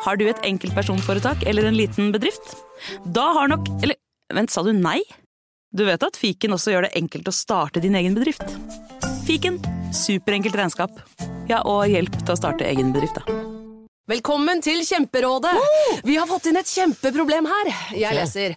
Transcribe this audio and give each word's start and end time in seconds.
Har 0.00 0.16
du 0.16 0.24
et 0.30 0.38
enkeltpersonforetak 0.48 1.42
eller 1.48 1.66
en 1.68 1.76
liten 1.76 2.08
bedrift? 2.14 2.54
Da 3.04 3.26
har 3.36 3.50
nok 3.52 3.68
Eller 3.82 3.98
vent, 4.32 4.50
sa 4.50 4.62
du 4.64 4.72
nei? 4.72 5.00
Du 5.76 5.84
vet 5.84 6.02
at 6.02 6.16
fiken 6.16 6.56
også 6.56 6.72
gjør 6.72 6.86
det 6.86 6.94
enkelt 6.98 7.28
å 7.28 7.34
starte 7.34 7.82
din 7.84 7.98
egen 7.98 8.16
bedrift? 8.16 8.42
Fiken 9.26 9.60
superenkelt 9.94 10.56
regnskap. 10.56 10.96
Ja, 11.50 11.60
og 11.68 11.84
hjelp 11.90 12.16
til 12.16 12.32
å 12.32 12.38
starte 12.38 12.66
egen 12.66 12.94
bedrift, 12.94 13.20
da. 13.20 13.36
Velkommen 14.10 14.62
til 14.64 14.80
Kjemperådet! 14.86 15.52
Vi 16.06 16.16
har 16.16 16.26
fått 16.26 16.48
inn 16.50 16.58
et 16.58 16.70
kjempeproblem 16.70 17.46
her. 17.50 17.70
Jeg 17.94 18.16
leser. 18.16 18.56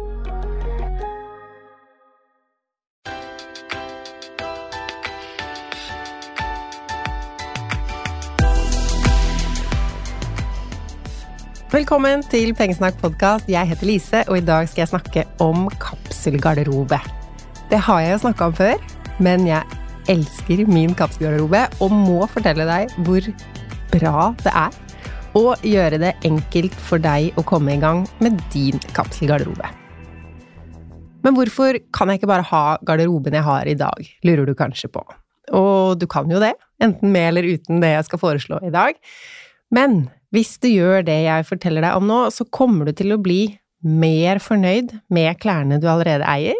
Velkommen 11.71 12.19
til 12.27 12.49
Pengesnakk 12.51 12.97
podkast. 12.99 13.45
Jeg 13.47 13.69
heter 13.69 13.87
Lise, 13.87 14.19
og 14.27 14.41
i 14.41 14.43
dag 14.43 14.65
skal 14.67 14.81
jeg 14.81 14.89
snakke 14.91 15.21
om 15.39 15.69
kapselgarderobe. 15.79 16.97
Det 17.71 17.79
har 17.85 18.01
jeg 18.03 18.11
jo 18.11 18.17
snakka 18.25 18.49
om 18.49 18.57
før, 18.57 18.83
men 19.23 19.45
jeg 19.47 19.79
elsker 20.11 20.65
min 20.67 20.91
kapselgarderobe 20.99 21.63
og 21.79 21.95
må 21.95 22.27
fortelle 22.33 22.67
deg 22.67 22.91
hvor 23.07 23.31
bra 23.95 24.27
det 24.43 24.55
er 24.65 24.75
å 25.39 25.45
gjøre 25.63 26.03
det 26.03 26.11
enkelt 26.27 26.75
for 26.75 26.99
deg 26.99 27.39
å 27.39 27.47
komme 27.47 27.77
i 27.77 27.79
gang 27.79 28.03
med 28.19 28.43
din 28.51 28.83
kapselgarderobe. 28.91 29.71
Men 31.23 31.39
hvorfor 31.39 31.79
kan 31.95 32.11
jeg 32.11 32.19
ikke 32.19 32.33
bare 32.35 32.49
ha 32.51 32.65
garderoben 32.83 33.39
jeg 33.39 33.47
har 33.47 33.63
i 33.63 33.79
dag, 33.79 34.15
lurer 34.27 34.43
du 34.43 34.57
kanskje 34.59 34.91
på. 34.91 35.07
Og 35.55 35.95
du 36.03 36.09
kan 36.11 36.27
jo 36.27 36.43
det, 36.43 36.57
enten 36.83 37.15
med 37.15 37.31
eller 37.31 37.53
uten 37.55 37.79
det 37.79 37.95
jeg 37.95 38.11
skal 38.11 38.27
foreslå 38.27 38.59
i 38.59 38.75
dag. 38.75 38.99
Men 39.71 40.09
hvis 40.31 40.55
du 40.63 40.69
gjør 40.71 41.03
det 41.07 41.17
jeg 41.25 41.47
forteller 41.47 41.83
deg 41.83 41.97
om 41.99 42.07
nå, 42.07 42.19
så 42.31 42.47
kommer 42.47 42.87
du 42.87 42.95
til 42.95 43.15
å 43.15 43.21
bli 43.21 43.43
mer 43.83 44.39
fornøyd 44.43 44.93
med 45.11 45.39
klærne 45.41 45.79
du 45.81 45.89
allerede 45.91 46.27
eier. 46.29 46.57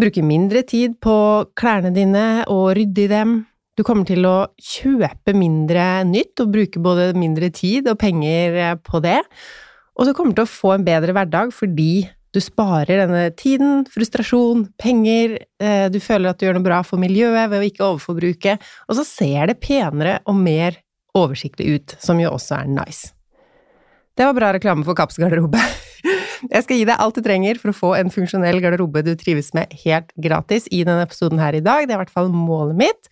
Bruke 0.00 0.24
mindre 0.24 0.62
tid 0.68 0.96
på 1.02 1.14
klærne 1.58 1.92
dine 1.94 2.44
og 2.52 2.74
rydde 2.78 3.04
i 3.04 3.10
dem. 3.10 3.34
Du 3.76 3.84
kommer 3.86 4.04
til 4.08 4.26
å 4.28 4.50
kjøpe 4.60 5.32
mindre 5.36 6.02
nytt 6.08 6.40
og 6.42 6.52
bruke 6.52 6.82
både 6.82 7.10
mindre 7.16 7.50
tid 7.54 7.88
og 7.88 8.00
penger 8.00 8.80
på 8.84 9.00
det. 9.04 9.20
Og 9.96 10.08
du 10.08 10.14
kommer 10.16 10.36
til 10.36 10.44
å 10.44 10.50
få 10.50 10.74
en 10.76 10.86
bedre 10.86 11.14
hverdag 11.16 11.54
fordi 11.56 12.08
du 12.30 12.38
sparer 12.42 13.00
denne 13.02 13.24
tiden, 13.34 13.82
frustrasjon, 13.90 14.68
penger, 14.78 15.38
eh, 15.58 15.88
du 15.90 15.98
føler 15.98 16.30
at 16.30 16.38
du 16.38 16.46
gjør 16.46 16.60
noe 16.60 16.68
bra 16.68 16.78
for 16.86 17.02
miljøet 17.02 17.50
ved 17.50 17.58
å 17.58 17.66
ikke 17.66 17.86
overforbruke, 17.88 18.54
og 18.86 18.98
så 19.00 19.04
ser 19.06 19.50
det 19.50 19.58
penere 19.64 20.20
og 20.30 20.38
mer 20.38 20.78
oversiktlig 21.18 21.74
ut, 21.74 21.96
som 22.02 22.20
jo 22.22 22.32
også 22.34 22.62
er 22.62 22.70
nice. 22.70 23.14
Det 24.18 24.26
var 24.26 24.36
bra 24.36 24.50
reklame 24.52 24.84
for 24.84 24.98
Kapps 24.98 25.18
garderobe. 25.20 25.60
Jeg 26.52 26.64
skal 26.64 26.80
gi 26.80 26.86
deg 26.88 27.00
alt 27.00 27.16
du 27.16 27.22
trenger 27.24 27.60
for 27.60 27.72
å 27.72 27.76
få 27.76 27.92
en 27.98 28.10
funksjonell 28.12 28.60
garderobe 28.64 29.02
du 29.04 29.12
trives 29.18 29.52
med 29.56 29.72
helt 29.84 30.10
gratis 30.20 30.66
i 30.72 30.82
denne 30.88 31.04
episoden 31.06 31.40
her 31.40 31.56
i 31.56 31.62
dag. 31.64 31.86
Det 31.86 31.94
er 31.94 31.98
i 31.98 32.02
hvert 32.02 32.12
fall 32.14 32.30
målet 32.32 32.78
mitt. 32.80 33.10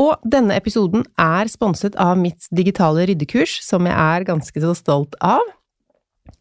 Og 0.00 0.18
denne 0.26 0.56
episoden 0.58 1.04
er 1.20 1.50
sponset 1.50 1.94
av 2.00 2.16
mitt 2.18 2.48
digitale 2.54 3.06
ryddekurs, 3.10 3.60
som 3.62 3.86
jeg 3.86 3.94
er 3.94 4.26
ganske 4.26 4.64
så 4.64 4.74
stolt 4.76 5.14
av. 5.22 5.44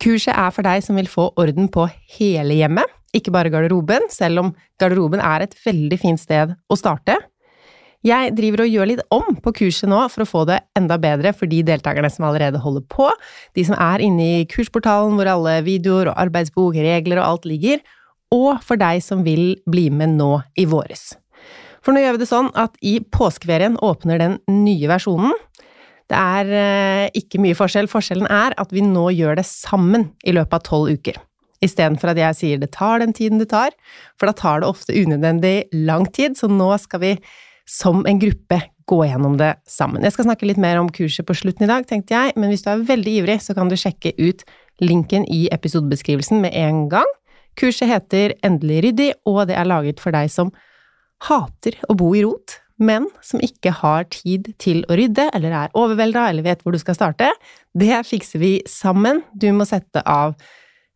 Kurset 0.02 0.34
er 0.34 0.54
for 0.56 0.66
deg 0.66 0.82
som 0.86 0.98
vil 0.98 1.10
få 1.12 1.30
orden 1.40 1.70
på 1.72 1.86
hele 2.18 2.58
hjemmet, 2.58 2.90
ikke 3.14 3.34
bare 3.36 3.52
garderoben, 3.54 4.08
selv 4.10 4.42
om 4.42 4.54
garderoben 4.82 5.22
er 5.22 5.46
et 5.46 5.54
veldig 5.66 6.00
fint 6.02 6.22
sted 6.22 6.56
å 6.72 6.80
starte. 6.80 7.20
Jeg 8.04 8.34
driver 8.36 8.66
og 8.66 8.74
gjør 8.74 8.90
litt 8.90 9.02
om 9.16 9.38
på 9.40 9.54
kurset 9.62 9.88
nå 9.88 10.02
for 10.12 10.26
å 10.26 10.28
få 10.28 10.44
det 10.50 10.60
enda 10.76 10.98
bedre 11.00 11.32
for 11.36 11.48
de 11.48 11.62
deltakerne 11.64 12.10
som 12.12 12.26
allerede 12.28 12.60
holder 12.60 12.84
på, 12.92 13.08
de 13.56 13.64
som 13.64 13.78
er 13.80 14.04
inne 14.04 14.26
i 14.42 14.48
kursportalen 14.52 15.16
hvor 15.16 15.30
alle 15.32 15.62
videoer 15.64 16.12
og 16.12 16.20
arbeidsbok, 16.26 16.76
regler 16.76 17.22
og 17.22 17.28
alt 17.30 17.48
ligger, 17.48 17.80
og 18.34 18.60
for 18.66 18.82
deg 18.82 19.00
som 19.06 19.24
vil 19.24 19.54
bli 19.70 19.88
med 19.94 20.18
nå 20.18 20.34
i 20.60 20.66
våres. 20.68 21.14
For 21.84 21.96
nå 21.96 22.04
gjør 22.04 22.18
vi 22.18 22.24
det 22.24 22.30
sånn 22.30 22.50
at 22.60 22.76
i 22.84 22.98
påskeferien 23.14 23.80
åpner 23.84 24.20
den 24.20 24.38
nye 24.52 24.90
versjonen. 24.92 25.36
Det 26.12 26.20
er 26.20 26.52
eh, 26.60 27.06
ikke 27.20 27.40
mye 27.44 27.58
forskjell. 27.58 27.90
Forskjellen 27.92 28.28
er 28.32 28.56
at 28.60 28.72
vi 28.76 28.84
nå 28.84 29.10
gjør 29.16 29.40
det 29.40 29.48
sammen 29.48 30.10
i 30.28 30.36
løpet 30.36 30.60
av 30.60 30.66
tolv 30.68 30.92
uker. 30.96 31.20
Istedenfor 31.64 32.12
at 32.12 32.20
jeg 32.20 32.40
sier 32.40 32.60
det 32.60 32.74
tar 32.76 33.00
den 33.00 33.16
tiden 33.16 33.40
det 33.40 33.50
tar, 33.54 33.72
for 34.20 34.28
da 34.28 34.36
tar 34.36 34.64
det 34.64 34.72
ofte 34.72 34.96
unødvendig 34.96 35.56
lang 35.88 36.08
tid, 36.12 36.36
så 36.40 36.52
nå 36.52 36.72
skal 36.84 37.04
vi 37.04 37.14
som 37.70 38.04
en 38.08 38.20
gruppe 38.20 38.60
gå 38.90 39.00
gjennom 39.08 39.38
det 39.40 39.54
sammen. 39.70 40.04
Jeg 40.04 40.16
skal 40.16 40.28
snakke 40.28 40.48
litt 40.48 40.60
mer 40.62 40.80
om 40.82 40.90
kurset 40.92 41.26
på 41.28 41.36
slutten 41.38 41.66
i 41.66 41.72
dag, 41.72 41.86
tenkte 41.88 42.16
jeg, 42.16 42.36
men 42.40 42.52
hvis 42.52 42.66
du 42.66 42.72
er 42.74 42.86
veldig 42.88 43.14
ivrig, 43.22 43.40
så 43.44 43.56
kan 43.56 43.72
du 43.72 43.78
sjekke 43.80 44.12
ut 44.20 44.44
linken 44.84 45.26
i 45.32 45.46
episodebeskrivelsen 45.56 46.42
med 46.44 46.56
en 46.58 46.88
gang. 46.92 47.08
Kurset 47.60 47.88
heter 47.92 48.34
Endelig 48.44 48.82
ryddig, 48.88 49.12
og 49.30 49.46
det 49.48 49.58
er 49.60 49.70
laget 49.70 50.02
for 50.04 50.16
deg 50.16 50.32
som 50.34 50.52
hater 51.30 51.78
å 51.88 51.96
bo 51.96 52.12
i 52.18 52.24
rot, 52.26 52.58
men 52.82 53.06
som 53.24 53.40
ikke 53.46 53.72
har 53.80 54.10
tid 54.12 54.50
til 54.60 54.82
å 54.90 54.98
rydde, 54.98 55.30
eller 55.38 55.56
er 55.56 55.78
overvelda, 55.78 56.26
eller 56.32 56.44
vet 56.44 56.66
hvor 56.66 56.76
du 56.76 56.82
skal 56.82 56.98
starte. 56.98 57.30
Det 57.72 58.02
fikser 58.10 58.42
vi 58.42 58.58
sammen. 58.68 59.22
Du 59.32 59.48
må 59.56 59.68
sette 59.70 60.04
av 60.04 60.36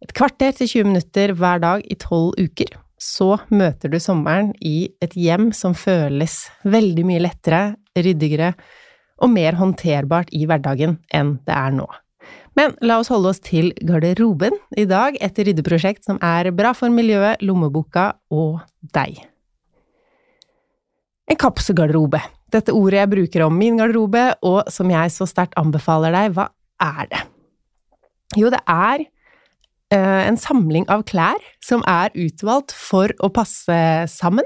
et 0.04 0.12
kvarter 0.18 0.52
til 0.58 0.74
20 0.84 0.92
minutter 0.92 1.34
hver 1.38 1.64
dag 1.64 1.86
i 1.88 1.98
tolv 2.02 2.36
uker 2.42 2.76
så 2.98 3.36
møter 3.54 3.92
du 3.94 4.00
sommeren 4.02 4.52
i 4.64 4.90
et 5.04 5.14
hjem 5.18 5.52
som 5.54 5.76
føles 5.78 6.48
veldig 6.66 7.06
mye 7.08 7.24
lettere, 7.28 7.62
ryddigere 7.98 8.54
og 9.22 9.32
mer 9.34 9.58
håndterbart 9.58 10.34
i 10.34 10.46
hverdagen 10.50 10.98
enn 11.14 11.38
det 11.46 11.56
er 11.56 11.74
nå. 11.78 11.88
Men 12.58 12.74
la 12.82 12.98
oss 13.02 13.12
holde 13.14 13.30
oss 13.32 13.42
til 13.46 13.70
garderoben 13.86 14.56
i 14.78 14.88
dag, 14.90 15.18
et 15.22 15.38
ryddeprosjekt 15.38 16.08
som 16.08 16.18
er 16.26 16.50
bra 16.58 16.74
for 16.78 16.90
miljøet, 16.94 17.44
lommeboka 17.46 18.10
og 18.34 18.64
deg. 18.98 19.20
En 21.28 21.38
kapselgarderobe. 21.38 22.22
Dette 22.54 22.74
ordet 22.74 23.02
jeg 23.02 23.12
bruker 23.12 23.44
om 23.46 23.58
min 23.60 23.78
garderobe, 23.78 24.24
og 24.42 24.72
som 24.74 24.90
jeg 24.90 25.14
så 25.14 25.28
sterkt 25.30 25.58
anbefaler 25.60 26.16
deg, 26.16 26.34
hva 26.34 26.48
er 26.82 27.10
det? 27.12 27.22
Jo, 28.40 28.50
det 28.54 28.64
er 28.66 29.06
en 29.96 30.38
samling 30.40 30.88
av 30.92 31.06
klær 31.08 31.40
som 31.64 31.84
er 31.88 32.12
utvalgt 32.18 32.74
for 32.76 33.14
å 33.24 33.30
passe 33.34 33.80
sammen, 34.12 34.46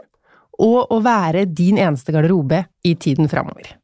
og 0.61 0.91
å 0.93 0.99
være 1.01 1.47
din 1.49 1.79
eneste 1.81 2.13
garderobe 2.13 2.65
i 2.85 2.93
tiden 2.93 3.29
framover. 3.31 3.77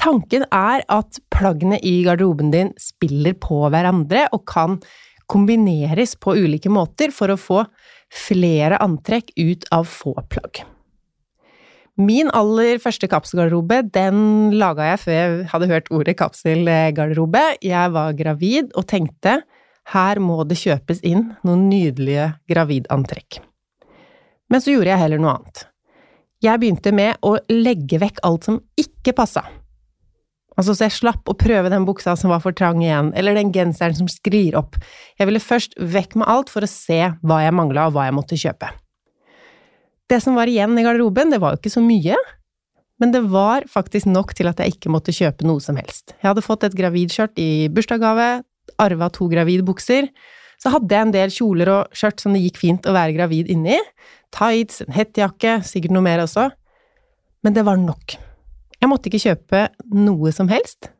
Tanken 0.00 0.46
er 0.48 0.82
at 0.88 1.20
plaggene 1.30 1.76
i 1.84 2.00
garderoben 2.06 2.50
din 2.54 2.72
spiller 2.80 3.36
på 3.36 3.66
hverandre 3.68 4.24
og 4.34 4.46
kan 4.48 4.78
kombineres 5.30 6.16
på 6.18 6.34
ulike 6.40 6.72
måter 6.72 7.12
for 7.14 7.30
å 7.30 7.38
få 7.38 7.62
flere 8.10 8.80
antrekk 8.82 9.30
ut 9.36 9.68
av 9.74 9.86
få 9.86 10.16
plagg. 10.32 10.64
Min 12.00 12.30
aller 12.32 12.80
første 12.80 13.10
kapselgarderobe 13.12 13.82
den 13.92 14.54
laga 14.56 14.88
jeg 14.94 15.02
før 15.02 15.16
jeg 15.18 15.48
hadde 15.52 15.68
hørt 15.70 15.90
ordet 15.92 16.16
kapselgarderobe. 16.16 17.42
Jeg 17.60 17.92
var 17.92 18.16
gravid 18.16 18.72
og 18.72 18.88
tenkte 18.88 19.42
her 19.94 20.20
må 20.22 20.42
det 20.46 20.58
kjøpes 20.60 21.02
inn 21.06 21.32
noen 21.46 21.68
nydelige 21.70 22.32
gravidantrekk. 22.50 23.40
Men 24.50 24.62
så 24.62 24.74
gjorde 24.74 24.92
jeg 24.92 25.02
heller 25.04 25.22
noe 25.22 25.36
annet. 25.38 25.64
Jeg 26.40 26.60
begynte 26.62 26.92
med 26.96 27.18
å 27.26 27.36
legge 27.52 28.00
vekk 28.00 28.22
alt 28.26 28.46
som 28.48 28.60
ikke 28.80 29.14
passa. 29.16 29.44
Altså, 30.58 30.74
så 30.74 30.86
jeg 30.86 30.96
slapp 30.96 31.28
å 31.30 31.36
prøve 31.38 31.70
den 31.72 31.86
buksa 31.88 32.16
som 32.18 32.32
var 32.32 32.42
for 32.44 32.56
trang 32.56 32.82
igjen, 32.82 33.12
eller 33.16 33.36
den 33.36 33.52
genseren 33.54 33.96
som 33.96 34.08
sklir 34.10 34.56
opp. 34.58 34.76
Jeg 35.20 35.28
ville 35.28 35.42
først 35.42 35.76
vekk 35.78 36.18
med 36.20 36.28
alt 36.28 36.52
for 36.52 36.66
å 36.66 36.70
se 36.70 36.98
hva 37.22 37.40
jeg 37.44 37.56
mangla, 37.56 37.86
og 37.88 37.96
hva 37.96 38.08
jeg 38.08 38.16
måtte 38.16 38.40
kjøpe. 38.40 38.68
Det 40.10 40.18
som 40.20 40.36
var 40.36 40.50
igjen 40.50 40.74
i 40.78 40.84
garderoben, 40.84 41.30
det 41.32 41.38
var 41.40 41.54
jo 41.54 41.60
ikke 41.60 41.72
så 41.72 41.82
mye, 41.84 42.18
men 43.00 43.14
det 43.14 43.22
var 43.32 43.64
faktisk 43.70 44.10
nok 44.10 44.34
til 44.36 44.50
at 44.50 44.60
jeg 44.60 44.74
ikke 44.74 44.92
måtte 44.92 45.14
kjøpe 45.16 45.46
noe 45.48 45.62
som 45.64 45.78
helst. 45.80 46.12
Jeg 46.18 46.26
hadde 46.32 46.44
fått 46.44 46.66
et 46.66 46.76
gravidskjørt 46.76 47.40
i 47.40 47.70
bursdagsgave, 47.72 48.42
arva 48.78 49.10
to 49.12 49.28
gravidbukser, 49.30 50.10
så 50.60 50.72
hadde 50.74 50.94
jeg 50.94 51.06
en 51.06 51.14
del 51.14 51.32
kjoler 51.32 51.72
og 51.72 51.96
skjørt 51.96 52.22
som 52.22 52.36
det 52.36 52.42
gikk 52.44 52.60
fint 52.60 52.86
å 52.88 52.94
være 52.94 53.16
gravid 53.16 53.50
inni, 53.52 53.78
tights, 54.34 54.82
en 54.84 54.94
hettejakke, 54.94 55.60
sikkert 55.66 55.94
noe 55.96 56.04
mer 56.04 56.22
også, 56.24 56.50
men 57.44 57.56
det 57.56 57.64
var 57.66 57.80
nok. 57.80 58.16
Jeg 58.80 58.88
måtte 58.88 59.10
ikke 59.10 59.22
kjøpe 59.24 59.66
noe 59.96 60.32
som 60.32 60.48
helst. 60.52 60.90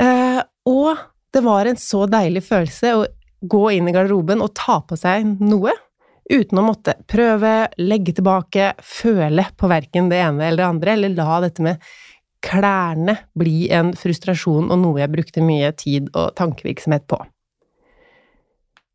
Eh, 0.00 0.40
og 0.68 1.00
det 1.32 1.42
var 1.44 1.68
en 1.68 1.80
så 1.80 2.06
deilig 2.10 2.44
følelse 2.48 2.94
å 2.96 3.06
gå 3.42 3.62
inn 3.76 3.88
i 3.88 3.94
garderoben 3.94 4.42
og 4.44 4.54
ta 4.56 4.78
på 4.86 4.96
seg 4.98 5.26
noe, 5.42 5.74
uten 6.32 6.60
å 6.60 6.64
måtte 6.64 6.94
prøve, 7.10 7.68
legge 7.82 8.14
tilbake, 8.16 8.72
føle 8.78 9.44
på 9.58 9.68
verken 9.68 10.08
det 10.12 10.22
ene 10.22 10.46
eller 10.48 10.62
det 10.62 10.68
andre, 10.68 10.96
eller 10.96 11.16
la 11.16 11.40
dette 11.44 11.64
med 11.64 11.92
klærne 12.42 13.16
bli 13.38 13.68
en 13.74 13.92
frustrasjon 13.98 14.70
og 14.72 14.82
noe 14.82 15.00
jeg 15.02 15.12
brukte 15.12 15.44
mye 15.44 15.70
tid 15.78 16.10
og 16.12 16.34
tankevirksomhet 16.38 17.06
på. 17.10 17.20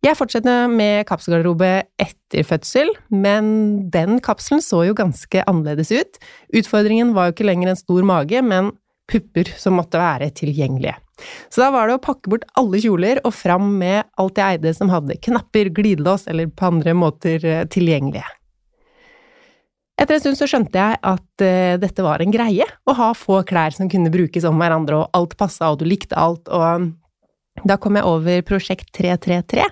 Jeg 0.06 0.16
fortsetter 0.20 0.68
med 0.70 1.08
kapselgarderobe 1.10 1.72
etter 2.00 2.46
fødsel, 2.46 2.92
men 3.10 3.48
den 3.92 4.22
kapselen 4.24 4.62
så 4.62 4.84
jo 4.86 4.96
ganske 4.96 5.42
annerledes 5.50 5.90
ut. 5.92 6.20
Utfordringen 6.54 7.16
var 7.16 7.28
jo 7.28 7.36
ikke 7.36 7.48
lenger 7.50 7.74
en 7.74 7.80
stor 7.80 8.06
mage, 8.06 8.44
men 8.46 8.76
pupper 9.10 9.50
som 9.58 9.78
måtte 9.80 10.00
være 10.00 10.30
tilgjengelige. 10.38 10.96
Så 11.50 11.64
da 11.64 11.72
var 11.74 11.90
det 11.90 11.98
å 11.98 12.04
pakke 12.04 12.30
bort 12.30 12.46
alle 12.60 12.80
kjoler 12.84 13.24
og 13.26 13.34
fram 13.34 13.72
med 13.80 14.06
alt 14.22 14.38
jeg 14.38 14.60
eide 14.60 14.74
som 14.78 14.92
hadde 14.94 15.18
knapper, 15.26 15.72
glidelås 15.74 16.28
eller 16.30 16.52
på 16.54 16.70
andre 16.70 16.94
måter 16.94 17.42
eh, 17.42 17.64
tilgjengelige. 17.74 18.28
Etter 19.98 20.14
en 20.14 20.22
stund 20.22 20.38
så 20.38 20.46
skjønte 20.50 20.78
jeg 20.78 21.00
at 21.10 21.44
uh, 21.44 21.74
dette 21.82 22.06
var 22.06 22.22
en 22.22 22.34
greie, 22.34 22.66
å 22.86 22.96
ha 22.98 23.10
få 23.18 23.42
klær 23.50 23.74
som 23.74 23.90
kunne 23.90 24.14
brukes 24.14 24.46
om 24.46 24.62
hverandre, 24.62 25.02
og 25.02 25.18
alt 25.18 25.34
passa, 25.40 25.72
og 25.72 25.82
du 25.82 25.88
likte 25.90 26.18
alt, 26.20 26.46
og 26.54 26.92
da 27.66 27.80
kom 27.82 27.98
jeg 27.98 28.06
over 28.06 28.46
prosjekt 28.46 28.92
333, 28.94 29.66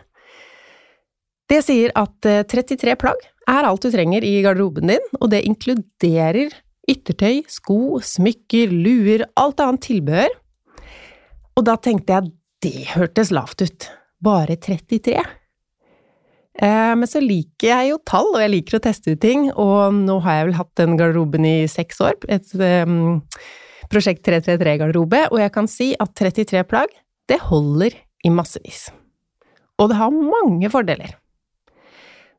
det 1.51 1.61
sier 1.61 1.93
at 1.93 2.25
33 2.25 2.89
eh, 2.89 2.97
plagg 2.97 3.19
er 3.45 3.67
alt 3.67 3.83
du 3.85 3.91
trenger 3.93 4.25
i 4.25 4.39
garderoben 4.41 4.89
din, 4.89 5.11
og 5.19 5.29
det 5.29 5.43
inkluderer 5.45 6.55
yttertøy, 6.89 7.43
sko, 7.49 7.99
smykker, 8.01 8.73
luer, 8.73 9.25
alt 9.37 9.61
annet 9.61 9.85
tilbehør. 9.85 10.33
Og 11.55 11.65
da 11.67 11.77
tenkte 11.77 12.17
jeg 12.17 12.33
det 12.65 12.87
hørtes 12.95 13.31
lavt 13.33 13.61
ut. 13.61 13.89
Bare 14.25 14.57
33? 14.57 15.21
Eh, 16.55 16.93
men 16.95 17.09
så 17.09 17.19
liker 17.19 17.67
jeg 17.67 17.91
jo 17.91 17.99
tall, 18.07 18.29
og 18.31 18.39
jeg 18.39 18.53
liker 18.53 18.77
å 18.77 18.83
teste 18.85 19.15
ut 19.15 19.21
ting, 19.23 19.49
og 19.51 19.95
nå 19.97 20.19
har 20.23 20.39
jeg 20.39 20.49
vel 20.49 20.59
hatt 20.61 20.71
den 20.79 20.95
garderoben 20.99 21.47
i 21.47 21.57
seks 21.71 21.99
år, 22.03 22.15
et 22.31 22.53
um, 22.87 23.19
prosjekt 23.91 24.23
333-garderobe, 24.27 25.25
og 25.33 25.41
jeg 25.41 25.53
kan 25.55 25.67
si 25.71 25.91
at 25.99 26.15
33 26.15 26.63
plagg, 26.69 26.95
det 27.27 27.41
holder 27.49 27.97
i 28.25 28.31
massevis. 28.31 28.87
Og 29.81 29.91
det 29.91 29.99
har 29.99 30.15
mange 30.15 30.71
fordeler. 30.71 31.17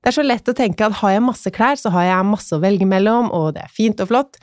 Det 0.01 0.13
er 0.13 0.17
så 0.17 0.25
lett 0.25 0.49
å 0.49 0.57
tenke 0.57 0.87
at 0.87 1.01
har 1.03 1.17
jeg 1.17 1.27
masse 1.27 1.51
klær, 1.53 1.77
så 1.77 1.93
har 1.93 2.09
jeg 2.09 2.31
masse 2.31 2.57
å 2.57 2.63
velge 2.63 2.89
mellom, 2.89 3.29
og 3.35 3.57
det 3.57 3.67
er 3.67 3.73
fint 3.75 4.01
og 4.01 4.13
flott, 4.13 4.41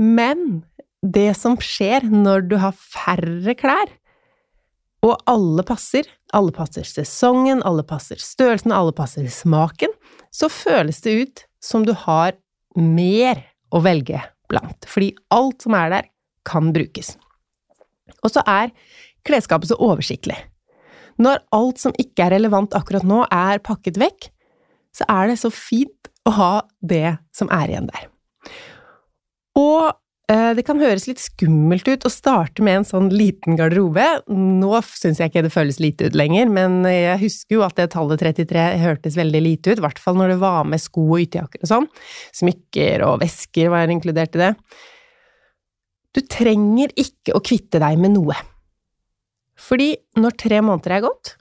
men 0.00 0.62
det 1.02 1.32
som 1.38 1.58
skjer 1.60 2.06
når 2.10 2.46
du 2.50 2.56
har 2.62 2.74
færre 2.74 3.54
klær, 3.58 3.90
og 5.02 5.18
alle 5.26 5.64
passer, 5.66 6.06
alle 6.32 6.54
passer 6.54 6.86
sesongen, 6.86 7.62
alle 7.66 7.82
passer 7.86 8.20
størrelsen, 8.22 8.74
alle 8.74 8.94
passer 8.94 9.26
smaken, 9.30 9.90
så 10.30 10.48
føles 10.52 11.02
det 11.02 11.16
ut 11.18 11.44
som 11.62 11.86
du 11.86 11.92
har 12.04 12.36
mer 12.78 13.42
å 13.74 13.82
velge 13.82 14.20
blant, 14.50 14.86
fordi 14.88 15.12
alt 15.34 15.64
som 15.64 15.76
er 15.78 15.92
der, 15.92 16.08
kan 16.46 16.72
brukes. 16.74 17.14
Og 18.26 18.32
så 18.34 18.42
er 18.50 18.72
klesskapet 19.26 19.70
så 19.70 19.78
oversiktlig. 19.78 20.34
Når 21.22 21.42
alt 21.54 21.78
som 21.82 21.94
ikke 22.00 22.26
er 22.26 22.34
relevant 22.34 22.74
akkurat 22.74 23.06
nå, 23.06 23.20
er 23.30 23.62
pakket 23.62 24.00
vekk, 24.00 24.30
så 24.96 25.06
er 25.10 25.30
det 25.30 25.38
så 25.40 25.52
fint 25.54 26.10
å 26.26 26.34
ha 26.34 26.52
det 26.82 27.18
som 27.34 27.50
er 27.54 27.70
igjen 27.70 27.86
der. 27.90 28.08
Og 29.58 29.92
det 30.30 30.62
kan 30.64 30.78
høres 30.80 31.08
litt 31.08 31.20
skummelt 31.20 31.88
ut 31.90 32.04
å 32.06 32.10
starte 32.12 32.62
med 32.64 32.78
en 32.78 32.86
sånn 32.86 33.08
liten 33.12 33.56
garderobe. 33.58 34.04
Nå 34.32 34.70
syns 34.86 35.18
jeg 35.20 35.32
ikke 35.32 35.42
det 35.44 35.52
føles 35.52 35.80
lite 35.82 36.08
ut 36.08 36.16
lenger, 36.16 36.48
men 36.52 36.86
jeg 36.88 37.18
husker 37.24 37.58
jo 37.58 37.64
at 37.66 37.76
det 37.76 37.90
tallet 37.92 38.22
33 38.22 38.62
hørtes 38.80 39.18
veldig 39.18 39.42
lite 39.44 39.74
ut, 39.74 39.82
i 39.82 39.84
hvert 39.84 40.00
fall 40.00 40.16
når 40.20 40.34
det 40.34 40.38
var 40.44 40.64
med 40.68 40.80
sko 40.80 41.04
og 41.10 41.26
ytterjakker 41.26 41.66
og 41.66 41.72
sånn. 41.72 41.90
Smykker 42.38 43.04
og 43.08 43.18
vesker 43.24 43.72
var 43.74 43.92
inkludert 43.92 44.38
i 44.38 44.44
det. 44.44 44.52
Du 46.12 46.22
trenger 46.28 46.92
ikke 46.96 47.36
å 47.36 47.44
kvitte 47.44 47.80
deg 47.82 48.00
med 48.00 48.14
noe. 48.16 48.36
Fordi 49.58 49.94
når 50.20 50.38
tre 50.40 50.62
måneder 50.64 50.96
er 50.96 51.06
gått, 51.06 51.36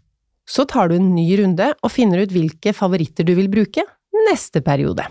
så 0.48 0.66
tar 0.68 0.89
du 0.89 0.98
en 0.98 1.13
ny 1.16 1.28
runde 1.39 1.72
og 1.80 1.94
finner 1.94 2.24
ut 2.24 2.33
hvilke 2.33 2.74
favoritter 2.75 3.28
du 3.28 3.36
vil 3.38 3.51
bruke 3.51 3.86
neste 4.28 4.63
periode. 4.66 5.06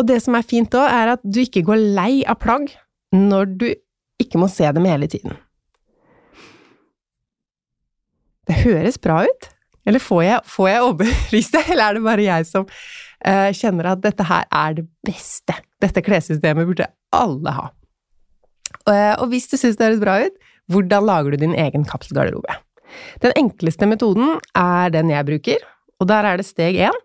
Og 0.00 0.06
det 0.08 0.16
som 0.24 0.36
er 0.38 0.46
fint 0.48 0.72
òg, 0.72 0.88
er 0.88 1.14
at 1.18 1.22
du 1.24 1.42
ikke 1.42 1.66
går 1.66 1.80
lei 1.98 2.22
av 2.24 2.40
plagg 2.40 2.70
når 3.12 3.54
du 3.60 3.66
ikke 4.20 4.40
må 4.40 4.48
se 4.52 4.68
dem 4.72 4.86
hele 4.88 5.08
tiden. 5.10 5.34
Det 8.48 8.62
høres 8.62 8.96
bra 9.02 9.20
ut, 9.28 9.50
eller 9.86 10.02
får 10.02 10.22
jeg, 10.24 10.44
får 10.54 10.68
jeg 10.70 10.86
overbevist 10.86 11.56
det, 11.56 11.64
eller 11.74 11.84
er 11.84 11.98
det 11.98 12.06
bare 12.06 12.24
jeg 12.24 12.48
som 12.48 12.64
uh, 12.64 13.50
kjenner 13.56 13.92
at 13.92 14.00
dette 14.06 14.26
her 14.26 14.48
er 14.48 14.78
det 14.80 14.86
beste? 15.06 15.58
Dette 15.84 16.02
klessystemet 16.04 16.68
burde 16.68 16.88
alle 17.16 17.54
ha. 17.58 17.68
Uh, 18.88 19.14
og 19.20 19.28
hvis 19.34 19.50
du 19.52 19.58
syns 19.60 19.76
det 19.76 19.90
høres 19.90 20.02
bra 20.02 20.16
ut, 20.24 20.40
hvordan 20.70 21.06
lager 21.06 21.34
du 21.34 21.44
din 21.44 21.56
egen 21.58 21.84
kapselgarderobe? 21.84 22.56
Den 23.22 23.36
enkleste 23.38 23.86
metoden 23.86 24.38
er 24.56 24.90
den 24.94 25.12
jeg 25.12 25.28
bruker, 25.28 25.68
og 26.00 26.08
der 26.08 26.26
er 26.26 26.40
det 26.40 26.48
steg 26.48 26.78
én. 26.88 26.96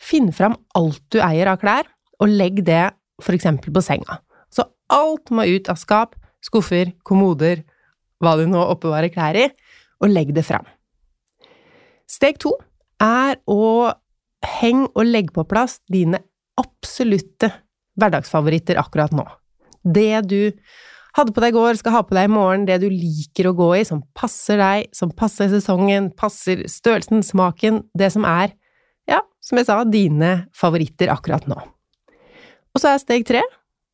Finn 0.00 0.30
fram 0.34 0.56
alt 0.78 1.02
du 1.12 1.20
eier 1.22 1.50
av 1.50 1.58
klær, 1.62 1.88
og 2.20 2.30
legg 2.30 2.62
det 2.66 2.86
eksempel 3.24 3.72
på 3.74 3.82
senga. 3.84 4.20
Så 4.50 4.66
alt 4.92 5.30
må 5.30 5.46
ut 5.46 5.68
av 5.70 5.78
skap, 5.80 6.14
skuffer, 6.44 6.92
kommoder, 7.02 7.62
hva 8.20 8.36
du 8.38 8.46
nå 8.48 8.60
oppbevarer 8.74 9.12
klær 9.12 9.38
i, 9.38 9.48
og 10.02 10.10
legg 10.12 10.34
det 10.36 10.44
fram. 10.46 10.66
Steg 12.10 12.38
to 12.42 12.52
er 13.02 13.38
å 13.50 13.92
henge 14.60 14.90
og 14.92 15.06
legge 15.08 15.34
på 15.34 15.46
plass 15.48 15.78
dine 15.90 16.20
absolutte 16.60 17.50
hverdagsfavoritter 17.98 18.78
akkurat 18.80 19.14
nå. 19.14 19.24
Det 19.84 20.24
du 20.28 20.52
hadde 21.14 21.34
på 21.34 21.42
deg 21.42 21.52
i 21.52 21.56
går, 21.56 21.78
skal 21.78 21.94
ha 21.94 22.02
på 22.06 22.16
deg 22.16 22.26
i 22.28 22.32
morgen 22.32 22.66
det 22.68 22.80
du 22.82 22.88
liker 22.90 23.48
å 23.48 23.54
gå 23.56 23.70
i, 23.78 23.84
som 23.86 24.02
passer 24.16 24.58
deg, 24.60 24.90
som 24.96 25.12
passer 25.14 25.50
sesongen, 25.52 26.10
passer 26.18 26.64
størrelsen, 26.70 27.22
smaken, 27.22 27.84
det 27.96 28.10
som 28.14 28.26
er, 28.28 28.54
ja, 29.10 29.20
som 29.44 29.60
jeg 29.60 29.68
sa, 29.68 29.78
dine 29.86 30.34
favoritter 30.56 31.12
akkurat 31.14 31.46
nå. 31.50 31.60
Og 32.74 32.82
så 32.82 32.90
er 32.90 33.02
steg 33.02 33.26
tre 33.28 33.44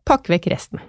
pakke 0.08 0.32
vekk 0.32 0.48
resten. 0.52 0.80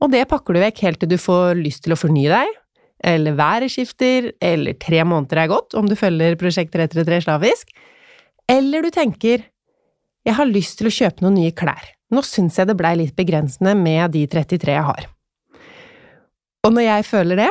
Og 0.00 0.10
det 0.14 0.24
pakker 0.30 0.56
du 0.56 0.62
vekk 0.62 0.82
helt 0.86 1.00
til 1.02 1.10
du 1.12 1.18
får 1.20 1.60
lyst 1.60 1.84
til 1.84 1.94
å 1.94 2.00
fornye 2.00 2.32
deg, 2.32 2.56
eller 3.04 3.36
været 3.36 3.72
skifter, 3.72 4.32
eller 4.44 4.76
tre 4.80 5.04
måneder 5.08 5.44
er 5.44 5.52
gått, 5.52 5.76
om 5.76 5.88
du 5.88 5.96
følger 5.96 6.36
Prosjekt 6.40 6.72
333 6.74 7.22
slavisk, 7.26 7.72
eller 8.50 8.84
du 8.84 8.90
tenker 8.92 9.46
jeg 10.26 10.36
har 10.36 10.48
lyst 10.48 10.76
til 10.80 10.90
å 10.90 10.92
kjøpe 10.92 11.24
noen 11.24 11.38
nye 11.38 11.54
klær. 11.56 11.94
Nå 12.12 12.20
syns 12.26 12.58
jeg 12.58 12.68
det 12.68 12.76
blei 12.76 12.92
litt 12.98 13.14
begrensende 13.16 13.72
med 13.78 14.12
de 14.12 14.26
33 14.28 14.74
jeg 14.74 14.84
har. 14.84 15.06
Og 16.66 16.74
når 16.76 16.84
jeg 16.84 17.06
føler 17.08 17.40
det, 17.40 17.50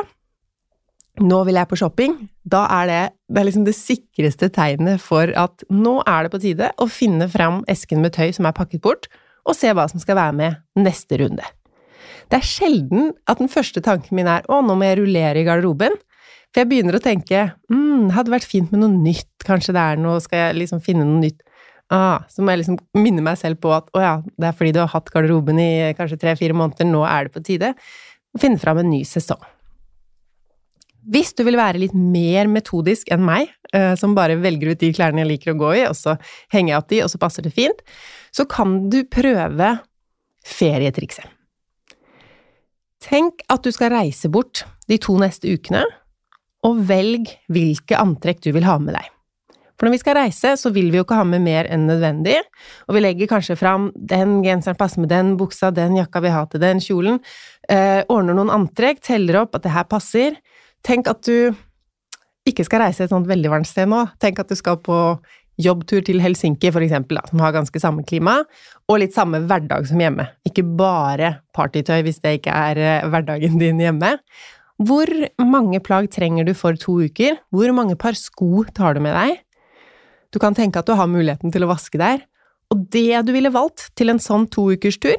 nå 1.18 1.40
vil 1.46 1.58
jeg 1.58 1.68
på 1.70 1.78
shopping, 1.80 2.14
da 2.46 2.62
er 2.80 2.86
det, 2.88 3.00
det 3.28 3.40
er 3.40 3.48
liksom 3.48 3.64
det 3.66 3.76
sikreste 3.76 4.48
tegnet 4.54 5.02
for 5.02 5.32
at 5.38 5.64
nå 5.72 5.98
er 6.08 6.26
det 6.26 6.32
på 6.32 6.42
tide 6.42 6.70
å 6.80 6.86
finne 6.90 7.26
fram 7.32 7.64
esken 7.70 8.02
med 8.04 8.14
tøy 8.14 8.30
som 8.36 8.46
er 8.48 8.56
pakket 8.56 8.82
bort, 8.84 9.10
og 9.48 9.56
se 9.56 9.72
hva 9.74 9.88
som 9.90 10.00
skal 10.02 10.18
være 10.20 10.36
med 10.36 10.84
neste 10.84 11.18
runde. 11.20 11.44
Det 12.30 12.38
er 12.38 12.46
sjelden 12.46 13.10
at 13.28 13.40
den 13.40 13.50
første 13.50 13.82
tanken 13.82 14.14
min 14.16 14.28
er 14.30 14.46
å, 14.46 14.60
nå 14.62 14.76
må 14.78 14.86
jeg 14.86 15.00
rullere 15.00 15.42
i 15.42 15.46
garderoben, 15.48 15.96
for 16.50 16.62
jeg 16.62 16.70
begynner 16.70 16.98
å 16.98 17.02
tenke 17.02 17.44
mm, 17.70 18.10
hadde 18.14 18.32
vært 18.32 18.48
fint 18.48 18.72
med 18.72 18.82
noe 18.82 18.90
nytt, 18.94 19.32
kanskje 19.46 19.74
det 19.74 19.82
er 19.92 20.02
noe, 20.02 20.18
skal 20.22 20.46
jeg 20.46 20.60
liksom 20.62 20.82
finne 20.84 21.06
noe 21.06 21.22
nytt? 21.22 21.42
Ah, 21.90 22.22
så 22.30 22.42
må 22.42 22.54
jeg 22.54 22.62
liksom 22.62 22.78
minne 22.94 23.22
meg 23.26 23.38
selv 23.38 23.58
på 23.62 23.72
at 23.74 23.88
å 23.98 24.02
ja, 24.02 24.12
det 24.22 24.46
er 24.46 24.54
fordi 24.54 24.74
du 24.76 24.78
har 24.82 24.92
hatt 24.92 25.10
garderoben 25.10 25.58
i 25.58 25.70
kanskje 25.98 26.20
tre-fire 26.22 26.54
måneder, 26.54 26.86
nå 26.86 27.02
er 27.06 27.26
det 27.26 27.34
på 27.34 27.42
tide 27.46 27.72
å 27.74 28.42
finne 28.42 28.62
fram 28.62 28.78
en 28.82 28.92
ny 28.92 29.02
sesong. 29.06 29.42
Hvis 31.08 31.32
du 31.36 31.44
vil 31.46 31.56
være 31.56 31.80
litt 31.80 31.94
mer 31.96 32.48
metodisk 32.50 33.08
enn 33.12 33.22
meg, 33.24 33.52
eh, 33.72 33.94
som 33.96 34.14
bare 34.16 34.36
velger 34.40 34.74
ut 34.74 34.80
de 34.82 34.92
klærne 34.92 35.22
jeg 35.22 35.30
liker 35.30 35.54
å 35.54 35.60
gå 35.60 35.74
i, 35.78 35.84
og 35.88 35.96
så 35.96 36.16
henger 36.52 36.74
jeg 36.74 36.80
opp 36.80 36.90
de, 36.92 37.02
og 37.04 37.12
så 37.12 37.20
passer 37.22 37.46
det 37.46 37.54
fint, 37.56 37.84
så 38.34 38.44
kan 38.44 38.90
du 38.92 39.02
prøve 39.08 39.78
ferietrikset. 40.46 41.24
Tenk 43.00 43.40
at 43.48 43.64
du 43.64 43.72
skal 43.72 43.94
reise 43.94 44.28
bort 44.28 44.66
de 44.90 44.98
to 45.00 45.16
neste 45.20 45.48
ukene, 45.48 45.86
og 46.66 46.82
velg 46.90 47.30
hvilke 47.48 47.96
antrekk 47.96 48.44
du 48.44 48.52
vil 48.52 48.68
ha 48.68 48.76
med 48.82 48.92
deg. 48.98 49.08
For 49.80 49.88
når 49.88 49.94
vi 49.94 50.00
skal 50.02 50.18
reise, 50.18 50.50
så 50.60 50.68
vil 50.74 50.90
vi 50.92 50.98
jo 50.98 51.06
ikke 51.06 51.16
ha 51.16 51.24
med 51.24 51.40
mer 51.40 51.64
enn 51.72 51.86
nødvendig, 51.88 52.36
og 52.84 52.92
vi 52.92 53.00
legger 53.00 53.30
kanskje 53.30 53.56
fram 53.56 53.88
den 53.96 54.42
genseren 54.44 54.76
passer 54.76 55.00
med 55.00 55.08
den 55.08 55.38
buksa, 55.40 55.70
den 55.72 55.96
jakka 55.96 56.20
vi 56.20 56.32
har 56.34 56.50
til 56.52 56.60
den 56.60 56.82
kjolen, 56.84 57.16
eh, 57.64 58.04
ordner 58.12 58.36
noen 58.36 58.52
antrekk, 58.52 59.00
teller 59.00 59.40
opp 59.40 59.56
at 59.56 59.64
det 59.64 59.72
her 59.72 59.88
passer. 59.88 60.36
Tenk 60.86 61.10
at 61.10 61.24
du 61.26 61.52
ikke 62.48 62.64
skal 62.66 62.86
reise 62.86 63.04
et 63.04 63.12
sånt 63.12 63.28
veldig 63.28 63.52
varmt 63.52 63.68
sted 63.68 63.90
nå. 63.90 64.04
Tenk 64.22 64.40
at 64.42 64.50
du 64.50 64.56
skal 64.58 64.80
på 64.80 64.96
jobbtur 65.60 66.00
til 66.06 66.22
Helsinki, 66.24 66.70
for 66.72 66.84
eksempel, 66.84 67.18
da, 67.18 67.26
som 67.28 67.42
har 67.44 67.52
ganske 67.54 67.82
samme 67.82 68.04
klima, 68.06 68.38
og 68.88 69.02
litt 69.02 69.12
samme 69.16 69.42
hverdag 69.44 69.84
som 69.90 70.00
hjemme. 70.00 70.26
Ikke 70.48 70.64
bare 70.64 71.34
partytøy 71.56 72.00
hvis 72.06 72.22
det 72.24 72.38
ikke 72.38 72.54
er 72.54 72.80
eh, 72.80 73.06
hverdagen 73.12 73.60
din 73.60 73.82
hjemme. 73.82 74.14
Hvor 74.80 75.10
mange 75.44 75.82
plagg 75.84 76.08
trenger 76.14 76.48
du 76.48 76.54
for 76.56 76.78
to 76.80 76.96
uker? 77.04 77.36
Hvor 77.52 77.72
mange 77.76 77.98
par 78.00 78.16
sko 78.16 78.64
tar 78.72 78.96
du 78.96 79.04
med 79.04 79.12
deg? 79.12 79.42
Du 80.32 80.40
kan 80.40 80.56
tenke 80.56 80.80
at 80.80 80.88
du 80.88 80.94
har 80.96 81.10
muligheten 81.10 81.52
til 81.52 81.66
å 81.66 81.72
vaske 81.72 82.00
der, 82.00 82.24
og 82.70 82.86
det 82.94 83.20
du 83.26 83.34
ville 83.34 83.50
valgt 83.52 83.88
til 83.98 84.12
en 84.12 84.22
sånn 84.22 84.46
to 84.48 84.68
ukers 84.70 85.00
tur, 85.02 85.18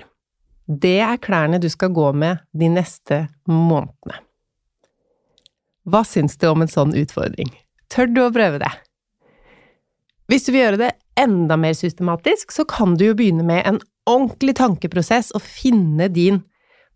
det 0.72 1.00
er 1.04 1.20
klærne 1.20 1.60
du 1.60 1.68
skal 1.70 1.92
gå 1.92 2.08
med 2.16 2.40
de 2.56 2.70
neste 2.72 3.26
månedene. 3.50 4.22
Hva 5.90 6.04
syns 6.06 6.38
du 6.38 6.48
om 6.52 6.62
en 6.62 6.70
sånn 6.72 6.94
utfordring? 6.98 7.50
Tør 7.92 8.10
du 8.12 8.22
å 8.24 8.34
prøve 8.34 8.62
det? 8.62 8.72
Hvis 10.32 10.46
du 10.46 10.54
vil 10.54 10.62
gjøre 10.64 10.80
det 10.80 10.92
enda 11.20 11.58
mer 11.60 11.74
systematisk, 11.76 12.54
så 12.54 12.64
kan 12.70 12.94
du 12.96 13.10
jo 13.10 13.16
begynne 13.18 13.44
med 13.44 13.66
en 13.68 13.82
ordentlig 14.10 14.56
tankeprosess 14.62 15.34
og 15.36 15.44
finne 15.44 16.08
din 16.14 16.40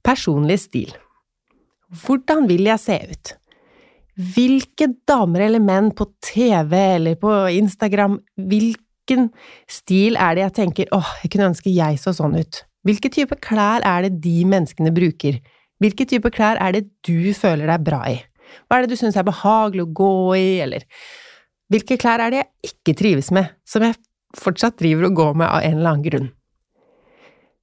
personlige 0.06 0.62
stil. 0.68 0.94
Hvordan 2.06 2.48
vil 2.50 2.70
jeg 2.70 2.82
se 2.82 3.00
ut? 3.10 3.34
Hvilke 4.36 4.88
damer 5.10 5.48
eller 5.50 5.64
menn 5.64 5.90
på 5.96 6.08
TV 6.24 6.78
eller 6.96 7.18
på 7.20 7.34
Instagram, 7.58 8.20
hvilken 8.40 9.28
stil 9.68 10.16
er 10.16 10.38
det 10.38 10.46
jeg 10.46 10.56
tenker 10.62 10.96
åh, 10.96 11.12
jeg 11.24 11.34
kunne 11.34 11.50
ønske 11.52 11.74
jeg 11.74 12.00
så 12.00 12.16
sånn 12.16 12.38
ut? 12.40 12.62
Hvilke 12.86 13.10
type 13.12 13.36
klær 13.44 13.84
er 13.84 14.06
det 14.06 14.22
de 14.24 14.46
menneskene 14.48 14.94
bruker? 14.96 15.42
Hvilke 15.84 16.08
type 16.08 16.32
klær 16.32 16.62
er 16.62 16.78
det 16.78 16.86
du 17.04 17.34
føler 17.36 17.68
deg 17.74 17.84
bra 17.84 18.06
i? 18.14 18.22
Hva 18.66 18.78
er 18.78 18.86
det 18.86 18.96
du 18.96 19.00
syns 19.00 19.18
er 19.20 19.28
behagelig 19.28 19.86
å 19.86 19.94
gå 19.96 20.16
i, 20.40 20.50
eller 20.66 20.88
hvilke 21.74 21.98
klær 22.02 22.22
er 22.22 22.34
det 22.34 22.42
jeg 22.44 22.72
ikke 22.72 22.98
trives 23.00 23.32
med, 23.34 23.54
som 23.68 23.86
jeg 23.86 23.98
fortsatt 24.38 24.78
driver 24.82 25.10
og 25.10 25.16
går 25.18 25.38
med 25.42 25.50
av 25.50 25.64
en 25.64 25.80
eller 25.80 25.94
annen 25.94 26.06
grunn? 26.06 26.28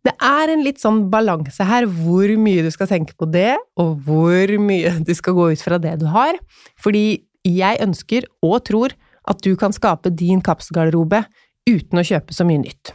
Det 0.02 0.14
er 0.18 0.50
en 0.50 0.64
litt 0.66 0.80
sånn 0.82 1.04
balanse 1.12 1.62
her, 1.66 1.86
hvor 1.86 2.30
mye 2.42 2.64
du 2.66 2.70
skal 2.74 2.90
tenke 2.90 3.14
på 3.14 3.28
det, 3.30 3.54
og 3.78 4.00
hvor 4.06 4.56
mye 4.58 4.96
du 5.06 5.14
skal 5.18 5.36
gå 5.38 5.52
ut 5.54 5.62
fra 5.62 5.78
det 5.82 5.94
du 6.02 6.08
har, 6.10 6.38
fordi 6.82 7.22
jeg 7.46 7.82
ønsker 7.82 8.26
og 8.42 8.60
tror 8.66 8.96
at 9.30 9.42
du 9.46 9.54
kan 9.58 9.74
skape 9.74 10.10
din 10.14 10.42
kapsgarderobe 10.42 11.22
uten 11.68 12.00
å 12.00 12.06
kjøpe 12.06 12.34
så 12.34 12.46
mye 12.46 12.64
nytt. 12.64 12.90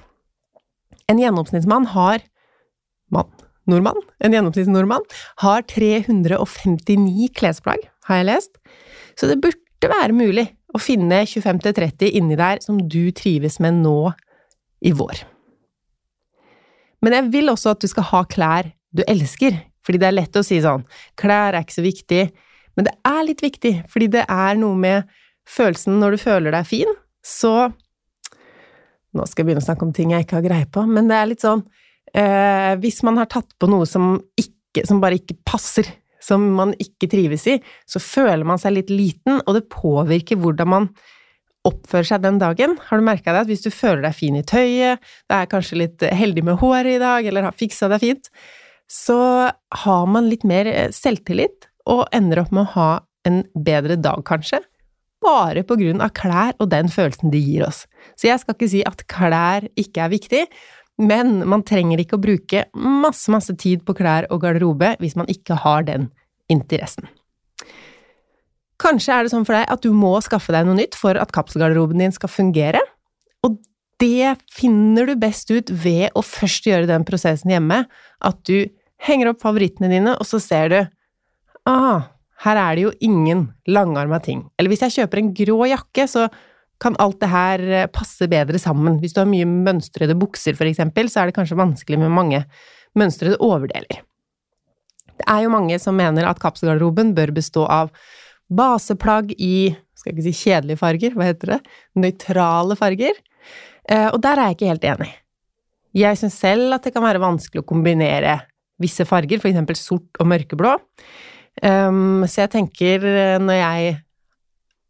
En 1.07 1.19
gjennomsnittsmann 1.21 1.87
har 1.93 2.23
mann 3.15 3.31
nordmann, 3.71 3.99
en 4.23 4.35
gjennomsnittsnordmann, 4.35 5.05
har 5.43 5.65
359 5.69 7.29
klesplagg, 7.37 7.87
har 8.09 8.21
jeg 8.21 8.29
lest. 8.29 8.59
Så 9.19 9.29
det 9.29 9.39
burde 9.43 9.91
være 9.91 10.15
mulig 10.15 10.47
å 10.75 10.81
finne 10.81 11.23
25–30 11.27 12.17
inni 12.19 12.37
der 12.39 12.61
som 12.63 12.79
du 12.89 13.09
trives 13.15 13.59
med 13.63 13.81
nå 13.83 14.11
i 14.85 14.93
vår. 14.95 15.23
Men 17.03 17.13
jeg 17.13 17.31
vil 17.33 17.53
også 17.53 17.75
at 17.75 17.83
du 17.83 17.89
skal 17.89 18.09
ha 18.11 18.23
klær 18.29 18.71
du 18.95 19.03
elsker, 19.07 19.57
fordi 19.85 20.01
det 20.01 20.09
er 20.09 20.17
lett 20.17 20.37
å 20.39 20.45
si 20.45 20.59
sånn 20.63 20.85
klær 21.19 21.53
er 21.55 21.63
ikke 21.63 21.77
så 21.77 21.85
viktig, 21.85 22.21
men 22.77 22.87
det 22.87 22.93
er 23.09 23.25
litt 23.25 23.41
viktig, 23.43 23.73
fordi 23.89 24.09
det 24.17 24.23
er 24.29 24.57
noe 24.59 24.77
med 24.77 25.09
følelsen 25.47 25.97
når 26.01 26.15
du 26.15 26.23
føler 26.23 26.55
deg 26.55 26.69
fin, 26.69 26.95
så 27.25 27.71
Nå 29.15 29.23
skal 29.25 29.41
jeg 29.41 29.47
begynne 29.47 29.61
å 29.63 29.65
snakke 29.65 29.85
om 29.87 29.93
ting 29.95 30.11
jeg 30.13 30.25
ikke 30.25 30.35
har 30.37 30.43
greie 30.45 30.65
på, 30.69 30.81
men 30.85 31.07
det 31.09 31.15
er 31.17 31.29
litt 31.31 31.41
sånn 31.41 31.63
eh, 32.13 32.73
hvis 32.81 33.01
man 33.07 33.19
har 33.21 33.29
tatt 33.31 33.49
på 33.59 33.69
noe 33.71 33.87
som, 33.89 34.15
ikke, 34.39 34.85
som 34.87 35.01
bare 35.03 35.19
ikke 35.19 35.39
passer, 35.47 35.89
som 36.23 36.43
man 36.57 36.73
ikke 36.81 37.09
trives 37.11 37.45
i, 37.49 37.57
så 37.89 38.01
føler 38.03 38.47
man 38.47 38.59
seg 38.61 38.75
litt 38.77 38.91
liten, 38.93 39.41
og 39.45 39.57
det 39.57 39.67
påvirker 39.73 40.39
hvordan 40.41 40.71
man 40.73 40.89
oppfører 41.67 42.07
seg 42.11 42.23
den 42.23 42.39
dagen. 42.41 42.77
Har 42.87 42.99
du 42.99 43.05
merka 43.05 43.33
det 43.33 43.43
at 43.45 43.51
hvis 43.51 43.65
du 43.65 43.71
føler 43.73 44.05
deg 44.07 44.15
fin 44.15 44.37
i 44.39 44.45
tøyet, 44.47 45.03
det 45.27 45.39
er 45.39 45.51
kanskje 45.51 45.81
litt 45.81 46.07
heldig 46.15 46.45
med 46.47 46.59
håret 46.61 46.95
i 46.95 47.03
dag, 47.03 47.27
eller 47.27 47.49
har 47.49 47.57
fiksa 47.57 47.89
deg 47.91 48.03
fint, 48.03 48.31
så 48.87 49.19
har 49.83 50.07
man 50.07 50.29
litt 50.31 50.45
mer 50.47 50.69
eh, 50.71 50.93
selvtillit, 50.95 51.67
og 51.87 52.07
ender 52.15 52.41
opp 52.41 52.51
med 52.51 52.65
å 52.65 52.73
ha 52.73 52.89
en 53.27 53.43
bedre 53.63 53.95
dag, 53.99 54.19
kanskje. 54.27 54.59
Bare 55.23 55.63
på 55.67 55.77
grunn 55.79 56.03
av 56.03 56.11
klær 56.15 56.55
og 56.61 56.69
den 56.71 56.91
følelsen 56.91 57.31
de 57.33 57.39
gir 57.41 57.65
oss. 57.67 57.85
Så 58.19 58.29
jeg 58.29 58.41
skal 58.41 58.55
ikke 58.55 58.69
si 58.71 58.83
at 58.87 59.03
klær 59.11 59.67
ikke 59.79 60.03
er 60.05 60.11
viktig, 60.13 60.41
men 60.97 61.43
man 61.49 61.63
trenger 61.65 62.01
ikke 62.01 62.17
å 62.17 62.23
bruke 62.23 62.65
masse, 62.73 63.29
masse 63.33 63.53
tid 63.59 63.83
på 63.85 63.95
klær 63.97 64.27
og 64.33 64.41
garderobe 64.41 64.95
hvis 65.01 65.15
man 65.19 65.29
ikke 65.31 65.59
har 65.63 65.85
den 65.87 66.09
interessen. 66.51 67.07
Kanskje 68.81 69.13
er 69.13 69.25
det 69.25 69.33
sånn 69.33 69.45
for 69.45 69.57
deg 69.57 69.69
at 69.73 69.85
du 69.85 69.89
må 69.93 70.13
skaffe 70.25 70.53
deg 70.53 70.67
noe 70.67 70.77
nytt 70.77 70.97
for 70.97 71.17
at 71.17 71.33
kapselgarderoben 71.33 72.01
din 72.01 72.13
skal 72.13 72.29
fungere, 72.29 72.81
og 73.45 73.57
det 74.01 74.35
finner 74.53 75.09
du 75.09 75.15
best 75.17 75.49
ut 75.49 75.71
ved 75.73 76.13
å 76.17 76.21
først 76.25 76.69
gjøre 76.69 76.89
den 76.89 77.05
prosessen 77.07 77.53
hjemme, 77.53 77.83
at 78.21 78.43
du 78.45 78.69
henger 79.07 79.31
opp 79.31 79.41
favorittene 79.41 79.89
dine, 79.89 80.13
og 80.17 80.29
så 80.29 80.41
ser 80.41 80.73
du 80.73 80.79
ah, 81.69 82.05
her 82.45 82.59
er 82.61 82.77
det 82.77 82.85
jo 82.85 82.93
ingen 83.01 83.47
langarma 83.69 84.19
ting. 84.23 84.45
Eller 84.57 84.71
hvis 84.73 84.85
jeg 84.85 84.99
kjøper 84.99 85.21
en 85.21 85.33
grå 85.37 85.57
jakke, 85.71 86.05
så 86.09 86.27
kan 86.83 86.97
alt 87.01 87.19
det 87.23 87.31
her 87.31 87.63
eh, 87.67 87.89
passe 87.91 88.27
bedre 88.29 88.59
sammen. 88.61 88.99
Hvis 89.01 89.15
du 89.15 89.21
har 89.23 89.29
mye 89.29 89.47
mønstrede 89.47 90.17
bukser, 90.17 90.57
for 90.57 90.69
eksempel, 90.69 91.09
så 91.11 91.23
er 91.23 91.29
det 91.29 91.37
kanskje 91.37 91.59
vanskelig 91.59 91.99
med 92.01 92.13
mange 92.13 92.43
mønstrede 92.97 93.39
overdeler. 93.43 94.03
Det 95.17 95.25
er 95.25 95.43
jo 95.45 95.53
mange 95.53 95.79
som 95.81 95.97
mener 95.97 96.27
at 96.29 96.39
kapselgarderoben 96.41 97.15
bør 97.17 97.33
bestå 97.33 97.65
av 97.65 97.89
baseplagg 98.53 99.33
i 99.41 99.73
skal 99.97 100.13
ikke 100.13 100.27
si 100.29 100.47
kjedelige 100.47 100.79
farger, 100.79 101.15
hva 101.17 101.27
heter 101.27 101.55
det? 101.55 101.61
Nøytrale 101.99 102.77
farger. 102.79 103.17
Eh, 103.89 104.09
og 104.11 104.19
der 104.23 104.37
er 104.37 104.51
jeg 104.51 104.57
ikke 104.57 104.71
helt 104.71 104.87
enig. 104.93 105.09
Jeg 105.97 106.19
syns 106.19 106.37
selv 106.37 106.75
at 106.75 106.85
det 106.85 106.93
kan 106.93 107.05
være 107.05 107.23
vanskelig 107.23 107.63
å 107.63 107.67
kombinere 107.67 108.37
visse 108.81 109.07
farger, 109.09 109.41
eksempel 109.41 109.77
sort 109.79 110.21
og 110.21 110.29
mørkeblå. 110.29 110.75
Um, 111.65 112.21
så 112.29 112.43
jeg 112.43 112.53
tenker, 112.53 113.05
eh, 113.07 113.37
når 113.41 113.57
jeg 113.57 113.95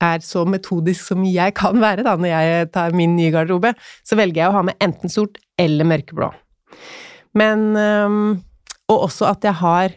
er 0.04 0.24
så 0.26 0.44
metodisk 0.50 1.10
som 1.10 1.24
jeg 1.26 1.56
kan 1.58 1.80
være 1.82 2.06
da, 2.06 2.16
når 2.20 2.32
jeg 2.32 2.72
tar 2.76 2.96
min 2.98 3.16
nye 3.18 3.32
garderobe, 3.34 3.74
så 4.06 4.18
velger 4.20 4.44
jeg 4.44 4.52
å 4.52 4.58
ha 4.58 4.66
med 4.68 4.78
enten 4.84 5.12
sort 5.12 5.40
eller 5.60 5.88
mørkeblå. 5.90 6.32
Men 7.38 7.74
Og 8.88 9.02
også 9.10 9.26
at 9.28 9.44
jeg 9.44 9.58
har 9.60 9.92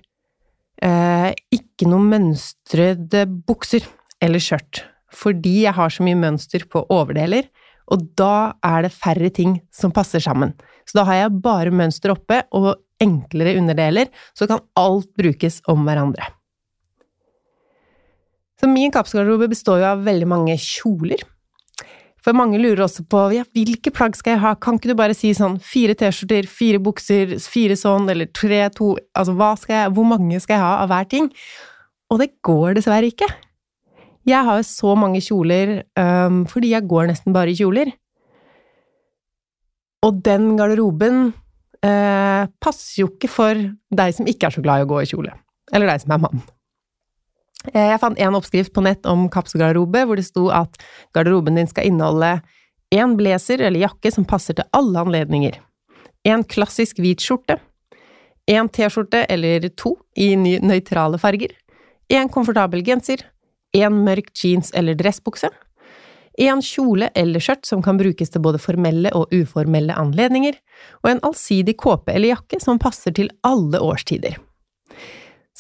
eh, 0.83 1.31
ikke 1.55 1.87
noen 1.87 2.09
mønstrede 2.11 3.27
bukser 3.47 3.87
eller 4.21 4.43
skjørt, 4.43 4.83
fordi 5.15 5.61
jeg 5.63 5.77
har 5.77 5.93
så 5.95 6.03
mye 6.07 6.19
mønster 6.19 6.67
på 6.67 6.83
overdeler, 6.91 7.47
og 7.91 8.03
da 8.19 8.59
er 8.67 8.87
det 8.87 8.95
færre 8.95 9.31
ting 9.35 9.61
som 9.75 9.95
passer 9.95 10.23
sammen. 10.23 10.57
Så 10.87 10.99
da 10.99 11.07
har 11.07 11.21
jeg 11.21 11.39
bare 11.43 11.71
mønster 11.75 12.15
oppe 12.15 12.43
og 12.51 12.73
enklere 13.03 13.57
underdeler, 13.59 14.11
så 14.35 14.47
kan 14.51 14.63
alt 14.79 15.11
brukes 15.19 15.61
om 15.71 15.87
hverandre. 15.87 16.27
Så 18.61 18.69
min 18.69 18.93
kapsgarderobe 18.93 19.49
består 19.49 19.81
jo 19.81 19.91
av 19.95 20.05
veldig 20.05 20.29
mange 20.29 20.57
kjoler. 20.61 21.23
For 22.21 22.37
mange 22.37 22.59
lurer 22.61 22.85
også 22.85 23.07
på 23.09 23.23
ja, 23.33 23.47
hvilke 23.57 23.89
plagg 23.97 24.19
skal 24.19 24.35
jeg 24.35 24.43
ha, 24.43 24.53
kan 24.61 24.77
ikke 24.77 24.91
du 24.91 24.99
bare 24.99 25.17
si 25.17 25.31
sånn 25.33 25.57
fire 25.65 25.95
T-skjorter, 25.97 26.45
fire 26.45 26.81
bukser, 26.85 27.39
fire 27.41 27.79
sånn, 27.81 28.11
eller 28.13 28.29
tre, 28.37 28.67
to 28.77 28.93
Altså 29.17 29.33
hva 29.39 29.55
skal 29.57 29.77
jeg, 29.79 29.93
hvor 29.97 30.09
mange 30.11 30.43
skal 30.45 30.59
jeg 30.59 30.65
ha 30.67 30.75
av 30.83 30.93
hver 30.93 31.09
ting? 31.09 31.31
og 32.11 32.19
det 32.19 32.33
går 32.47 32.77
dessverre 32.79 33.11
ikke. 33.11 33.29
Jeg 34.29 34.47
har 34.47 34.61
jo 34.61 34.67
så 34.67 34.95
mange 34.99 35.23
kjoler 35.25 35.81
um, 35.97 36.43
fordi 36.51 36.75
jeg 36.75 36.89
går 36.91 37.11
nesten 37.11 37.35
bare 37.35 37.53
i 37.53 37.59
kjoler. 37.59 37.93
Og 40.07 40.19
den 40.25 40.55
garderoben 40.59 41.31
uh, 41.87 42.45
passer 42.63 43.05
jo 43.05 43.11
ikke 43.13 43.31
for 43.31 43.67
deg 43.97 44.17
som 44.17 44.29
ikke 44.29 44.49
er 44.49 44.57
så 44.57 44.65
glad 44.65 44.83
i 44.83 44.89
å 44.89 44.91
gå 44.91 45.03
i 45.03 45.11
kjole. 45.11 45.35
Eller 45.73 45.93
deg 45.93 46.03
som 46.03 46.17
er 46.17 46.25
mann. 46.27 46.43
Eh, 47.69 47.91
Jeg 47.91 48.01
fant 48.01 48.19
en 48.19 48.35
oppskrift 48.39 48.73
på 48.73 48.85
nett 48.85 49.07
om 49.07 49.29
kapselgarderobe, 49.29 50.05
hvor 50.07 50.17
det 50.17 50.27
sto 50.29 50.49
at 50.55 50.81
garderoben 51.15 51.59
din 51.59 51.69
skal 51.69 51.91
inneholde 51.91 52.41
en 52.91 53.17
blazer 53.17 53.61
eller 53.61 53.85
jakke 53.85 54.11
som 54.13 54.25
passer 54.25 54.57
til 54.59 54.67
alle 54.75 54.99
anledninger, 55.05 55.59
en 56.27 56.43
klassisk 56.45 56.99
hvit 56.99 57.23
skjorte, 57.23 57.61
en 58.51 58.69
T-skjorte 58.69 59.25
eller 59.31 59.69
to 59.79 59.95
i 60.19 60.35
nøytrale 60.37 61.21
farger, 61.23 61.55
en 62.11 62.29
komfortabel 62.29 62.83
genser, 62.83 63.23
en 63.77 64.01
mørk 64.05 64.33
jeans 64.35 64.73
eller 64.75 64.99
dressbukse, 64.99 65.53
en 66.41 66.63
kjole 66.65 67.11
eller 67.15 67.43
skjørt 67.43 67.69
som 67.69 67.83
kan 67.85 67.99
brukes 68.01 68.33
til 68.33 68.43
både 68.43 68.59
formelle 68.59 69.13
og 69.15 69.31
uformelle 69.31 69.95
anledninger, 69.95 70.57
og 71.05 71.13
en 71.13 71.25
allsidig 71.31 71.77
kåpe 71.79 72.11
eller 72.15 72.35
jakke 72.35 72.59
som 72.63 72.81
passer 72.83 73.15
til 73.15 73.31
alle 73.47 73.79
årstider. 73.79 74.39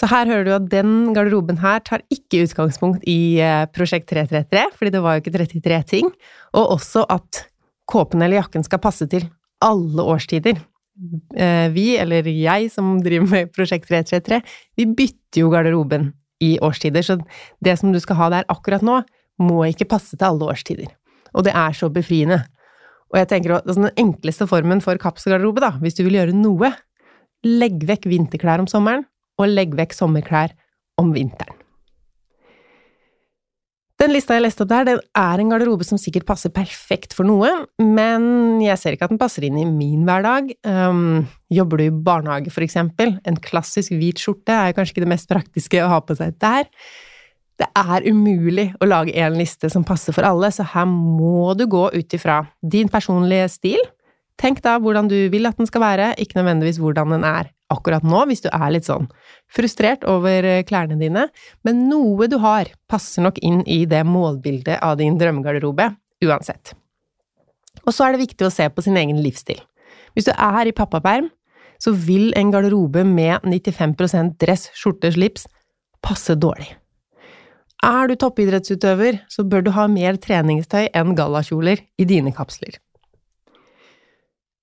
Så 0.00 0.08
her 0.08 0.30
hører 0.30 0.46
du 0.46 0.52
at 0.54 0.68
den 0.72 1.12
garderoben 1.12 1.58
her 1.60 1.82
tar 1.84 2.00
ikke 2.08 2.46
utgangspunkt 2.46 3.04
i 3.10 3.36
eh, 3.44 3.66
Prosjekt 3.74 4.08
333, 4.08 4.62
fordi 4.78 4.92
det 4.94 5.02
var 5.04 5.18
jo 5.18 5.24
ikke 5.24 5.34
33 5.34 5.80
ting, 5.90 6.08
og 6.56 6.76
også 6.78 7.04
at 7.12 7.42
kåpen 7.90 8.24
eller 8.24 8.40
jakken 8.40 8.64
skal 8.64 8.80
passe 8.80 9.04
til 9.12 9.26
alle 9.60 10.06
årstider. 10.08 10.62
Eh, 11.36 11.66
Vi, 11.74 11.98
eller 12.00 12.24
jeg 12.32 12.70
som 12.72 12.94
driver 13.04 13.28
med 13.28 13.52
Prosjekt 13.52 13.90
333, 13.90 14.40
vi 14.80 14.88
bytter 14.88 15.42
jo 15.42 15.52
garderoben 15.52 16.14
i 16.40 16.54
årstider, 16.64 17.04
så 17.04 17.18
det 17.60 17.76
som 17.76 17.92
du 17.92 18.00
skal 18.00 18.16
ha 18.22 18.30
der 18.32 18.48
akkurat 18.48 18.84
nå, 18.86 19.02
må 19.40 19.60
ikke 19.68 19.88
passe 19.88 20.16
til 20.16 20.30
alle 20.30 20.48
årstider. 20.48 20.88
Og 21.36 21.44
det 21.44 21.52
er 21.52 21.76
så 21.76 21.92
befriende. 21.92 22.40
Og 23.12 23.20
jeg 23.20 23.28
tenker 23.28 23.58
at 23.58 23.68
altså, 23.68 23.84
den 23.84 24.00
enkleste 24.00 24.48
formen 24.48 24.80
for 24.84 24.96
kapselgarderobe, 25.00 25.60
da, 25.60 25.74
hvis 25.82 25.96
du 25.98 26.06
vil 26.06 26.16
gjøre 26.22 26.36
noe, 26.36 26.72
legg 27.44 27.84
vekk 27.88 28.08
vinterklær 28.08 28.64
om 28.64 28.68
sommeren, 28.70 29.04
og 29.40 29.50
legg 29.50 29.74
vekk 29.78 29.96
sommerklær 29.96 30.54
om 31.00 31.14
vinteren. 31.16 31.56
Den 34.00 34.14
lista 34.14 34.32
jeg 34.32 34.46
leste 34.46 34.64
opp 34.64 34.70
der, 34.70 34.86
den 34.88 35.00
er 35.18 35.40
en 35.42 35.50
garderobe 35.52 35.84
som 35.84 35.98
sikkert 36.00 36.24
passer 36.28 36.52
perfekt 36.54 37.12
for 37.12 37.28
noe, 37.28 37.50
men 37.84 38.56
jeg 38.64 38.80
ser 38.80 38.96
ikke 38.96 39.10
at 39.10 39.12
den 39.12 39.20
passer 39.20 39.44
inn 39.44 39.58
i 39.60 39.66
min 39.68 40.06
hverdag. 40.08 40.54
Um, 40.64 41.26
jobber 41.52 41.82
du 41.82 41.84
i 41.84 41.92
barnehage, 42.08 42.48
for 42.54 42.64
eksempel? 42.64 43.18
En 43.28 43.36
klassisk 43.44 43.92
hvit 43.92 44.22
skjorte 44.22 44.56
er 44.56 44.72
kanskje 44.76 44.96
ikke 44.96 45.04
det 45.04 45.12
mest 45.12 45.28
praktiske 45.28 45.84
å 45.84 45.90
ha 45.92 46.00
på 46.00 46.16
seg 46.16 46.32
der. 46.40 46.64
Det 47.60 47.68
er 47.76 48.08
umulig 48.08 48.70
å 48.80 48.88
lage 48.88 49.12
en 49.20 49.36
liste 49.36 49.68
som 49.68 49.84
passer 49.84 50.16
for 50.16 50.24
alle, 50.24 50.48
så 50.48 50.64
her 50.72 50.88
må 50.88 51.52
du 51.60 51.66
gå 51.68 51.90
ut 51.92 52.16
ifra 52.16 52.40
din 52.64 52.88
personlige 52.88 53.52
stil. 53.52 53.84
Tenk 54.40 54.64
da 54.64 54.78
hvordan 54.80 55.12
du 55.12 55.18
vil 55.28 55.44
at 55.44 55.60
den 55.60 55.68
skal 55.68 55.84
være, 55.84 56.14
ikke 56.16 56.40
nødvendigvis 56.40 56.80
hvordan 56.80 57.18
den 57.18 57.28
er 57.28 57.52
akkurat 57.70 58.04
nå, 58.06 58.24
hvis 58.28 58.44
du 58.44 58.50
er 58.50 58.68
litt 58.74 58.88
sånn 58.88 59.08
frustrert 59.50 60.04
over 60.08 60.46
eh, 60.46 60.62
klærne 60.66 60.98
dine, 61.00 61.28
men 61.66 61.86
noe 61.90 62.28
du 62.30 62.38
har, 62.42 62.70
passer 62.90 63.24
nok 63.26 63.40
inn 63.46 63.62
i 63.66 63.82
det 63.90 64.02
målbildet 64.06 64.80
av 64.82 64.98
din 65.00 65.18
drømmegarderobe, 65.20 65.90
uansett. 66.26 66.74
Og 67.86 67.94
så 67.94 68.06
er 68.06 68.14
det 68.14 68.24
viktig 68.26 68.46
å 68.46 68.52
se 68.52 68.66
på 68.70 68.84
sin 68.84 68.98
egen 69.00 69.20
livsstil. 69.24 69.60
Hvis 70.14 70.26
du 70.28 70.34
er 70.34 70.68
i 70.68 70.74
pappaperm, 70.76 71.30
så 71.80 71.94
vil 71.96 72.28
en 72.36 72.50
garderobe 72.52 73.06
med 73.08 73.46
95% 73.46 74.36
dress, 74.42 74.68
skjorte, 74.76 75.12
slips 75.14 75.46
passe 76.04 76.36
dårlig. 76.36 76.68
Er 77.80 78.10
du 78.10 78.16
toppidrettsutøver, 78.20 79.22
så 79.32 79.44
bør 79.48 79.64
du 79.64 79.70
ha 79.72 79.86
mer 79.88 80.18
treningstøy 80.20 80.90
enn 80.96 81.14
gallakjoler 81.16 81.80
i 81.96 82.04
dine 82.08 82.32
kapsler. 82.36 82.76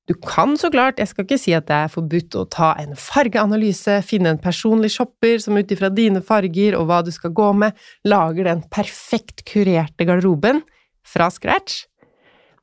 Du 0.08 0.14
kan 0.24 0.54
så 0.56 0.70
klart, 0.72 1.02
jeg 1.02 1.10
skal 1.10 1.26
ikke 1.26 1.40
si 1.42 1.52
at 1.56 1.66
det 1.68 1.76
er 1.76 1.92
forbudt 1.92 2.36
å 2.40 2.46
ta 2.48 2.70
en 2.80 2.94
fargeanalyse, 2.96 3.98
finne 4.08 4.32
en 4.32 4.40
personlig 4.40 4.94
shopper 4.94 5.42
som 5.44 5.58
ut 5.60 5.72
ifra 5.74 5.90
dine 5.92 6.22
farger 6.24 6.78
og 6.80 6.86
hva 6.88 7.02
du 7.04 7.12
skal 7.12 7.34
gå 7.36 7.50
med, 7.60 7.76
lager 8.08 8.48
den 8.48 8.62
perfekt 8.72 9.44
kurerte 9.50 10.08
garderoben 10.08 10.62
fra 11.08 11.28
scratch. 11.34 11.84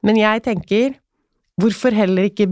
Men 0.05 0.17
jeg 0.17 0.45
tenker, 0.47 0.95
hvorfor 1.61 1.93
heller 1.97 2.31
ikke 2.31 2.49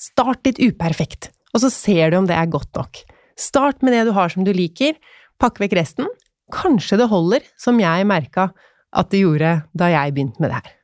start 0.00 0.40
litt 0.48 0.60
uperfekt, 0.62 1.28
og 1.52 1.60
så 1.66 1.70
ser 1.72 2.12
du 2.12 2.22
om 2.22 2.28
det 2.28 2.38
er 2.38 2.48
godt 2.48 2.72
nok. 2.80 3.02
Start 3.36 3.84
med 3.84 3.92
det 3.92 4.06
du 4.08 4.14
har 4.16 4.32
som 4.32 4.46
du 4.46 4.54
liker, 4.56 4.96
pakk 5.42 5.60
vekk 5.60 5.76
resten. 5.76 6.08
Kanskje 6.54 6.96
det 7.00 7.10
holder, 7.12 7.44
som 7.60 7.76
jeg 7.80 8.08
merka 8.08 8.48
at 8.94 9.12
det 9.12 9.20
gjorde 9.20 9.58
da 9.76 9.92
jeg 9.92 10.16
begynte 10.16 10.40
med 10.40 10.52
det 10.52 10.62
her. 10.62 10.74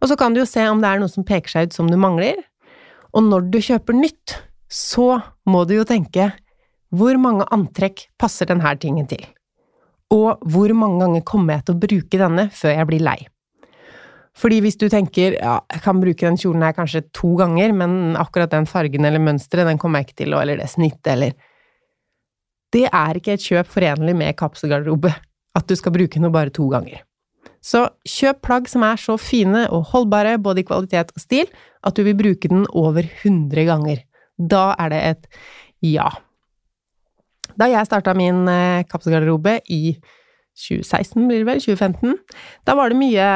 Og 0.00 0.08
så 0.08 0.16
kan 0.16 0.32
du 0.32 0.40
jo 0.40 0.48
se 0.48 0.64
om 0.68 0.80
det 0.80 0.88
er 0.88 1.02
noe 1.02 1.12
som 1.12 1.26
peker 1.26 1.52
seg 1.52 1.68
ut 1.68 1.76
som 1.76 1.90
du 1.90 1.98
mangler, 2.00 2.38
og 3.10 3.26
når 3.26 3.50
du 3.52 3.58
kjøper 3.62 3.96
nytt, 3.96 4.36
så 4.70 5.18
må 5.50 5.64
du 5.66 5.74
jo 5.80 5.88
tenke 5.88 6.30
hvor 6.94 7.18
mange 7.22 7.46
antrekk 7.54 8.08
passer 8.18 8.48
denne 8.50 8.72
tingen 8.82 9.06
til? 9.10 9.22
Og 10.10 10.40
hvor 10.50 10.72
mange 10.74 11.04
ganger 11.04 11.26
kommer 11.26 11.58
jeg 11.58 11.66
til 11.66 11.76
å 11.76 11.82
bruke 11.84 12.18
denne 12.18 12.48
før 12.54 12.74
jeg 12.74 12.88
blir 12.90 13.04
lei? 13.06 13.18
Fordi 14.40 14.60
hvis 14.62 14.78
du 14.78 14.86
tenker 14.90 15.36
ja, 15.36 15.58
jeg 15.70 15.82
kan 15.84 16.00
bruke 16.02 16.26
den 16.26 16.38
kjolen 16.38 16.64
her 16.64 16.74
kanskje 16.74 17.04
to 17.14 17.34
ganger, 17.38 17.74
men 17.76 18.16
akkurat 18.18 18.50
den 18.54 18.66
fargen 18.70 19.06
eller 19.06 19.22
mønsteret, 19.22 19.68
den 19.68 19.78
kommer 19.78 20.00
jeg 20.00 20.10
ikke 20.10 20.20
til 20.22 20.36
eller 20.38 20.62
det 20.62 20.70
snittet, 20.70 21.14
eller 21.16 21.38
Det 22.70 22.86
er 22.86 23.18
ikke 23.18 23.34
et 23.34 23.42
kjøp 23.42 23.66
forenlig 23.66 24.14
med 24.14 24.36
kapselgarderobe, 24.38 25.10
at 25.58 25.66
du 25.66 25.74
skal 25.74 25.90
bruke 25.90 26.20
noe 26.22 26.30
bare 26.30 26.54
to 26.54 26.68
ganger. 26.70 27.02
Så 27.60 27.84
kjøp 28.08 28.40
plagg 28.46 28.70
som 28.72 28.84
er 28.86 29.00
så 29.00 29.18
fine 29.20 29.66
og 29.68 29.90
holdbare, 29.92 30.38
både 30.40 30.62
i 30.62 30.66
kvalitet 30.68 31.12
og 31.14 31.22
stil, 31.22 31.50
at 31.84 31.96
du 31.96 32.04
vil 32.06 32.16
bruke 32.16 32.48
den 32.48 32.64
over 32.72 33.04
100 33.04 33.66
ganger. 33.68 34.02
Da 34.40 34.70
er 34.80 34.92
det 34.92 35.00
et 35.10 35.28
ja. 35.84 36.08
Da 37.60 37.68
jeg 37.68 37.88
starta 37.88 38.14
min 38.16 38.46
eh, 38.48 38.86
kapselgarderobe 38.88 39.58
i 39.68 39.96
2016, 40.56 41.26
blir 41.28 41.42
det 41.42 41.48
vel, 41.48 41.62
2015, 41.62 42.16
da 42.68 42.76
var 42.76 42.92
det 42.92 43.00
mye 43.00 43.30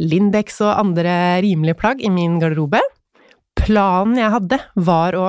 Lindex 0.00 0.60
og 0.64 0.78
andre 0.80 1.12
rimelige 1.44 1.76
plagg 1.80 2.00
i 2.00 2.12
min 2.12 2.38
garderobe. 2.40 2.80
Planen 3.58 4.16
jeg 4.16 4.32
hadde, 4.32 4.58
var 4.80 5.16
å 5.18 5.26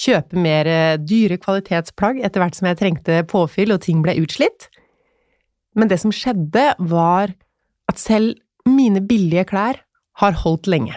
kjøpe 0.00 0.40
mer 0.40 0.68
eh, 0.70 1.00
dyre 1.00 1.36
kvalitetsplagg 1.40 2.22
etter 2.24 2.40
hvert 2.40 2.56
som 2.56 2.68
jeg 2.70 2.80
trengte 2.80 3.24
påfyll 3.28 3.74
og 3.74 3.82
ting 3.84 4.00
ble 4.04 4.16
utslitt. 4.22 4.70
Men 5.76 5.90
det 5.90 5.98
som 6.00 6.12
skjedde, 6.14 6.70
var 6.78 7.34
at 7.94 8.02
selv 8.02 8.34
mine 8.68 9.02
billige 9.04 9.46
klær 9.48 9.80
har 10.20 10.38
holdt 10.44 10.68
lenge. 10.70 10.96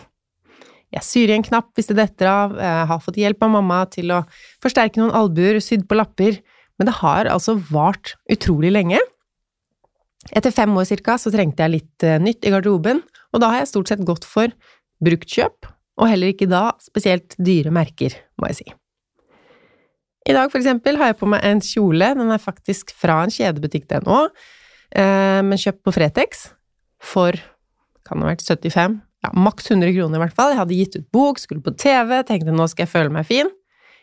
Jeg 0.94 1.04
syr 1.04 1.32
i 1.32 1.36
en 1.36 1.44
knapp 1.44 1.74
hvis 1.76 1.90
det 1.90 1.98
detter 2.00 2.30
av, 2.32 2.56
jeg 2.56 2.88
har 2.90 3.02
fått 3.04 3.20
hjelp 3.20 3.44
av 3.44 3.54
mamma 3.58 3.82
til 3.92 4.14
å 4.16 4.22
forsterke 4.64 5.02
noen 5.02 5.16
albuer, 5.16 5.60
sydd 5.64 5.84
på 5.88 5.98
lapper, 6.00 6.40
men 6.80 6.88
det 6.88 6.96
har 7.02 7.30
altså 7.32 7.58
vart 7.72 8.16
utrolig 8.32 8.72
lenge. 8.72 9.02
Etter 10.32 10.54
fem 10.56 10.72
år 10.80 10.88
cirka 10.88 11.18
så 11.20 11.32
trengte 11.34 11.66
jeg 11.66 11.76
litt 11.76 12.06
eh, 12.06 12.20
nytt 12.22 12.46
i 12.46 12.54
garderoben, 12.54 13.02
og 13.34 13.44
da 13.44 13.52
har 13.52 13.64
jeg 13.64 13.72
stort 13.74 13.92
sett 13.92 14.04
gått 14.08 14.28
for 14.28 14.52
bruktkjøp, 15.04 15.68
og 16.00 16.10
heller 16.10 16.32
ikke 16.32 16.50
da 16.50 16.70
spesielt 16.84 17.36
dyre 17.42 17.74
merker, 17.74 18.16
må 18.40 18.52
jeg 18.52 18.62
si. 18.62 18.68
I 20.28 20.36
dag, 20.36 20.52
for 20.52 20.60
eksempel, 20.60 21.00
har 21.00 21.12
jeg 21.12 21.20
på 21.20 21.30
meg 21.32 21.44
en 21.48 21.64
kjole, 21.64 22.12
den 22.20 22.32
er 22.34 22.44
faktisk 22.44 22.92
fra 22.96 23.22
en 23.24 23.34
kjedebutikk 23.34 23.88
den 23.92 24.08
òg, 24.12 24.32
eh, 24.96 25.40
men 25.44 25.60
kjøpt 25.60 25.84
på 25.88 25.96
Fretex 25.96 26.48
for 27.04 27.38
kan 28.08 28.24
ha 28.24 28.32
vært 28.32 28.46
75, 28.46 29.00
ja, 29.26 29.32
maks 29.36 29.72
100 29.72 29.94
kroner 29.96 30.20
i 30.20 30.24
hvert 30.26 30.36
fall. 30.38 30.54
Jeg 30.54 30.62
hadde 30.62 30.78
gitt 30.78 30.98
ut 30.98 31.08
bok, 31.16 31.42
skulle 31.42 31.64
på 31.66 31.76
TV, 31.80 32.14
tenkte 32.28 32.56
nå 32.56 32.68
skal 32.72 32.86
jeg 32.86 32.94
føle 32.94 33.14
meg 33.14 33.28
fin. 33.28 33.50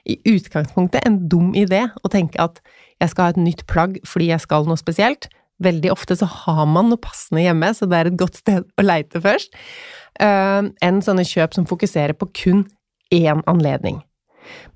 I 0.04 0.18
utgangspunktet 0.28 1.06
en 1.08 1.22
dum 1.32 1.54
idé 1.56 1.86
å 2.04 2.10
tenke 2.12 2.40
at 2.42 2.60
jeg 3.00 3.12
skal 3.12 3.28
ha 3.28 3.34
et 3.34 3.40
nytt 3.40 3.64
plagg 3.70 3.96
fordi 4.08 4.28
jeg 4.32 4.44
skal 4.44 4.68
noe 4.68 4.80
spesielt. 4.80 5.30
Veldig 5.64 5.92
ofte 5.94 6.16
så 6.18 6.28
har 6.28 6.64
man 6.68 6.90
noe 6.90 7.00
passende 7.00 7.44
hjemme, 7.44 7.70
så 7.76 7.88
det 7.88 8.00
er 8.00 8.10
et 8.10 8.18
godt 8.20 8.40
sted 8.42 8.66
å 8.66 8.84
leite 8.84 9.22
først. 9.22 9.54
Uh, 10.20 10.70
enn 10.84 11.00
sånne 11.04 11.24
kjøp 11.26 11.56
som 11.56 11.68
fokuserer 11.68 12.16
på 12.18 12.28
kun 12.42 12.66
én 13.14 13.40
anledning. 13.50 14.02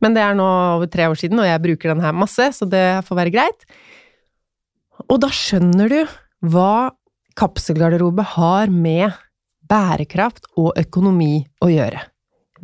Men 0.00 0.14
det 0.16 0.22
er 0.24 0.38
nå 0.38 0.46
over 0.78 0.88
tre 0.90 1.10
år 1.10 1.18
siden, 1.18 1.42
og 1.42 1.48
jeg 1.48 1.64
bruker 1.66 1.92
den 1.92 2.04
her 2.04 2.14
masse, 2.16 2.46
så 2.56 2.68
det 2.70 2.86
får 3.08 3.20
være 3.20 3.34
greit. 3.34 3.66
Og 5.08 5.20
da 5.22 5.30
skjønner 5.34 5.92
du 5.92 6.00
hva 6.48 6.94
kapselgarderobe 7.38 8.24
har 8.34 8.72
med 8.72 9.14
bærekraft 9.68 10.48
og 10.58 10.72
økonomi 10.80 11.44
å 11.62 11.70
gjøre. 11.70 12.02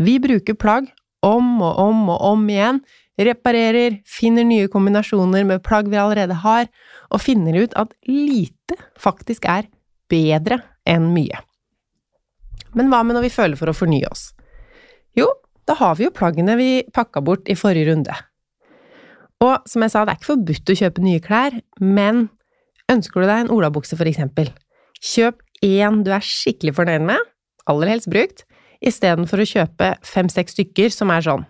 Vi 0.01 0.19
bruker 0.23 0.59
plagg 0.59 0.91
om 1.25 1.61
og 1.63 1.79
om 1.79 2.09
og 2.11 2.25
om 2.33 2.45
igjen, 2.51 2.81
reparerer, 3.15 4.01
finner 4.09 4.47
nye 4.47 4.69
kombinasjoner 4.73 5.47
med 5.47 5.63
plagg 5.65 5.89
vi 5.93 6.01
allerede 6.01 6.37
har, 6.43 6.67
og 7.13 7.23
finner 7.23 7.61
ut 7.63 7.77
at 7.79 7.95
lite 8.11 8.79
faktisk 9.01 9.47
er 9.47 9.69
bedre 10.11 10.59
enn 10.89 11.13
mye. 11.15 11.39
Men 12.75 12.91
hva 12.91 13.05
med 13.07 13.15
når 13.15 13.29
vi 13.29 13.35
føler 13.37 13.61
for 13.61 13.71
å 13.71 13.77
fornye 13.77 14.11
oss? 14.11 14.33
Jo, 15.15 15.29
da 15.69 15.77
har 15.79 15.95
vi 15.97 16.09
jo 16.09 16.15
plaggene 16.15 16.59
vi 16.59 16.71
pakka 16.95 17.23
bort 17.25 17.47
i 17.49 17.57
forrige 17.57 17.93
runde. 17.93 18.17
Og 19.45 19.69
som 19.71 19.85
jeg 19.85 19.93
sa, 19.93 20.03
det 20.03 20.15
er 20.15 20.19
ikke 20.19 20.33
forbudt 20.33 20.73
å 20.73 20.79
kjøpe 20.81 21.05
nye 21.05 21.23
klær, 21.23 21.55
men 21.79 22.27
ønsker 22.91 23.23
du 23.23 23.29
deg 23.29 23.45
en 23.45 23.55
olabukse 23.55 23.97
for 23.97 24.11
eksempel, 24.11 24.51
kjøp 25.05 25.41
én 25.65 26.03
du 26.05 26.13
er 26.15 26.25
skikkelig 26.25 26.75
fornøyd 26.79 27.05
med, 27.09 27.21
aller 27.71 27.93
helst 27.93 28.11
brukt, 28.13 28.45
istedenfor 28.85 29.41
å 29.41 29.49
kjøpe 29.49 29.95
fem-seks 30.05 30.57
stykker 30.57 30.93
som 30.93 31.13
er 31.13 31.25
sånn 31.25 31.45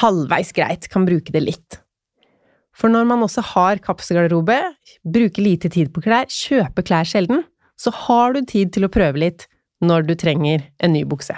halvveis 0.00 0.52
greit, 0.54 0.88
kan 0.90 1.06
bruke 1.06 1.32
det 1.34 1.44
litt. 1.44 1.80
For 2.74 2.90
når 2.90 3.06
man 3.06 3.22
også 3.22 3.44
har 3.52 3.78
kapselgarderobe, 3.82 4.56
bruker 5.06 5.44
lite 5.44 5.70
tid 5.70 5.92
på 5.94 6.02
klær, 6.02 6.26
kjøper 6.26 6.86
klær 6.86 7.06
sjelden, 7.06 7.44
så 7.78 7.92
har 8.06 8.34
du 8.34 8.42
tid 8.42 8.72
til 8.74 8.86
å 8.86 8.92
prøve 8.92 9.20
litt 9.22 9.46
når 9.84 10.08
du 10.08 10.14
trenger 10.18 10.66
en 10.82 10.94
ny 10.94 11.04
bukse. 11.06 11.36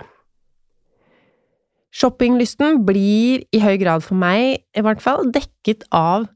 Shoppinglysten 1.97 2.83
blir 2.89 3.45
i 3.57 3.61
høy 3.63 3.77
grad 3.81 4.05
for 4.05 4.19
meg, 4.21 4.65
i 4.77 4.85
hvert 4.85 5.01
fall, 5.05 5.29
dekket 5.33 5.87
av 5.97 6.27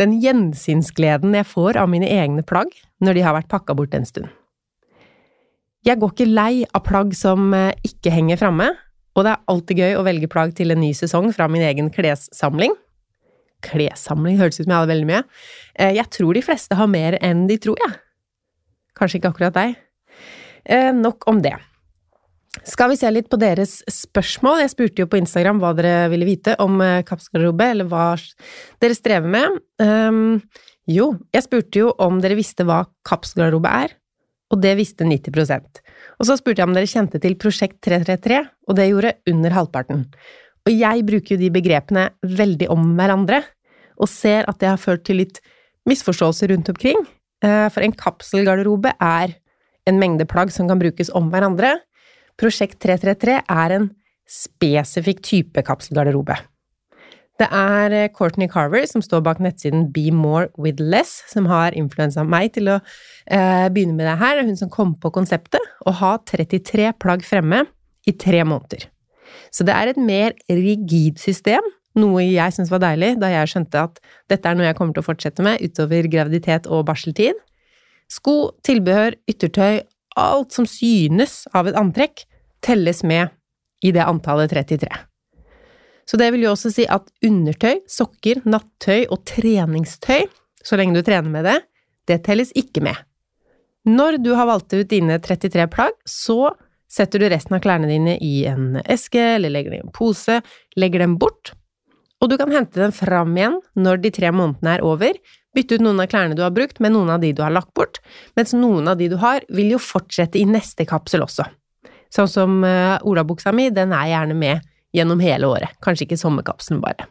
den 0.00 0.16
gjensynsgleden 0.22 1.36
jeg 1.38 1.46
får 1.46 1.78
av 1.80 1.90
mine 1.90 2.08
egne 2.10 2.42
plagg 2.46 2.72
når 3.04 3.18
de 3.18 3.26
har 3.26 3.36
vært 3.36 3.50
pakka 3.52 3.76
bort 3.78 3.94
en 3.94 4.06
stund. 4.08 4.30
Jeg 5.84 6.00
går 6.00 6.14
ikke 6.14 6.30
lei 6.30 6.64
av 6.72 6.82
plagg 6.86 7.12
som 7.16 7.52
eh, 7.52 7.74
ikke 7.84 8.12
henger 8.14 8.40
framme, 8.40 8.70
og 9.14 9.26
det 9.26 9.34
er 9.34 9.52
alltid 9.52 9.82
gøy 9.82 9.98
å 9.98 10.06
velge 10.06 10.30
plagg 10.32 10.54
til 10.56 10.72
en 10.72 10.80
ny 10.80 10.94
sesong 10.96 11.28
fra 11.36 11.46
min 11.50 11.62
egen 11.62 11.90
klessamling. 11.92 12.72
Klessamling 13.64 14.40
høres 14.40 14.58
ut 14.58 14.64
som 14.64 14.72
jeg 14.72 14.80
hadde 14.80 14.92
veldig 14.94 15.10
mye. 15.10 15.22
Eh, 15.76 15.92
jeg 15.98 16.08
tror 16.16 16.34
de 16.34 16.44
fleste 16.44 16.78
har 16.78 16.90
mer 16.90 17.18
enn 17.20 17.44
de 17.50 17.58
tror, 17.60 17.78
jeg. 17.84 18.00
Kanskje 18.98 19.20
ikke 19.20 19.34
akkurat 19.34 19.56
deg. 19.58 19.76
Eh, 20.64 20.90
nok 20.96 21.28
om 21.30 21.42
det. 21.44 21.56
Skal 22.62 22.92
vi 22.92 22.98
se 23.00 23.10
litt 23.10 23.26
på 23.32 23.38
deres 23.40 23.80
spørsmål? 23.90 24.60
Jeg 24.62 24.72
spurte 24.72 25.02
jo 25.02 25.10
på 25.10 25.18
Instagram 25.18 25.58
hva 25.62 25.72
dere 25.74 26.06
ville 26.12 26.28
vite 26.28 26.54
om 26.62 26.78
kapsgarderobe, 27.06 27.66
eller 27.74 27.88
hva 27.90 28.12
dere 28.82 28.94
strever 28.94 29.32
med. 29.32 29.58
Um, 29.82 30.38
jo, 30.90 31.14
jeg 31.32 31.46
spurte 31.46 31.80
jo 31.80 31.90
om 32.02 32.20
dere 32.22 32.36
visste 32.38 32.66
hva 32.68 32.84
kapselgarderobe 33.08 33.70
er, 33.72 33.96
og 34.52 34.60
det 34.62 34.74
visste 34.78 35.06
90 35.08 35.34
Og 36.20 36.28
så 36.28 36.36
spurte 36.38 36.60
jeg 36.60 36.68
om 36.68 36.76
dere 36.76 36.90
kjente 36.90 37.20
til 37.20 37.36
Prosjekt 37.40 37.80
333, 37.82 38.42
og 38.68 38.76
det 38.76 38.90
gjorde 38.90 39.14
under 39.30 39.56
halvparten. 39.56 40.04
Og 40.64 40.72
jeg 40.72 41.04
bruker 41.08 41.34
jo 41.34 41.40
de 41.40 41.50
begrepene 41.52 42.08
veldig 42.22 42.68
om 42.72 42.92
hverandre, 42.98 43.42
og 43.96 44.10
ser 44.10 44.44
at 44.50 44.60
det 44.60 44.68
har 44.68 44.80
ført 44.80 45.04
til 45.06 45.22
litt 45.22 45.40
misforståelser 45.88 46.52
rundt 46.52 46.68
omkring. 46.72 47.00
Eh, 47.44 47.68
for 47.72 47.84
en 47.84 47.94
kapselgarderobe 47.94 48.94
er 49.00 49.34
en 49.88 50.00
mengde 50.00 50.26
plagg 50.28 50.52
som 50.52 50.68
kan 50.68 50.80
brukes 50.80 51.12
om 51.16 51.30
hverandre. 51.32 51.76
Prosjekt 52.40 52.80
333 52.82 53.38
er 53.42 53.76
en 53.76 53.92
spesifikk 54.30 55.22
type 55.24 55.62
kapselgarderobe. 55.66 56.36
Det 57.40 57.48
er 57.50 57.94
eh, 57.94 58.10
Courtney 58.14 58.46
Carver 58.50 58.84
som 58.86 59.02
står 59.02 59.22
bak 59.26 59.40
nettsiden 59.42 59.88
Be 59.94 60.06
More 60.14 60.50
With 60.60 60.82
Less, 60.82 61.24
som 61.30 61.48
har 61.50 61.74
influensa 61.74 62.22
meg 62.26 62.52
til 62.54 62.70
å 62.70 62.76
eh, 62.78 63.66
begynne 63.74 63.96
med 63.98 64.06
det 64.06 64.18
her. 64.20 64.38
Er 64.38 64.46
hun 64.46 64.58
som 64.58 64.70
kom 64.70 64.94
på 65.02 65.10
konseptet 65.14 65.62
å 65.86 65.94
ha 65.98 66.16
33 66.30 66.92
plagg 67.02 67.26
fremme 67.26 67.64
i 68.06 68.14
tre 68.14 68.44
måneder. 68.46 68.86
Så 69.50 69.66
det 69.66 69.74
er 69.74 69.90
et 69.90 69.98
mer 69.98 70.36
rigid 70.46 71.18
system, 71.22 71.64
noe 71.98 72.22
jeg 72.26 72.54
syntes 72.54 72.72
var 72.72 72.82
deilig 72.82 73.14
da 73.22 73.30
jeg 73.32 73.50
skjønte 73.50 73.82
at 73.88 73.98
dette 74.30 74.50
er 74.50 74.58
noe 74.58 74.66
jeg 74.66 74.78
kommer 74.78 74.94
til 74.94 75.02
å 75.02 75.08
fortsette 75.08 75.44
med 75.46 75.62
utover 75.62 76.06
graviditet 76.10 76.68
og 76.70 76.86
barseltid. 76.88 77.38
Sko, 78.10 78.54
tilbehør, 78.66 79.16
yttertøy, 79.30 79.82
alt 80.20 80.54
som 80.54 80.66
synes 80.68 81.44
av 81.54 81.68
et 81.68 81.78
antrekk, 81.78 82.24
telles 82.64 83.02
med 83.04 83.32
i 83.84 83.92
det 83.92 84.04
antallet 84.04 84.52
33. 84.52 84.88
Så 86.08 86.20
det 86.20 86.30
vil 86.34 86.44
jo 86.44 86.52
også 86.52 86.72
si 86.72 86.84
at 86.90 87.08
undertøy, 87.24 87.80
sokker, 87.88 88.42
nattøy 88.48 89.06
og 89.08 89.24
treningstøy, 89.28 90.28
så 90.64 90.78
lenge 90.80 90.96
du 90.96 91.04
trener 91.04 91.32
med 91.32 91.48
det, 91.48 91.58
det 92.08 92.22
telles 92.26 92.52
ikke 92.56 92.84
med. 92.84 92.96
Når 93.88 94.18
du 94.24 94.32
har 94.36 94.48
valgt 94.48 94.72
ut 94.72 94.88
dine 94.88 95.18
33 95.20 95.66
plagg, 95.72 95.96
så 96.08 96.54
setter 96.94 97.20
du 97.20 97.28
resten 97.28 97.56
av 97.56 97.64
klærne 97.64 97.88
dine 97.90 98.16
i 98.22 98.44
en 98.48 98.78
eske 98.84 99.20
eller 99.34 99.52
legger 99.52 99.74
dem 99.74 99.82
i 99.82 99.84
en 99.88 99.94
pose, 99.96 100.40
legger 100.80 101.04
dem 101.04 101.18
bort, 101.20 101.52
og 102.22 102.30
du 102.30 102.38
kan 102.40 102.52
hente 102.54 102.80
dem 102.80 102.92
fram 102.94 103.34
igjen 103.36 103.58
når 103.76 104.00
de 104.04 104.12
tre 104.14 104.30
månedene 104.32 104.78
er 104.78 104.84
over, 104.86 105.18
bytte 105.54 105.78
ut 105.78 105.84
noen 105.84 106.02
av 106.02 106.10
klærne 106.10 106.36
du 106.36 106.42
har 106.44 106.54
brukt 106.54 106.80
med 106.82 106.94
noen 106.94 107.12
av 107.14 107.22
de 107.22 107.32
du 107.36 107.42
har 107.44 107.54
lagt 107.54 107.72
bort, 107.76 108.00
mens 108.38 108.54
noen 108.56 108.90
av 108.90 108.98
de 109.00 109.08
du 109.12 109.16
har, 109.22 109.44
vil 109.48 109.74
jo 109.74 109.80
fortsette 109.82 110.40
i 110.40 110.46
neste 110.48 110.86
kapsel 110.88 111.24
også. 111.24 111.46
Sånn 112.14 112.30
som 112.30 112.60
uh, 112.62 113.00
olabuksa 113.06 113.52
mi, 113.54 113.70
den 113.74 113.94
er 113.96 114.12
gjerne 114.12 114.36
med 114.38 114.66
gjennom 114.94 115.22
hele 115.22 115.48
året, 115.50 115.74
kanskje 115.82 116.06
ikke 116.08 116.20
sommerkapselen 116.20 116.82
bare. 116.84 117.08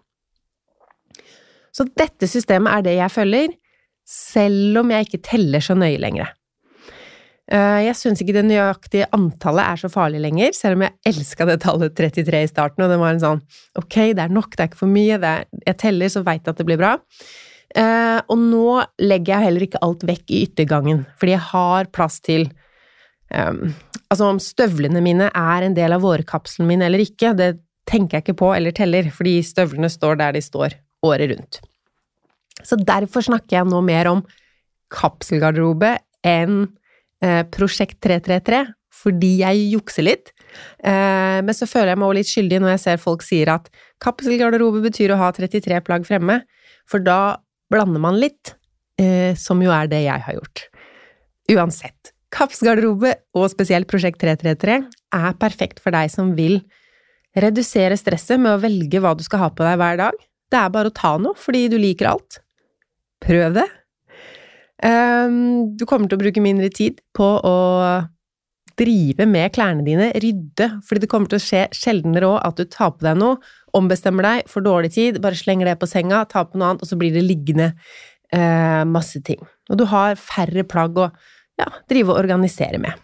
Så 1.74 1.88
dette 1.98 2.30
systemet 2.30 2.78
er 2.78 2.86
det 2.86 2.96
jeg 3.00 3.12
følger, 3.12 3.52
selv 4.08 4.84
om 4.84 4.92
jeg 4.94 5.08
ikke 5.08 5.24
teller 5.26 5.64
så 5.64 5.76
nøye 5.76 6.00
lenger. 6.00 6.32
Eh, 7.52 7.80
jeg 7.90 7.96
syns 8.00 8.22
ikke 8.24 8.36
det 8.38 8.46
nøyaktige 8.48 9.10
antallet 9.16 9.68
er 9.68 9.82
så 9.82 9.90
farlig 9.92 10.22
lenger, 10.24 10.54
selv 10.56 10.78
om 10.78 10.86
jeg 10.86 11.12
elska 11.12 11.48
det 11.50 11.58
tallet 11.66 11.96
33 11.98 12.44
i 12.46 12.52
starten, 12.52 12.86
og 12.86 12.94
det 12.94 13.00
var 13.02 13.16
en 13.16 13.24
sånn 13.24 13.42
ok, 13.80 13.98
det 14.16 14.24
er 14.24 14.32
nok, 14.32 14.54
det 14.54 14.64
er 14.64 14.70
ikke 14.72 14.84
for 14.86 14.94
mye, 14.94 15.18
er, 15.20 15.44
jeg 15.66 15.80
teller, 15.82 16.14
så 16.14 16.24
veit 16.24 16.48
at 16.48 16.62
det 16.62 16.68
blir 16.70 16.80
bra. 16.80 16.96
Eh, 17.74 18.20
og 18.30 18.38
nå 18.38 18.68
legger 19.02 19.34
jeg 19.34 19.48
heller 19.48 19.66
ikke 19.66 19.82
alt 19.86 20.04
vekk 20.06 20.30
i 20.30 20.44
yttergangen, 20.46 21.06
fordi 21.18 21.34
jeg 21.34 21.46
har 21.50 21.90
plass 21.96 22.20
til 22.22 22.46
um, 23.34 23.74
Altså, 24.14 24.28
om 24.30 24.38
støvlene 24.38 25.02
mine 25.02 25.26
er 25.34 25.64
en 25.66 25.74
del 25.74 25.96
av 25.96 26.04
vårkapselen 26.04 26.68
min 26.70 26.84
eller 26.86 27.02
ikke, 27.02 27.32
det 27.34 27.56
tenker 27.90 28.20
jeg 28.20 28.28
ikke 28.28 28.36
på 28.44 28.52
eller 28.54 28.76
teller, 28.76 29.08
fordi 29.10 29.40
støvlene 29.42 29.90
står 29.90 30.20
der 30.20 30.36
de 30.36 30.42
står 30.46 30.76
året 31.02 31.32
rundt. 31.32 31.58
Så 32.62 32.78
derfor 32.78 33.26
snakker 33.26 33.58
jeg 33.58 33.70
nå 33.72 33.80
mer 33.82 34.12
om 34.12 34.22
kapselgarderobe 34.94 35.96
enn 36.30 36.68
eh, 37.26 37.42
Prosjekt 37.50 37.98
333, 38.06 38.62
fordi 38.94 39.32
jeg 39.42 39.66
jukser 39.74 40.06
litt. 40.06 40.30
Eh, 40.86 41.42
men 41.42 41.58
så 41.58 41.66
føler 41.66 41.96
jeg 41.96 42.02
meg 42.04 42.12
også 42.12 42.20
litt 42.20 42.32
skyldig 42.36 42.62
når 42.62 42.76
jeg 42.76 42.84
ser 42.86 43.02
folk 43.02 43.26
sier 43.26 43.50
at 43.56 43.72
kapselgarderobe 44.04 44.84
betyr 44.86 45.16
å 45.16 45.20
ha 45.24 45.32
33 45.34 45.82
plagg 45.88 46.06
fremme, 46.06 46.44
for 46.86 47.02
da 47.02 47.40
blander 47.74 48.02
man 48.04 48.20
litt, 48.22 48.54
eh, 49.02 49.34
som 49.40 49.62
jo 49.64 49.74
er 49.74 49.90
det 49.92 50.06
jeg 50.06 50.26
har 50.28 50.38
gjort. 50.38 50.68
Uansett, 51.54 52.14
Kappsgarderobe 52.34 53.12
og 53.38 53.50
spesielt 53.52 53.90
Prosjekt 53.90 54.22
333, 54.24 54.80
er 55.14 55.36
perfekt 55.42 55.84
for 55.84 55.94
deg 55.94 56.10
som 56.14 56.32
vil 56.38 56.62
Redusere 57.34 57.98
stresset 57.98 58.38
med 58.38 58.54
å 58.54 58.62
velge 58.62 59.00
hva 59.02 59.16
du 59.18 59.24
skal 59.26 59.42
ha 59.42 59.50
på 59.50 59.66
deg 59.66 59.80
hver 59.82 59.98
dag. 59.98 60.18
Det 60.54 60.60
er 60.60 60.74
bare 60.74 60.92
å 60.92 60.94
ta 60.94 61.16
noe, 61.18 61.34
fordi 61.38 61.66
du 61.72 61.80
liker 61.82 62.12
alt. 62.12 62.38
Prøv 63.26 63.56
det. 63.58 63.66
Um, 64.84 65.74
du 65.80 65.88
kommer 65.90 66.12
til 66.12 66.20
å 66.20 66.22
bruke 66.22 66.44
mindre 66.44 66.70
tid 66.74 67.00
på 67.16 67.26
å 67.26 67.56
drive 68.78 69.26
med 69.30 69.54
klærne 69.56 69.86
dine, 69.86 70.12
rydde, 70.22 70.68
fordi 70.86 71.04
det 71.04 71.10
kommer 71.10 71.32
til 71.32 71.40
å 71.40 71.46
skje 71.46 71.64
sjeldnere 71.78 72.30
òg 72.36 72.40
at 72.42 72.62
du 72.62 72.70
tar 72.70 72.94
på 72.94 73.06
deg 73.06 73.18
noe, 73.22 73.38
ombestemmer 73.78 74.28
deg, 74.28 74.50
får 74.50 74.66
dårlig 74.66 74.92
tid, 74.96 75.22
bare 75.24 75.38
slenger 75.38 75.72
det 75.72 75.78
på 75.82 75.90
senga, 75.90 76.24
tar 76.30 76.50
på 76.50 76.60
noe 76.60 76.74
annet, 76.74 76.84
og 76.84 76.90
så 76.90 76.98
blir 77.00 77.14
det 77.16 77.26
liggende 77.26 77.72
eh, 78.34 78.84
masse 78.90 79.22
ting. 79.26 79.42
Og 79.72 79.80
du 79.80 79.88
har 79.90 80.20
færre 80.20 80.66
plagg 80.68 81.00
å 81.00 81.10
ja, 81.60 81.70
drive 81.90 82.14
og 82.14 82.22
organisere 82.22 82.82
med. 82.82 83.02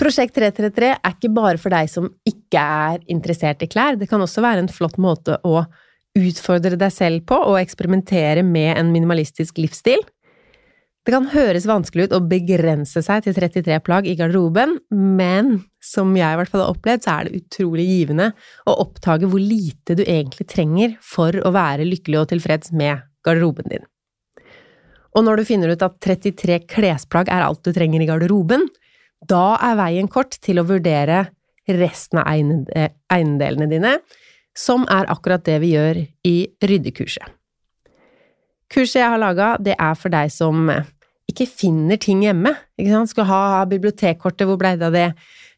Prosjekt 0.00 0.34
333 0.34 0.90
er 0.96 1.12
ikke 1.14 1.30
bare 1.30 1.60
for 1.62 1.70
deg 1.74 1.88
som 1.90 2.08
ikke 2.26 2.58
er 2.60 3.02
interessert 3.10 3.62
i 3.62 3.70
klær, 3.70 3.98
det 3.98 4.10
kan 4.10 4.22
også 4.22 4.42
være 4.42 4.64
en 4.64 4.72
flott 4.72 4.98
måte 4.98 5.38
å 5.46 5.62
utfordre 6.18 6.78
deg 6.78 6.92
selv 6.94 7.24
på 7.26 7.38
og 7.38 7.58
eksperimentere 7.60 8.42
med 8.46 8.74
en 8.78 8.90
minimalistisk 8.94 9.58
livsstil. 9.62 10.02
Det 11.04 11.12
kan 11.12 11.26
høres 11.34 11.66
vanskelig 11.68 12.06
ut 12.06 12.14
å 12.16 12.22
begrense 12.24 13.02
seg 13.04 13.26
til 13.26 13.34
33 13.36 13.76
plagg 13.84 14.06
i 14.08 14.14
garderoben, 14.16 14.78
men 14.88 15.58
som 15.84 16.14
jeg 16.16 16.32
i 16.32 16.38
hvert 16.40 16.52
fall 16.52 16.62
har 16.64 16.72
opplevd, 16.72 17.04
så 17.04 17.16
er 17.18 17.28
det 17.28 17.42
utrolig 17.42 17.84
givende 17.90 18.30
å 18.64 18.78
oppdage 18.86 19.28
hvor 19.28 19.42
lite 19.42 19.98
du 19.98 20.00
egentlig 20.06 20.48
trenger 20.48 20.94
for 21.04 21.36
å 21.36 21.52
være 21.52 21.84
lykkelig 21.90 22.22
og 22.22 22.30
tilfreds 22.32 22.72
med 22.72 23.04
garderoben 23.26 23.68
din. 23.74 23.84
Og 25.14 25.28
når 25.28 25.42
du 25.42 25.46
finner 25.46 25.74
ut 25.74 25.84
at 25.84 26.00
33 26.02 26.62
klesplagg 26.72 27.28
er 27.28 27.44
alt 27.44 27.60
du 27.62 27.74
trenger 27.76 28.00
i 28.00 28.08
garderoben, 28.08 28.64
da 29.28 29.58
er 29.60 29.76
veien 29.78 30.08
kort 30.10 30.40
til 30.40 30.60
å 30.60 30.66
vurdere 30.68 31.26
resten 31.68 32.20
av 32.20 32.32
eiendelene 32.32 33.68
dine, 33.68 33.98
som 34.56 34.88
er 34.88 35.08
akkurat 35.12 35.44
det 35.44 35.60
vi 35.60 35.76
gjør 35.76 36.00
i 36.28 36.36
ryddekurset. 36.64 37.28
Kurset 38.74 38.98
jeg 38.98 39.06
har 39.12 39.20
laga, 39.22 39.54
det 39.62 39.76
er 39.78 39.94
for 39.94 40.10
deg 40.10 40.32
som 40.34 40.66
ikke 41.30 41.46
finner 41.46 41.98
ting 42.00 42.24
hjemme. 42.24 42.52
Ikke 42.78 42.90
sant? 42.90 43.12
Skal 43.12 43.28
ha 43.28 43.40
bibliotekkortet, 43.70 44.48
hvor 44.48 44.58
blei 44.60 44.74
det 44.80 44.88
av 44.88 44.96
det? 44.96 45.08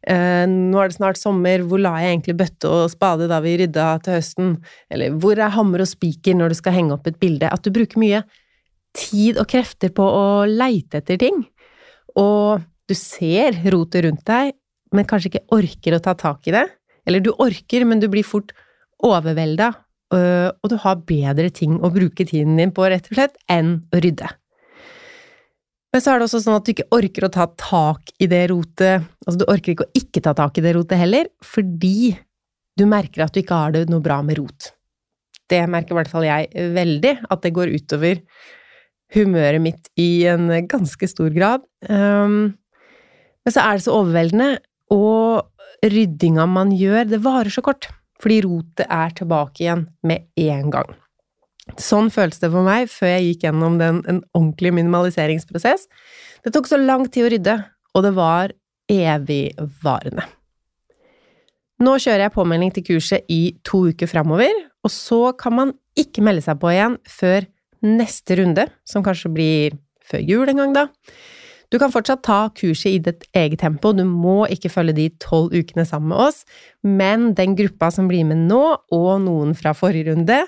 Uh, 0.06 0.44
nå 0.46 0.78
er 0.78 0.90
det 0.90 0.98
snart 0.98 1.18
sommer, 1.18 1.64
hvor 1.66 1.80
la 1.82 1.96
jeg 2.02 2.12
egentlig 2.12 2.36
bøtte 2.38 2.70
og 2.70 2.92
spade 2.92 3.26
da 3.30 3.40
vi 3.42 3.56
rydda 3.62 3.86
til 4.04 4.18
høsten? 4.18 4.52
Eller 4.92 5.16
hvor 5.16 5.40
er 5.40 5.54
hammer 5.56 5.82
og 5.82 5.90
spiker 5.90 6.36
når 6.36 6.52
du 6.52 6.58
skal 6.60 6.76
henge 6.76 6.94
opp 6.94 7.08
et 7.08 7.18
bilde? 7.22 7.48
At 7.48 7.64
du 7.64 7.72
bruker 7.74 8.02
mye 8.02 8.22
tid 8.96 9.40
og 9.40 9.48
krefter 9.50 9.92
på 9.96 10.04
å 10.04 10.26
leite 10.48 11.00
etter 11.00 11.18
ting. 11.20 11.42
Og 12.20 12.62
du 12.86 12.94
ser 12.96 13.58
rotet 13.72 14.06
rundt 14.06 14.22
deg, 14.28 14.54
men 14.94 15.08
kanskje 15.08 15.32
ikke 15.32 15.56
orker 15.56 15.96
å 15.96 16.04
ta 16.04 16.14
tak 16.18 16.46
i 16.46 16.54
det. 16.54 16.66
Eller 17.08 17.24
du 17.24 17.32
orker, 17.32 17.88
men 17.88 18.00
du 18.02 18.06
blir 18.12 18.26
fort 18.26 18.54
overvelda 19.04 19.72
og 20.14 20.70
du 20.70 20.76
har 20.82 21.00
bedre 21.08 21.50
ting 21.50 21.80
å 21.82 21.90
bruke 21.90 22.26
tiden 22.28 22.58
din 22.60 22.72
på, 22.74 22.84
rett 22.86 23.08
og 23.10 23.16
slett, 23.18 23.38
enn 23.50 23.80
å 23.90 24.02
rydde. 24.02 24.28
Men 25.94 26.02
så 26.04 26.12
er 26.12 26.20
det 26.20 26.26
også 26.28 26.42
sånn 26.44 26.58
at 26.58 26.66
du 26.66 26.74
ikke 26.74 26.90
orker 26.92 27.24
å 27.26 27.32
ta 27.32 27.46
tak 27.56 28.10
i 28.20 28.26
det 28.28 28.42
rotet 28.50 29.06
Altså, 29.24 29.38
du 29.40 29.46
orker 29.48 29.72
ikke 29.72 29.86
å 29.86 29.96
ikke 29.96 30.20
ta 30.22 30.34
tak 30.36 30.58
i 30.60 30.64
det 30.66 30.74
rotet 30.76 31.00
heller, 31.00 31.30
fordi 31.42 32.12
du 32.76 32.84
merker 32.90 33.24
at 33.24 33.32
du 33.32 33.40
ikke 33.40 33.56
har 33.56 33.72
det 33.74 33.86
noe 33.88 34.04
bra 34.04 34.20
med 34.22 34.36
rot. 34.38 34.68
Det 35.48 35.62
merker 35.70 35.94
i 35.94 35.98
hvert 36.00 36.12
fall 36.12 36.26
jeg 36.26 36.68
veldig, 36.76 37.14
at 37.32 37.42
det 37.42 37.54
går 37.56 37.72
utover 37.74 38.20
humøret 39.14 39.62
mitt 39.62 39.90
i 39.98 40.26
en 40.28 40.50
ganske 40.68 41.08
stor 41.08 41.32
grad. 41.34 41.64
Um, 41.88 42.54
men 43.46 43.54
så 43.54 43.64
er 43.64 43.78
det 43.78 43.86
så 43.86 43.96
overveldende, 43.96 44.50
og 44.94 45.86
ryddinga 45.86 46.46
man 46.50 46.74
gjør, 46.76 47.06
det 47.08 47.22
varer 47.24 47.50
så 47.50 47.64
kort. 47.64 47.88
Fordi 48.22 48.38
rotet 48.46 48.86
er 48.88 49.12
tilbake 49.16 49.64
igjen 49.64 49.86
med 50.06 50.28
en 50.40 50.70
gang. 50.72 50.94
Sånn 51.82 52.12
føltes 52.14 52.40
det 52.42 52.52
for 52.52 52.66
meg 52.66 52.86
før 52.92 53.10
jeg 53.16 53.26
gikk 53.30 53.48
gjennom 53.48 53.80
den, 53.80 54.00
en 54.06 54.22
ordentlig 54.36 54.72
minimaliseringsprosess. 54.78 55.88
Det 56.46 56.52
tok 56.54 56.68
så 56.70 56.78
lang 56.78 57.08
tid 57.10 57.26
å 57.26 57.32
rydde, 57.34 57.56
og 57.96 58.06
det 58.06 58.12
var 58.16 58.54
evigvarende. 58.92 60.26
Nå 61.82 61.96
kjører 62.00 62.26
jeg 62.26 62.36
påmelding 62.36 62.70
til 62.72 62.86
kurset 62.86 63.26
i 63.32 63.40
to 63.66 63.82
uker 63.90 64.08
framover, 64.08 64.52
og 64.86 64.92
så 64.92 65.34
kan 65.36 65.56
man 65.58 65.74
ikke 65.98 66.22
melde 66.24 66.44
seg 66.46 66.60
på 66.62 66.70
igjen 66.72 66.96
før 67.10 67.48
neste 67.84 68.38
runde, 68.38 68.64
som 68.88 69.04
kanskje 69.04 69.32
blir 69.34 69.76
før 70.06 70.22
jul 70.24 70.48
en 70.52 70.62
gang, 70.62 70.76
da. 70.76 70.86
Du 71.72 71.78
kan 71.82 71.90
fortsatt 71.90 72.22
ta 72.26 72.38
kurset 72.54 72.92
i 72.92 73.02
ditt 73.02 73.26
eget 73.36 73.60
tempo, 73.64 73.92
du 73.92 74.04
må 74.06 74.44
ikke 74.52 74.70
følge 74.70 74.96
de 74.96 75.08
tolv 75.22 75.54
ukene 75.56 75.86
sammen 75.88 76.12
med 76.12 76.22
oss, 76.28 76.44
men 76.86 77.32
den 77.38 77.56
gruppa 77.58 77.90
som 77.94 78.08
blir 78.10 78.26
med 78.28 78.46
nå, 78.46 78.62
og 78.94 79.12
noen 79.24 79.54
fra 79.58 79.74
forrige 79.76 80.12
runde, 80.12 80.44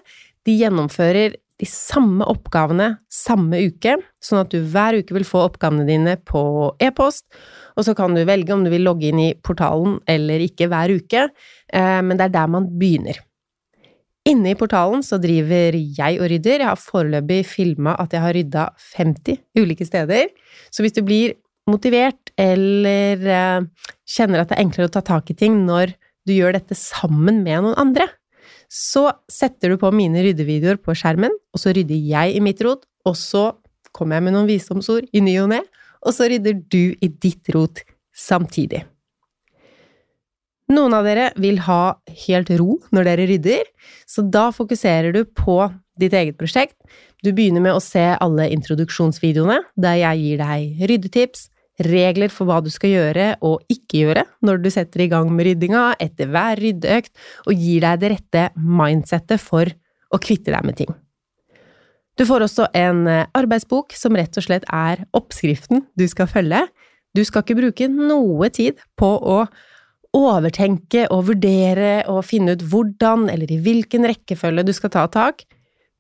de 0.46 0.57
gjennomfører 0.61 1.37
de 1.59 1.66
samme 1.66 2.22
oppgavene 2.31 2.92
samme 3.11 3.59
uke, 3.66 3.96
sånn 4.22 4.44
at 4.44 4.52
du 4.54 4.61
hver 4.62 5.00
uke 5.00 5.16
vil 5.16 5.26
få 5.26 5.42
oppgavene 5.48 5.87
dine 5.88 6.14
på 6.28 6.40
e-post, 6.83 7.26
og 7.74 7.87
så 7.87 7.94
kan 7.98 8.14
du 8.14 8.22
velge 8.26 8.54
om 8.54 8.62
du 8.66 8.70
vil 8.70 8.87
logge 8.87 9.11
inn 9.11 9.22
i 9.22 9.33
portalen 9.42 9.98
eller 10.11 10.44
ikke 10.44 10.70
hver 10.70 10.94
uke, 10.94 11.28
eh, 11.72 11.98
men 12.02 12.14
det 12.14 12.28
er 12.28 12.37
der 12.38 12.54
man 12.54 12.70
begynner. 12.78 13.18
Inne 14.29 14.53
i 14.53 14.59
portalen 14.59 15.01
så 15.05 15.17
driver 15.23 15.77
jeg 15.77 16.19
og 16.21 16.29
rydder. 16.29 16.61
Jeg 16.61 16.69
har 16.69 16.81
foreløpig 16.81 17.43
filma 17.49 17.95
at 18.03 18.12
jeg 18.12 18.25
har 18.25 18.37
rydda 18.37 18.64
50 18.99 19.38
ulike 19.57 19.87
steder. 19.88 20.29
Så 20.69 20.85
hvis 20.85 20.97
du 20.97 21.01
blir 21.07 21.38
motivert 21.69 22.33
eller 22.41 23.25
eh, 23.25 23.64
kjenner 24.09 24.43
at 24.43 24.51
det 24.51 24.59
er 24.59 24.64
enklere 24.64 24.91
å 24.91 24.93
ta 24.93 25.05
tak 25.05 25.33
i 25.33 25.37
ting 25.38 25.62
når 25.69 25.95
du 26.29 26.35
gjør 26.37 26.59
dette 26.59 26.77
sammen 26.77 27.43
med 27.45 27.64
noen 27.64 27.79
andre, 27.81 28.09
så 28.69 29.07
setter 29.33 29.73
du 29.73 29.81
på 29.81 29.91
mine 29.97 30.21
ryddevideoer 30.27 30.81
på 30.85 30.93
skjermen, 30.97 31.33
og 31.33 31.62
så 31.62 31.73
rydder 31.77 31.97
jeg 31.97 32.37
i 32.37 32.45
mitt 32.45 32.61
rot, 32.64 32.85
og 33.09 33.17
så 33.17 33.47
kommer 33.97 34.19
jeg 34.19 34.27
med 34.27 34.37
noen 34.37 34.51
visdomsord 34.51 35.09
i 35.09 35.25
ny 35.25 35.38
og 35.41 35.49
ne, 35.55 35.62
og 36.05 36.12
så 36.14 36.29
rydder 36.29 36.61
du 36.69 36.93
i 37.01 37.09
ditt 37.09 37.49
rot 37.57 37.81
samtidig. 38.12 38.85
Noen 40.68 40.92
av 40.92 41.07
dere 41.07 41.31
vil 41.40 41.62
ha 41.64 41.96
helt 42.26 42.50
ro 42.61 42.74
når 42.92 43.07
dere 43.09 43.26
rydder, 43.31 43.68
så 44.04 44.20
da 44.20 44.50
fokuserer 44.52 45.14
du 45.16 45.22
på 45.24 45.62
ditt 45.98 46.12
eget 46.12 46.37
prosjekt. 46.37 46.76
Du 47.24 47.31
begynner 47.33 47.64
med 47.64 47.72
å 47.72 47.83
se 47.83 48.04
alle 48.20 48.50
introduksjonsvideoene, 48.52 49.62
der 49.81 49.96
jeg 50.02 50.20
gir 50.22 50.42
deg 50.42 50.83
ryddetips, 50.90 51.46
regler 51.88 52.28
for 52.35 52.48
hva 52.48 52.59
du 52.61 52.68
skal 52.74 52.90
gjøre 52.90 53.26
og 53.46 53.62
ikke 53.70 54.02
gjøre 54.02 54.24
når 54.44 54.61
du 54.64 54.68
setter 54.74 55.04
i 55.04 55.09
gang 55.12 55.31
med 55.31 55.46
ryddinga 55.46 55.85
etter 56.02 56.28
hver 56.28 56.61
ryddeøkt, 56.61 57.14
og 57.46 57.64
gir 57.64 57.87
deg 57.87 58.02
det 58.02 58.12
rette 58.12 58.44
mindsettet 58.59 59.40
for 59.40 59.72
å 60.12 60.20
kvitte 60.20 60.52
deg 60.52 60.68
med 60.68 60.78
ting. 60.83 60.92
Du 62.18 62.26
får 62.26 62.44
også 62.44 62.68
en 62.76 63.07
arbeidsbok 63.09 63.94
som 63.96 64.16
rett 64.18 64.37
og 64.37 64.44
slett 64.44 64.68
er 64.74 65.07
oppskriften 65.16 65.87
du 65.96 66.04
skal 66.11 66.28
følge. 66.28 66.64
Du 67.14 67.22
skal 67.24 67.46
ikke 67.46 67.61
bruke 67.61 67.88
noe 67.88 68.50
tid 68.52 68.83
på 68.98 69.14
å 69.16 69.44
overtenke 70.16 71.07
og 71.12 71.27
vurdere 71.29 72.03
og 72.09 72.25
finne 72.27 72.55
ut 72.57 72.64
hvordan 72.71 73.29
eller 73.33 73.51
i 73.53 73.61
hvilken 73.62 74.07
rekkefølge 74.09 74.64
du 74.66 74.73
skal 74.77 74.92
ta 74.94 75.07
tak. 75.12 75.44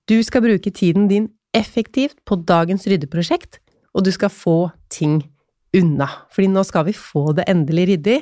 Du 0.08 0.16
skal 0.24 0.44
bruke 0.44 0.72
tiden 0.72 1.08
din 1.10 1.28
effektivt 1.56 2.16
på 2.28 2.38
dagens 2.48 2.86
ryddeprosjekt, 2.88 3.58
og 3.94 4.04
du 4.04 4.12
skal 4.12 4.32
få 4.32 4.70
ting 4.92 5.20
unna. 5.76 6.08
Fordi 6.32 6.48
nå 6.52 6.64
skal 6.64 6.86
vi 6.88 6.96
få 6.96 7.32
det 7.36 7.48
endelig 7.50 7.88
ryddig 7.92 8.18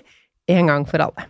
en 0.50 0.72
gang 0.72 0.86
for 0.88 1.02
alle. 1.06 1.28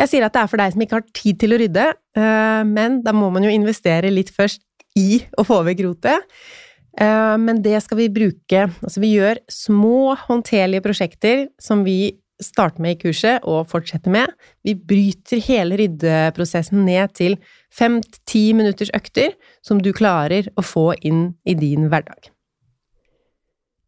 Jeg 0.00 0.10
sier 0.10 0.26
at 0.26 0.34
det 0.34 0.42
er 0.42 0.50
for 0.50 0.60
deg 0.60 0.74
som 0.74 0.82
ikke 0.84 0.98
har 0.98 1.08
tid 1.14 1.38
til 1.40 1.54
å 1.54 1.60
rydde, 1.60 1.86
eh, 2.18 2.62
men 2.68 3.00
da 3.04 3.14
må 3.14 3.28
man 3.32 3.44
jo 3.44 3.52
investere 3.52 4.10
litt 4.12 4.32
først 4.34 4.64
i 4.98 5.22
å 5.38 5.44
få 5.46 5.60
vekk 5.68 5.84
rotet. 5.86 6.26
Eh, 7.00 7.36
men 7.40 7.62
det 7.64 7.78
skal 7.80 8.02
vi 8.02 8.12
bruke 8.12 8.66
Altså, 8.68 9.00
vi 9.00 9.14
gjør 9.14 9.38
små, 9.48 10.12
håndterlige 10.26 10.84
prosjekter 10.84 11.46
som 11.60 11.86
vi 11.86 12.18
starter 12.44 12.82
med 12.82 12.96
i 12.96 13.00
kurset 13.04 13.44
og 13.48 13.68
fortsette 13.70 14.10
med. 14.12 14.30
Vi 14.66 14.74
bryter 14.74 15.42
hele 15.46 15.78
ryddeprosessen 15.80 16.84
ned 16.86 17.14
til 17.18 17.38
fem-ti 17.72 18.50
minutters 18.56 18.92
økter 18.96 19.34
som 19.64 19.80
du 19.82 19.92
klarer 19.96 20.50
å 20.56 20.64
få 20.66 20.92
inn 21.00 21.32
i 21.48 21.56
din 21.58 21.88
hverdag. 21.92 22.32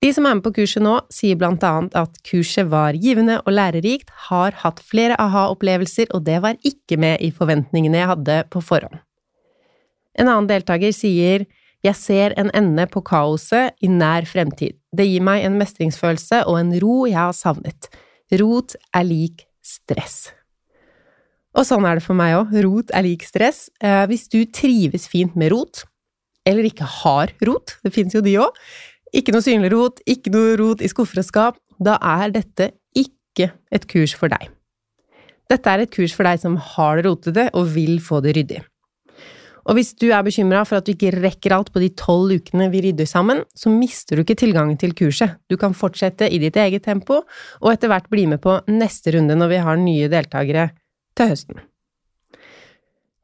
De 0.05 0.11
som 0.13 0.27
er 0.29 0.37
med 0.37 0.45
på 0.45 0.53
kurset 0.59 0.83
nå, 0.85 0.99
sier 1.09 1.39
blant 1.41 1.63
annet 1.65 1.95
at 1.97 2.19
kurset 2.29 2.69
var 2.69 2.93
givende 3.01 3.39
og 3.47 3.55
lærerikt, 3.57 4.11
har 4.29 4.53
hatt 4.61 4.83
flere 4.85 5.17
aha-opplevelser, 5.17 6.11
og 6.13 6.27
det 6.27 6.43
var 6.45 6.59
ikke 6.61 6.99
med 7.01 7.25
i 7.25 7.31
forventningene 7.33 8.03
jeg 8.03 8.11
hadde 8.11 8.41
på 8.53 8.61
forhånd. 8.61 9.01
En 10.21 10.29
annen 10.29 10.51
deltaker 10.51 10.93
sier 10.93 11.47
jeg 11.85 11.97
ser 11.99 12.35
en 12.41 12.49
ende 12.57 12.87
på 12.89 13.03
kaoset 13.05 13.75
i 13.85 13.91
nær 13.93 14.25
fremtid. 14.29 14.77
Det 14.97 15.05
gir 15.05 15.25
meg 15.25 15.45
en 15.45 15.59
mestringsfølelse 15.61 16.45
og 16.49 16.61
en 16.61 16.73
ro 16.81 17.05
jeg 17.09 17.19
har 17.19 17.35
savnet. 17.37 17.91
Rot 18.41 18.77
er 18.95 19.05
lik 19.07 19.45
stress. 19.65 20.33
Og 21.55 21.67
sånn 21.69 21.87
er 21.87 21.99
det 21.99 22.05
for 22.07 22.19
meg 22.19 22.35
òg. 22.39 22.55
Rot 22.65 22.91
er 22.97 23.07
lik 23.07 23.23
stress. 23.27 23.69
Eh, 23.79 24.05
hvis 24.11 24.27
du 24.33 24.43
trives 24.51 25.07
fint 25.11 25.37
med 25.39 25.53
rot, 25.55 25.85
eller 26.45 26.67
ikke 26.69 26.89
har 27.01 27.33
rot, 27.47 27.77
det 27.85 27.95
finnes 27.95 28.17
jo 28.17 28.25
de 28.25 28.35
òg, 28.43 28.59
ikke 29.15 29.33
noe 29.35 29.45
synlig 29.45 29.71
rot, 29.73 30.03
ikke 30.11 30.33
noe 30.35 30.57
rot 30.59 30.83
i 30.83 30.91
skuffer 30.91 31.23
og 31.23 31.29
skap, 31.29 31.61
da 31.79 31.97
er 32.03 32.35
dette 32.35 32.73
ikke 32.99 33.53
et 33.75 33.87
kurs 33.91 34.15
for 34.19 34.33
deg. 34.33 34.51
Dette 35.51 35.71
er 35.71 35.85
et 35.85 35.93
kurs 35.93 36.15
for 36.17 36.27
deg 36.27 36.41
som 36.43 36.57
har 36.75 36.99
det 36.99 37.07
rotete 37.07 37.49
og 37.55 37.69
vil 37.75 38.01
få 38.03 38.21
det 38.25 38.35
ryddig. 38.39 38.63
Og 39.65 39.79
hvis 39.79 39.95
du 39.97 40.11
er 40.13 40.25
bekymra 40.25 40.63
for 40.69 40.79
at 40.79 40.87
du 40.87 40.93
ikke 40.93 41.15
rekker 41.17 41.55
alt 41.57 41.71
på 41.73 41.81
de 41.81 41.91
tolv 41.97 42.35
ukene 42.37 42.69
vi 42.73 42.83
rydder 42.85 43.09
sammen, 43.09 43.43
så 43.57 43.73
mister 43.73 44.17
du 44.17 44.25
ikke 44.25 44.37
tilgangen 44.41 44.77
til 44.81 44.93
kurset. 44.97 45.39
Du 45.49 45.57
kan 45.61 45.77
fortsette 45.77 46.29
i 46.29 46.41
ditt 46.43 46.59
eget 46.61 46.85
tempo, 46.85 47.23
og 47.63 47.71
etter 47.73 47.93
hvert 47.93 48.11
bli 48.13 48.27
med 48.31 48.43
på 48.45 48.59
neste 48.69 49.17
runde 49.17 49.37
når 49.39 49.55
vi 49.55 49.63
har 49.69 49.81
nye 49.81 50.11
deltakere 50.13 50.69
til 51.17 51.33
høsten. 51.33 51.63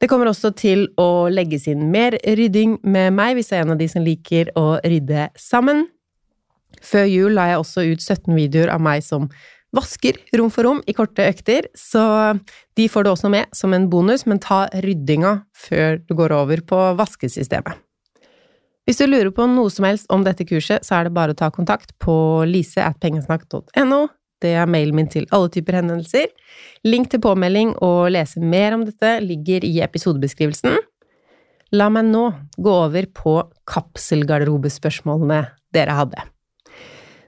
Det 0.00 0.08
kommer 0.08 0.30
også 0.30 0.54
til 0.56 0.86
å 0.96 1.28
legges 1.28 1.66
inn 1.68 1.90
mer 1.92 2.16
rydding 2.24 2.78
med 2.88 3.12
meg 3.12 3.36
hvis 3.36 3.52
jeg 3.52 3.60
er 3.60 3.66
en 3.66 3.74
av 3.74 3.80
de 3.82 3.88
som 3.92 4.04
liker 4.04 4.48
å 4.56 4.78
rydde 4.80 5.28
sammen. 5.36 5.84
Før 6.80 7.04
jul 7.10 7.34
la 7.36 7.50
jeg 7.50 7.60
også 7.60 7.84
ut 7.90 8.00
17 8.00 8.32
videoer 8.32 8.72
av 8.72 8.80
meg 8.80 9.04
som 9.04 9.28
vasker 9.76 10.18
rom 10.38 10.50
for 10.52 10.66
rom 10.66 10.80
i 10.90 10.94
korte 10.96 11.26
økter, 11.30 11.68
så 11.76 12.02
de 12.76 12.88
får 12.90 13.06
du 13.06 13.12
også 13.12 13.30
med 13.32 13.50
som 13.56 13.74
en 13.76 13.88
bonus, 13.90 14.26
men 14.26 14.42
ta 14.42 14.64
ryddinga 14.72 15.40
før 15.68 16.00
du 16.06 16.16
går 16.18 16.34
over 16.36 16.64
på 16.66 16.80
vaskesystemet. 16.98 17.78
Hvis 18.88 18.98
du 18.98 19.06
lurer 19.06 19.30
på 19.30 19.44
noe 19.46 19.70
som 19.70 19.86
helst 19.86 20.08
om 20.10 20.24
dette 20.26 20.46
kurset, 20.48 20.82
så 20.86 20.96
er 20.96 21.06
det 21.06 21.14
bare 21.14 21.34
å 21.34 21.38
ta 21.38 21.50
kontakt 21.54 21.92
på 22.02 22.14
lise.pengesnakk.no. 22.48 24.00
Det 24.40 24.54
er 24.56 24.70
mailen 24.70 24.96
min 24.96 25.10
til 25.12 25.28
alle 25.36 25.50
typer 25.52 25.76
henvendelser. 25.78 26.30
Link 26.88 27.10
til 27.12 27.20
påmelding 27.22 27.74
og 27.84 28.08
lese 28.14 28.40
mer 28.40 28.74
om 28.74 28.86
dette 28.88 29.18
ligger 29.22 29.66
i 29.68 29.76
episodebeskrivelsen. 29.84 30.80
La 31.76 31.86
meg 31.92 32.08
nå 32.08 32.24
gå 32.58 32.72
over 32.88 33.06
på 33.14 33.36
kapselgarderobespørsmålene 33.70 35.44
dere 35.76 35.98
hadde. 36.00 36.24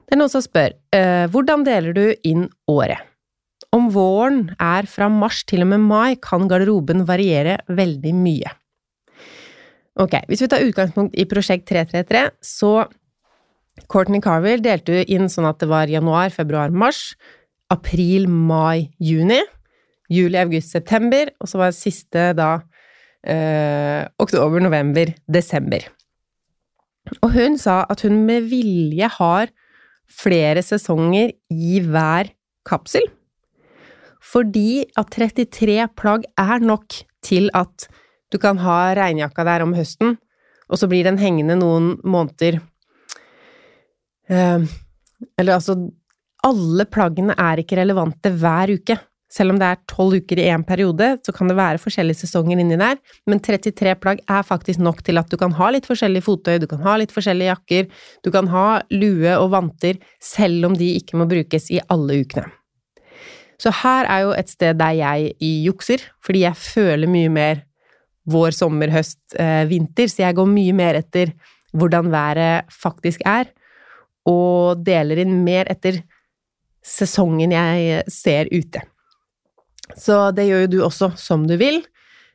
Det 0.07 0.17
er 0.17 0.21
noen 0.21 0.33
som 0.33 0.45
spør 0.45 0.75
eh, 0.95 1.25
hvordan 1.33 1.65
deler 1.67 1.97
du 1.97 2.05
inn 2.29 2.49
året? 2.71 3.01
Om 3.73 3.89
våren 3.95 4.41
er 4.61 4.89
fra 4.91 5.09
mars 5.09 5.41
til 5.49 5.65
og 5.65 5.71
med 5.71 5.85
mai, 5.87 6.17
kan 6.21 6.45
garderoben 6.51 7.07
variere 7.09 7.57
veldig 7.73 8.13
mye. 8.19 8.51
Ok, 10.03 10.19
hvis 10.29 10.43
vi 10.45 10.49
tar 10.53 10.65
utgangspunkt 10.65 11.17
i 11.17 11.25
prosjekt 11.29 11.65
333, 11.69 12.27
så 12.45 12.73
Courtney 13.93 14.21
Carver 14.25 14.61
delte 14.61 15.03
inn 15.09 15.31
sånn 15.33 15.49
at 15.49 15.61
det 15.63 15.71
var 15.71 15.89
januar, 15.89 16.33
februar, 16.33 16.73
mars, 16.73 17.15
april, 17.73 18.29
mai, 18.29 18.93
juni, 19.01 19.41
juli, 20.13 20.37
august, 20.41 20.73
september, 20.73 21.33
og 21.41 21.49
så 21.49 21.61
var 21.61 21.73
det 21.73 21.79
siste 21.81 22.29
da 22.37 22.51
eh, 23.25 24.05
oktober, 24.21 24.61
november, 24.65 25.13
desember. 25.25 25.89
Og 27.21 27.33
hun 27.35 27.59
sa 27.61 27.83
at 27.91 28.05
hun 28.05 28.23
med 28.29 28.49
vilje 28.53 29.09
har 29.19 29.53
flere 30.13 30.63
sesonger 30.65 31.33
i 31.51 31.81
hver 31.85 32.31
kapsel. 32.69 33.05
Fordi 34.23 34.85
at 34.99 35.11
33 35.13 35.89
plagg 35.99 36.27
er 36.39 36.63
nok 36.63 37.01
til 37.25 37.51
at 37.57 37.89
du 38.33 38.39
kan 38.41 38.61
ha 38.63 38.95
regnjakka 38.97 39.45
der 39.45 39.65
om 39.65 39.75
høsten, 39.77 40.17
og 40.73 40.81
så 40.81 40.89
blir 40.89 41.05
den 41.05 41.19
hengende 41.21 41.59
noen 41.59 41.97
måneder 42.01 42.57
eh, 44.31 44.63
Eller 45.37 45.59
altså 45.59 45.77
Alle 46.47 46.87
plaggene 46.89 47.37
er 47.39 47.61
ikke 47.61 47.77
relevante 47.79 48.33
hver 48.35 48.73
uke. 48.73 48.97
Selv 49.33 49.55
om 49.55 49.59
det 49.61 49.69
er 49.69 49.81
tolv 49.89 50.19
uker 50.21 50.41
i 50.43 50.49
én 50.53 50.65
periode, 50.69 51.15
så 51.25 51.33
kan 51.33 51.49
det 51.49 51.57
være 51.57 51.81
forskjellige 51.81 52.21
sesonger 52.21 52.61
inni 52.61 52.77
der, 52.77 52.99
men 53.31 53.41
33 53.41 53.95
plagg 54.03 54.21
er 54.29 54.45
faktisk 54.45 54.83
nok 54.83 55.01
til 55.07 55.21
at 55.21 55.31
du 55.33 55.39
kan 55.41 55.55
ha 55.57 55.71
litt 55.73 55.89
forskjellig 55.89 56.25
fottøy, 56.27 56.59
du 56.61 56.69
kan 56.69 56.83
ha 56.85 56.99
litt 57.01 57.15
forskjellige 57.15 57.49
jakker, 57.49 57.89
du 58.25 58.31
kan 58.35 58.51
ha 58.53 58.67
lue 58.93 59.33
og 59.39 59.49
vanter, 59.55 60.03
selv 60.21 60.69
om 60.69 60.77
de 60.77 60.93
ikke 60.99 61.17
må 61.17 61.29
brukes 61.31 61.71
i 61.73 61.81
alle 61.93 62.21
ukene. 62.27 62.53
Så 63.63 63.71
her 63.83 64.09
er 64.11 64.25
jo 64.27 64.37
et 64.37 64.51
sted 64.51 64.77
der 64.81 64.97
jeg 64.99 65.35
jukser, 65.41 66.03
fordi 66.25 66.45
jeg 66.45 66.59
føler 66.59 67.09
mye 67.09 67.33
mer 67.33 67.65
vår, 68.29 68.53
sommer, 68.55 68.91
høst, 68.93 69.21
eh, 69.39 69.65
vinter, 69.71 70.11
så 70.11 70.27
jeg 70.27 70.37
går 70.39 70.49
mye 70.51 70.77
mer 70.77 70.99
etter 71.01 71.33
hvordan 71.73 72.11
været 72.13 72.69
faktisk 72.71 73.23
er, 73.27 73.49
og 74.29 74.83
deler 74.85 75.25
inn 75.25 75.41
mer 75.47 75.71
etter 75.73 76.03
sesongen 76.85 77.55
jeg 77.55 78.03
ser 78.11 78.51
ute. 78.53 78.83
Så 79.99 80.31
det 80.37 80.49
gjør 80.49 80.65
jo 80.67 80.73
du 80.73 80.79
også 80.87 81.13
som 81.21 81.47
du 81.49 81.57
vil. 81.61 81.83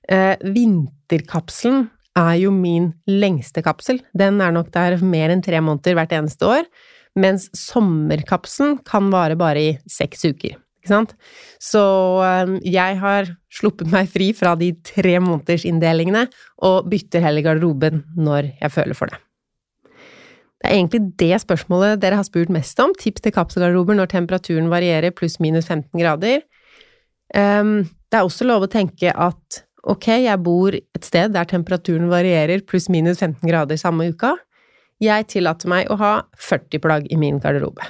Eh, 0.07 0.35
vinterkapselen 0.41 1.87
er 2.17 2.35
jo 2.41 2.51
min 2.53 2.91
lengste 3.09 3.63
kapsel. 3.65 4.01
Den 4.17 4.41
er 4.41 4.53
nok 4.55 4.71
der 4.73 4.97
mer 5.03 5.33
enn 5.33 5.43
tre 5.45 5.59
måneder 5.61 5.97
hvert 5.97 6.15
eneste 6.17 6.47
år. 6.47 6.69
Mens 7.17 7.49
sommerkapselen 7.57 8.79
kan 8.87 9.11
vare 9.13 9.37
bare 9.39 9.61
i 9.61 9.75
seks 9.89 10.25
uker. 10.27 10.57
Ikke 10.57 10.93
sant? 10.93 11.13
Så 11.61 11.83
eh, 12.23 12.57
jeg 12.71 12.99
har 13.01 13.31
sluppet 13.53 13.89
meg 13.91 14.09
fri 14.11 14.31
fra 14.37 14.55
de 14.59 14.71
tre 14.85 15.17
måneders 15.23 15.65
inndelingene, 15.67 16.27
og 16.63 16.89
bytter 16.91 17.25
heller 17.25 17.45
garderoben 17.45 18.05
når 18.15 18.53
jeg 18.61 18.73
føler 18.73 18.97
for 18.97 19.11
det. 19.11 19.21
Det 20.57 20.71
er 20.71 20.79
egentlig 20.79 21.03
det 21.21 21.35
spørsmålet 21.43 21.99
dere 22.01 22.17
har 22.17 22.25
spurt 22.25 22.49
mest 22.53 22.79
om. 22.81 22.93
Tips 22.97 23.21
til 23.21 23.33
kapselgarderober 23.35 23.97
når 23.97 24.09
temperaturen 24.09 24.71
varierer 24.71 25.13
pluss-minus 25.13 25.69
15 25.69 25.99
grader. 26.01 26.41
Um, 27.35 27.87
det 28.07 28.19
er 28.19 28.27
også 28.27 28.47
lov 28.47 28.65
å 28.65 28.71
tenke 28.71 29.11
at 29.11 29.63
ok, 29.87 30.07
jeg 30.23 30.43
bor 30.43 30.75
et 30.75 31.05
sted 31.05 31.33
der 31.35 31.47
temperaturen 31.47 32.09
varierer 32.11 32.63
pluss-minus 32.67 33.21
15 33.23 33.47
grader 33.47 33.79
samme 33.79 34.09
uka. 34.11 34.35
Jeg 35.03 35.27
tillater 35.33 35.69
meg 35.69 35.91
å 35.93 35.99
ha 35.99 36.13
40 36.41 36.83
plagg 36.83 37.07
i 37.13 37.19
min 37.19 37.39
garderobe. 37.43 37.85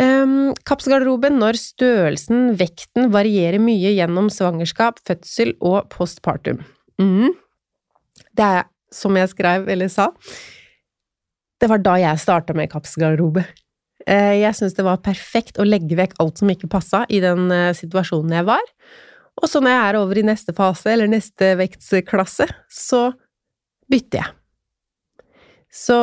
Um, 0.00 0.54
kapselgarderoben 0.64 1.36
når 1.42 1.58
størrelsen, 1.60 2.54
vekten, 2.56 3.10
varierer 3.12 3.60
mye 3.60 3.90
gjennom 3.92 4.30
svangerskap, 4.32 5.02
fødsel 5.04 5.52
og 5.58 5.90
postpartum. 5.92 6.62
Mm. 7.02 7.34
Det 8.38 8.46
er, 8.46 8.70
som 8.94 9.18
jeg 9.18 9.32
skrev 9.34 9.68
eller 9.68 9.90
sa, 9.92 10.08
det 11.60 11.68
var 11.68 11.82
da 11.84 11.98
jeg 12.00 12.22
starta 12.22 12.56
med 12.56 12.70
kapselgarderobe. 12.72 13.44
Eh, 14.08 14.40
jeg 14.40 14.56
syns 14.56 14.76
det 14.76 14.86
var 14.86 15.02
perfekt 15.04 15.60
å 15.60 15.66
legge 15.66 15.98
vekk 15.98 16.16
alt 16.22 16.40
som 16.40 16.50
ikke 16.52 16.70
passa 16.72 17.04
i 17.12 17.20
den 17.22 17.50
eh, 17.52 17.72
situasjonen 17.76 18.38
jeg 18.38 18.48
var. 18.48 18.72
Og 19.40 19.48
så 19.48 19.62
når 19.62 19.74
jeg 19.74 19.82
er 19.88 19.98
over 20.00 20.20
i 20.20 20.26
neste 20.26 20.54
fase, 20.56 20.92
eller 20.92 21.10
neste 21.10 21.54
vektsklasse, 21.60 22.48
så 22.68 23.02
bytter 23.90 24.22
jeg. 24.22 24.34
Så 25.70 25.98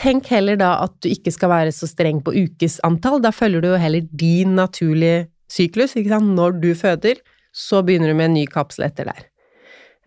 tenk 0.00 0.28
heller 0.32 0.58
da 0.60 0.74
at 0.84 0.96
du 1.02 1.10
ikke 1.10 1.32
skal 1.34 1.52
være 1.52 1.74
så 1.74 1.88
streng 1.88 2.20
på 2.24 2.34
ukesantall. 2.34 3.20
Da 3.22 3.32
følger 3.34 3.62
du 3.62 3.70
jo 3.72 3.80
heller 3.80 4.06
din 4.10 4.56
naturlige 4.58 5.28
syklus, 5.50 5.96
ikke 5.96 6.14
sant. 6.14 6.34
Når 6.36 6.58
du 6.62 6.70
føder, 6.78 7.20
så 7.54 7.84
begynner 7.86 8.12
du 8.12 8.18
med 8.18 8.30
en 8.30 8.38
ny 8.40 8.46
kapsel 8.50 8.88
etter 8.88 9.10
der. 9.10 9.26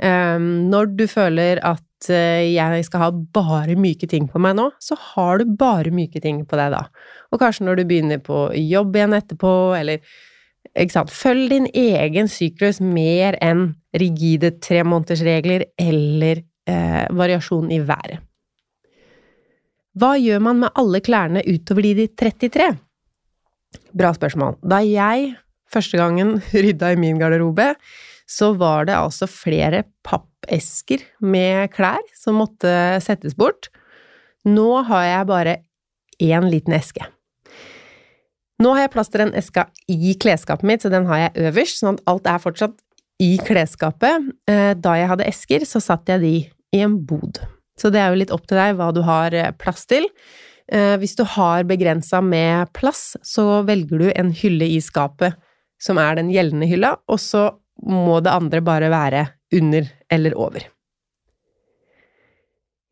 Um, 0.03 0.69
når 0.71 0.93
du 0.97 1.05
føler 1.07 1.61
at 1.63 1.83
Eh, 2.11 2.51
jeg 2.55 2.85
skal 2.87 3.05
ha 3.05 3.09
bare 3.11 3.77
myke 3.79 4.09
ting 4.09 4.27
på 4.31 4.41
meg 4.41 4.57
nå, 4.59 4.69
så 4.81 4.97
har 5.13 5.39
du 5.39 5.55
bare 5.59 5.93
myke 5.93 6.21
ting 6.23 6.43
på 6.47 6.59
deg 6.59 6.73
da. 6.75 6.85
Og 7.31 7.41
kanskje 7.41 7.67
når 7.67 7.79
du 7.79 7.87
begynner 7.89 8.21
på 8.23 8.45
jobb 8.57 8.97
igjen 8.97 9.17
etterpå, 9.17 9.53
eller 9.77 10.03
ikke 10.73 10.95
sant, 10.95 11.13
følg 11.13 11.51
din 11.51 11.67
egen 11.69 12.29
syklus 12.31 12.79
mer 12.81 13.37
enn 13.43 13.73
rigide 13.99 14.55
tremånedersregler 14.63 15.67
eller 15.79 16.41
eh, 16.69 17.03
variasjon 17.13 17.69
i 17.73 17.81
været. 17.83 18.23
Hva 19.93 20.15
gjør 20.17 20.41
man 20.41 20.63
med 20.63 20.73
alle 20.79 21.03
klærne 21.05 21.43
utover 21.45 21.85
de 21.85 22.07
33? 22.17 22.71
Bra 23.93 24.09
spørsmål. 24.15 24.57
Da 24.65 24.81
jeg 24.81 25.35
første 25.73 25.99
gangen 25.99 26.39
rydda 26.65 26.93
i 26.93 26.99
min 26.99 27.21
garderobe, 27.21 27.73
så 28.29 28.53
var 28.57 28.87
det 28.89 28.95
altså 28.97 29.27
flere 29.29 29.83
pappesker 30.05 31.03
med 31.23 31.71
klær 31.75 32.03
som 32.17 32.39
måtte 32.41 32.71
settes 33.03 33.35
bort. 33.37 33.69
Nå 34.47 34.83
har 34.89 35.05
jeg 35.07 35.29
bare 35.29 35.57
én 36.23 36.49
liten 36.51 36.75
eske. 36.75 37.05
Nå 38.61 38.75
har 38.75 38.85
jeg 38.85 38.93
plass 38.93 39.11
til 39.11 39.25
den 39.25 39.33
eska 39.35 39.67
i 39.91 40.13
klesskapet 40.19 40.67
mitt, 40.67 40.83
så 40.83 40.91
den 40.93 41.07
har 41.09 41.25
jeg 41.25 41.49
øverst, 41.49 41.81
sånn 41.81 41.97
at 41.97 42.05
alt 42.11 42.29
er 42.29 42.43
fortsatt 42.43 42.77
i 43.23 43.33
klesskapet. 43.43 44.29
Eh, 44.49 44.71
da 44.79 44.95
jeg 44.99 45.09
hadde 45.11 45.27
esker, 45.27 45.65
så 45.67 45.81
satt 45.83 46.11
jeg 46.11 46.23
de 46.23 46.33
i 46.73 46.83
en 46.83 46.99
bod. 47.07 47.41
Så 47.79 47.89
det 47.93 48.01
er 48.01 48.13
jo 48.13 48.21
litt 48.21 48.33
opp 48.33 48.45
til 48.47 48.59
deg 48.59 48.77
hva 48.77 48.91
du 48.95 49.01
har 49.05 49.35
eh, 49.35 49.51
plass 49.57 49.87
til. 49.89 50.07
Eh, 50.71 50.95
hvis 51.01 51.17
du 51.19 51.25
har 51.27 51.65
begrensa 51.67 52.21
med 52.23 52.71
plass, 52.77 53.17
så 53.25 53.63
velger 53.67 54.05
du 54.05 54.07
en 54.13 54.31
hylle 54.37 54.69
i 54.77 54.79
skapet 54.83 55.35
som 55.83 55.99
er 55.99 56.15
den 56.15 56.31
gjeldende 56.31 56.69
hylla, 56.69 56.93
og 57.11 57.19
så 57.19 57.49
må 57.81 58.19
det 58.23 58.33
andre 58.33 58.61
bare 58.63 58.91
være 58.93 59.25
under 59.57 59.89
eller 60.13 60.37
over. 60.39 60.65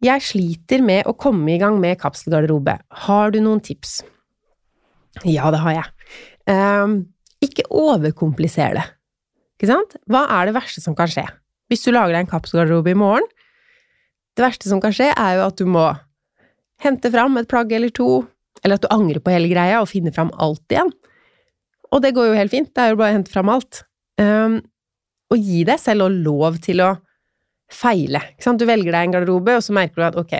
Jeg 0.01 0.23
sliter 0.25 0.81
med 0.81 1.05
å 1.05 1.13
komme 1.13 1.53
i 1.53 1.59
gang 1.61 1.77
med 1.81 1.99
kapselgarderobe. 2.01 2.79
Har 3.05 3.33
du 3.33 3.37
noen 3.43 3.61
tips? 3.61 3.99
Ja, 5.27 5.51
det 5.53 5.59
har 5.61 5.75
jeg. 5.75 6.15
Um, 6.49 6.95
ikke 7.43 7.67
overkompliser 7.69 8.79
det. 8.79 8.87
Ikke 9.59 9.69
sant? 9.69 9.93
Hva 10.09 10.23
er 10.39 10.49
det 10.49 10.55
verste 10.57 10.81
som 10.81 10.97
kan 10.97 11.11
skje? 11.11 11.27
Hvis 11.69 11.85
du 11.85 11.91
lager 11.93 12.15
deg 12.15 12.25
en 12.25 12.31
kapselgarderobe 12.31 12.95
i 12.95 12.97
morgen, 12.97 13.27
det 14.33 14.45
verste 14.45 14.71
som 14.71 14.81
kan 14.81 14.95
skje, 14.95 15.11
er 15.11 15.37
jo 15.37 15.45
at 15.45 15.59
du 15.59 15.67
må 15.69 15.85
hente 16.81 17.11
fram 17.13 17.37
et 17.37 17.49
plagg 17.51 17.71
eller 17.75 17.93
to, 17.93 18.23
eller 18.63 18.79
at 18.79 18.85
du 18.85 18.89
angrer 18.93 19.21
på 19.21 19.33
hele 19.33 19.51
greia 19.51 19.83
og 19.83 19.89
finner 19.91 20.15
fram 20.15 20.31
alt 20.41 20.65
igjen. 20.73 20.89
Og 21.91 22.01
det 22.01 22.13
går 22.15 22.31
jo 22.31 22.37
helt 22.39 22.53
fint, 22.53 22.71
det 22.73 22.83
er 22.83 22.93
jo 22.93 23.01
bare 23.03 23.13
å 23.13 23.17
hente 23.19 23.33
fram 23.33 23.51
alt. 23.53 23.83
Um, 24.17 24.61
og 25.31 25.39
gi 25.39 25.63
deg 25.67 25.79
selv 25.79 26.09
lov 26.11 26.59
til 26.63 26.83
å 26.83 26.91
feile. 27.71 28.19
Du 28.41 28.65
velger 28.67 28.91
deg 28.91 29.05
en 29.05 29.15
garderobe, 29.15 29.55
og 29.57 29.63
så 29.63 29.75
merker 29.75 30.01
du 30.01 30.07
at 30.09 30.19
ok, 30.19 30.35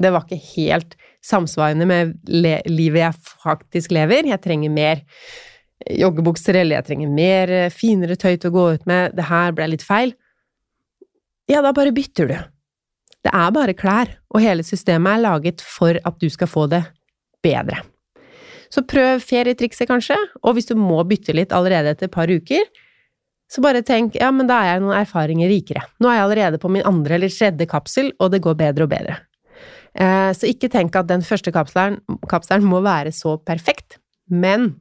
det 0.00 0.12
var 0.14 0.24
ikke 0.24 0.40
helt 0.54 0.96
samsvarende 1.26 1.86
med 1.88 2.14
livet 2.30 3.02
jeg 3.02 3.32
faktisk 3.42 3.92
lever. 3.92 4.30
Jeg 4.30 4.42
trenger 4.44 4.72
mer 4.72 5.02
joggebukser, 6.00 6.60
eller 6.60 6.78
jeg 6.78 6.88
trenger 6.88 7.12
mer 7.12 7.52
eh, 7.56 7.72
finere 7.72 8.16
tøy 8.20 8.34
til 8.36 8.50
å 8.50 8.54
gå 8.54 8.64
ut 8.76 8.88
med. 8.88 9.16
Det 9.16 9.28
her 9.28 9.54
ble 9.56 9.70
litt 9.72 9.84
feil. 9.84 10.14
Ja, 11.50 11.62
da 11.64 11.74
bare 11.76 11.92
bytter 11.96 12.30
du. 12.30 12.36
Det 13.20 13.32
er 13.36 13.52
bare 13.52 13.76
klær, 13.76 14.14
og 14.32 14.44
hele 14.44 14.64
systemet 14.64 15.18
er 15.18 15.24
laget 15.26 15.64
for 15.64 15.98
at 16.08 16.20
du 16.22 16.28
skal 16.32 16.48
få 16.48 16.66
det 16.72 16.84
bedre. 17.44 17.82
Så 18.70 18.84
prøv 18.86 19.20
ferietrikset, 19.24 19.88
kanskje, 19.90 20.16
og 20.46 20.54
hvis 20.56 20.70
du 20.70 20.76
må 20.78 21.02
bytte 21.08 21.34
litt 21.34 21.52
allerede 21.52 21.92
etter 21.92 22.08
et 22.08 22.14
par 22.14 22.30
uker, 22.30 22.68
så 23.50 23.62
bare 23.64 23.82
tenk 23.86 24.14
ja, 24.18 24.30
men 24.34 24.46
da 24.46 24.60
er 24.62 24.74
jeg 24.74 24.84
noen 24.84 25.00
erfaringer 25.00 25.50
rikere. 25.50 25.82
Nå 25.98 26.10
er 26.10 26.20
jeg 26.20 26.26
allerede 26.26 26.60
på 26.62 26.70
min 26.70 26.86
andre 26.86 27.16
eller 27.16 27.32
tredje 27.34 27.66
kapsel, 27.70 28.12
og 28.22 28.30
det 28.34 28.42
går 28.44 28.58
bedre 28.60 28.86
og 28.86 28.92
bedre. 28.92 29.16
Eh, 29.98 30.30
så 30.36 30.46
ikke 30.46 30.70
tenk 30.70 30.94
at 30.98 31.08
den 31.10 31.24
første 31.26 31.50
kapselen, 31.54 31.98
kapselen 32.30 32.68
må 32.70 32.82
være 32.84 33.10
så 33.14 33.34
perfekt, 33.42 33.98
men 34.30 34.76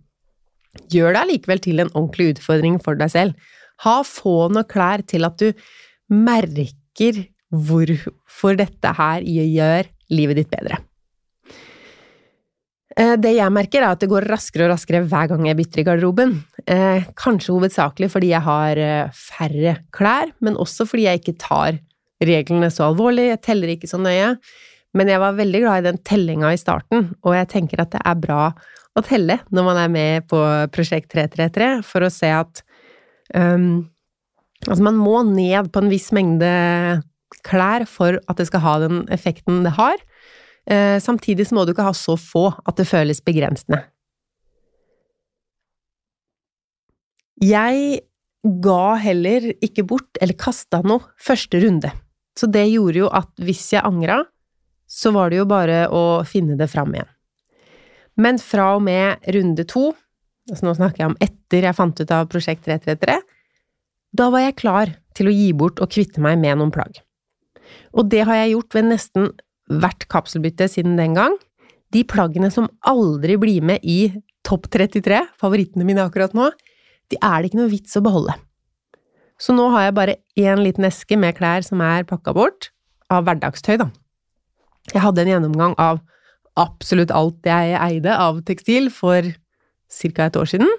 gjør 0.94 1.16
det 1.16 1.24
allikevel 1.24 1.64
til 1.66 1.82
en 1.82 1.90
ordentlig 1.96 2.36
utfordring 2.36 2.78
for 2.84 3.00
deg 3.00 3.10
selv. 3.14 3.50
Ha 3.86 4.02
få 4.06 4.52
nok 4.54 4.70
klær 4.70 5.02
til 5.08 5.26
at 5.26 5.40
du 5.42 5.50
merker 6.14 7.24
hvorfor 7.50 8.60
dette 8.60 8.94
her 9.00 9.26
gjør 9.26 9.90
livet 10.14 10.44
ditt 10.44 10.54
bedre. 10.54 10.78
Eh, 13.00 13.16
det 13.22 13.36
jeg 13.38 13.56
merker, 13.56 13.84
er 13.84 13.94
at 13.94 14.02
det 14.02 14.10
går 14.12 14.28
raskere 14.28 14.66
og 14.68 14.74
raskere 14.74 15.04
hver 15.08 15.30
gang 15.32 15.46
jeg 15.48 15.58
bytter 15.60 15.82
i 15.82 15.86
garderoben. 15.88 16.34
Eh, 16.68 17.06
kanskje 17.20 17.54
hovedsakelig 17.56 18.10
fordi 18.12 18.34
jeg 18.34 18.44
har 18.44 18.82
eh, 18.84 19.14
færre 19.16 19.78
klær, 19.96 20.34
men 20.44 20.60
også 20.60 20.88
fordi 20.90 21.08
jeg 21.08 21.22
ikke 21.22 21.38
tar 21.40 21.80
reglene 22.20 22.68
så 22.74 22.90
alvorlig, 22.90 23.30
jeg 23.30 23.44
teller 23.46 23.72
ikke 23.72 23.88
så 23.88 24.02
nøye. 24.02 24.34
Men 24.98 25.12
jeg 25.12 25.22
var 25.22 25.38
veldig 25.38 25.62
glad 25.64 25.80
i 25.80 25.88
den 25.92 26.02
tellinga 26.04 26.52
i 26.52 26.60
starten, 26.60 27.12
og 27.22 27.38
jeg 27.38 27.52
tenker 27.52 27.84
at 27.84 27.94
det 27.94 28.02
er 28.04 28.20
bra 28.20 28.50
å 28.98 29.04
telle 29.06 29.38
når 29.54 29.68
man 29.68 29.80
er 29.80 29.92
med 29.94 30.26
på 30.28 30.40
Prosjekt 30.74 31.12
333, 31.14 31.70
for 31.86 32.04
å 32.04 32.12
se 32.14 32.34
at 32.34 32.64
um, 33.38 33.88
Altså, 34.68 34.84
man 34.84 34.98
må 35.00 35.22
ned 35.24 35.70
på 35.72 35.80
en 35.80 35.88
viss 35.88 36.10
mengde 36.12 36.50
klær 37.48 37.86
for 37.88 38.18
at 38.20 38.42
det 38.42 38.50
skal 38.50 38.60
ha 38.66 38.74
den 38.84 38.98
effekten 39.08 39.62
det 39.64 39.72
har. 39.78 39.96
Eh, 40.70 41.00
samtidig 41.02 41.48
så 41.50 41.58
må 41.58 41.66
du 41.66 41.74
ikke 41.74 41.88
ha 41.88 41.96
så 41.98 42.14
få 42.20 42.50
at 42.54 42.78
det 42.78 42.86
føles 42.90 43.24
begrensende. 43.26 43.82
Jeg 47.40 48.02
ga 48.44 48.84
heller 49.00 49.50
ikke 49.64 49.86
bort, 49.88 50.20
eller 50.22 50.38
kasta 50.40 50.82
noe, 50.86 51.08
første 51.20 51.62
runde. 51.64 51.92
Så 52.38 52.48
det 52.52 52.68
gjorde 52.70 53.02
jo 53.02 53.10
at 53.16 53.32
hvis 53.42 53.64
jeg 53.74 53.84
angra, 53.88 54.22
så 54.90 55.12
var 55.16 55.32
det 55.32 55.42
jo 55.42 55.48
bare 55.50 55.88
å 55.94 56.22
finne 56.28 56.58
det 56.60 56.70
fram 56.72 56.94
igjen. 56.96 57.10
Men 58.20 58.40
fra 58.42 58.74
og 58.76 58.84
med 58.84 59.26
runde 59.36 59.64
to, 59.70 59.90
altså 60.50 60.68
nå 60.68 60.76
snakker 60.76 61.04
jeg 61.04 61.12
om 61.12 61.20
etter 61.24 61.68
jeg 61.68 61.78
fant 61.78 62.00
ut 62.00 62.16
av 62.16 62.30
Prosjekt 62.32 62.66
333, 62.68 63.20
da 64.20 64.30
var 64.34 64.44
jeg 64.44 64.58
klar 64.60 64.96
til 65.18 65.30
å 65.30 65.36
gi 65.36 65.52
bort 65.56 65.80
og 65.84 65.92
kvitte 65.94 66.22
meg 66.24 66.40
med 66.42 66.60
noen 66.60 66.74
plagg. 66.74 67.00
Og 67.96 68.10
det 68.12 68.26
har 68.28 68.42
jeg 68.42 68.56
gjort 68.56 68.76
ved 68.76 68.90
nesten 68.90 69.30
hvert 69.70 70.08
kapselbytte 70.12 70.68
siden 70.72 70.98
den 71.00 71.16
gang. 71.18 71.38
De 71.94 72.04
plaggene 72.06 72.52
som 72.54 72.70
aldri 72.88 73.38
blir 73.42 73.66
med 73.66 73.86
i 73.86 74.12
topp 74.46 74.70
33, 74.74 75.22
favorittene 75.42 75.86
mine 75.86 76.06
akkurat 76.06 76.36
nå, 76.38 76.50
de 77.10 77.18
er 77.18 77.42
det 77.42 77.50
ikke 77.50 77.62
noe 77.62 77.72
vits 77.72 77.98
å 77.98 78.04
beholde. 78.06 78.36
Så 79.40 79.56
nå 79.56 79.70
har 79.74 79.88
jeg 79.88 79.98
bare 79.98 80.18
én 80.40 80.62
liten 80.62 80.86
eske 80.88 81.18
med 81.18 81.38
klær 81.38 81.64
som 81.66 81.82
er 81.86 82.08
pakka 82.08 82.34
bort, 82.36 82.72
av 83.10 83.26
hverdagstøy, 83.26 83.80
da. 83.82 83.88
Jeg 84.94 85.02
hadde 85.02 85.24
en 85.24 85.32
gjennomgang 85.32 85.74
av 85.82 86.02
absolutt 86.60 87.14
alt 87.16 87.48
jeg 87.48 87.78
eide 87.78 88.14
av 88.14 88.42
tekstil 88.46 88.90
for 88.94 89.26
ca. 89.90 90.26
et 90.28 90.38
år 90.38 90.50
siden. 90.50 90.70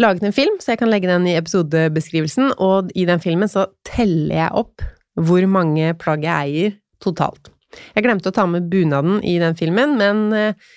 Laget 0.00 0.24
en 0.26 0.34
film, 0.34 0.56
så 0.60 0.72
jeg 0.72 0.80
kan 0.80 0.90
legge 0.90 1.10
den 1.10 1.26
i 1.28 1.36
episodebeskrivelsen, 1.38 2.54
og 2.58 2.90
i 2.98 3.04
den 3.06 3.20
filmen 3.22 3.50
så 3.50 3.68
teller 3.86 4.40
jeg 4.40 4.62
opp 4.64 4.86
hvor 5.14 5.44
mange 5.46 5.92
plagg 6.00 6.24
jeg 6.26 6.34
eier 6.34 6.78
totalt. 7.04 7.53
Jeg 7.94 8.06
glemte 8.06 8.30
å 8.30 8.34
ta 8.34 8.46
med 8.50 8.70
bunaden 8.72 9.20
i 9.26 9.36
den 9.42 9.56
filmen, 9.58 9.96
men 10.00 10.24
eh, 10.36 10.72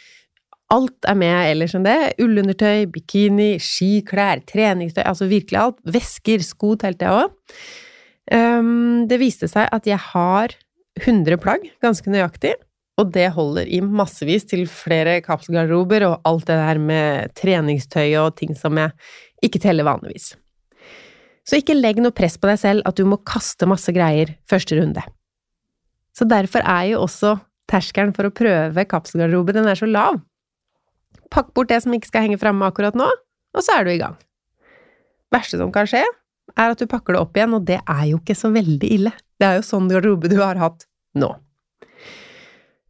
alt 0.73 1.07
er 1.07 1.17
med 1.19 1.51
ellers 1.53 1.75
enn 1.77 1.87
det. 1.87 1.97
Ullundertøy, 2.23 2.87
bikini, 2.91 3.55
skiklær, 3.63 4.43
treningstøy, 4.49 5.03
altså 5.05 5.29
virkelig 5.29 5.61
alt. 5.61 5.81
Vesker, 5.97 6.43
sko 6.45 6.75
telte 6.79 7.07
jeg 7.07 7.25
òg. 7.25 7.59
Um, 8.27 9.05
det 9.07 9.21
viste 9.21 9.47
seg 9.47 9.69
at 9.71 9.85
jeg 9.87 9.99
har 10.11 10.55
100 10.99 11.39
plagg, 11.39 11.69
ganske 11.83 12.11
nøyaktig, 12.11 12.57
og 12.97 13.13
det 13.13 13.29
holder 13.35 13.69
i 13.69 13.79
massevis 13.79 14.47
til 14.49 14.65
flere 14.67 15.19
kapselgarderober 15.23 16.07
og 16.09 16.27
alt 16.27 16.47
det 16.49 16.57
der 16.59 16.81
med 16.81 17.35
treningstøy 17.37 18.17
og 18.19 18.33
ting 18.39 18.57
som 18.57 18.79
jeg 18.81 18.91
ikke 19.45 19.61
teller 19.63 19.87
vanligvis. 19.87 20.33
Så 21.47 21.61
ikke 21.61 21.77
legg 21.77 22.01
noe 22.03 22.15
press 22.15 22.35
på 22.41 22.49
deg 22.49 22.59
selv 22.59 22.89
at 22.89 22.97
du 22.97 23.05
må 23.07 23.21
kaste 23.23 23.69
masse 23.69 23.93
greier 23.95 24.33
første 24.49 24.75
runde. 24.81 25.05
Så 26.17 26.25
derfor 26.25 26.65
er 26.65 26.87
jo 26.91 27.03
også 27.05 27.35
terskelen 27.69 28.13
for 28.15 28.25
å 28.25 28.33
prøve 28.33 28.87
kapselgarderobe 28.89 29.53
den 29.53 29.67
er 29.69 29.77
så 29.77 29.89
lav. 29.89 30.21
Pakk 31.33 31.51
bort 31.53 31.69
det 31.69 31.81
som 31.83 31.93
ikke 31.93 32.09
skal 32.09 32.25
henge 32.25 32.39
framme 32.41 32.65
akkurat 32.65 32.95
nå, 32.97 33.07
og 33.53 33.65
så 33.65 33.77
er 33.77 33.85
du 33.85 33.91
i 33.93 33.99
gang. 34.01 34.15
Verste 35.33 35.59
som 35.59 35.73
kan 35.75 35.89
skje, 35.89 36.05
er 36.55 36.73
at 36.73 36.79
du 36.79 36.87
pakker 36.89 37.13
det 37.13 37.21
opp 37.21 37.37
igjen, 37.37 37.53
og 37.57 37.67
det 37.67 37.81
er 37.83 38.05
jo 38.09 38.21
ikke 38.21 38.37
så 38.37 38.49
veldig 38.53 38.89
ille. 38.95 39.11
Det 39.37 39.45
er 39.45 39.59
jo 39.59 39.67
sånn 39.67 39.91
garderobe 39.91 40.31
du 40.31 40.39
har 40.39 40.57
hatt 40.61 40.87
nå. 41.19 41.33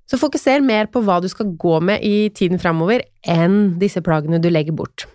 Så 0.07 0.19
fokuser 0.21 0.63
mer 0.63 0.87
på 0.87 1.01
hva 1.03 1.17
du 1.19 1.27
skal 1.27 1.49
gå 1.59 1.79
med 1.83 2.05
i 2.05 2.29
tiden 2.31 2.61
framover, 2.61 3.03
enn 3.27 3.75
disse 3.81 4.03
plaggene 4.05 4.39
du 4.39 4.47
legger 4.53 4.77
bort. 4.77 5.07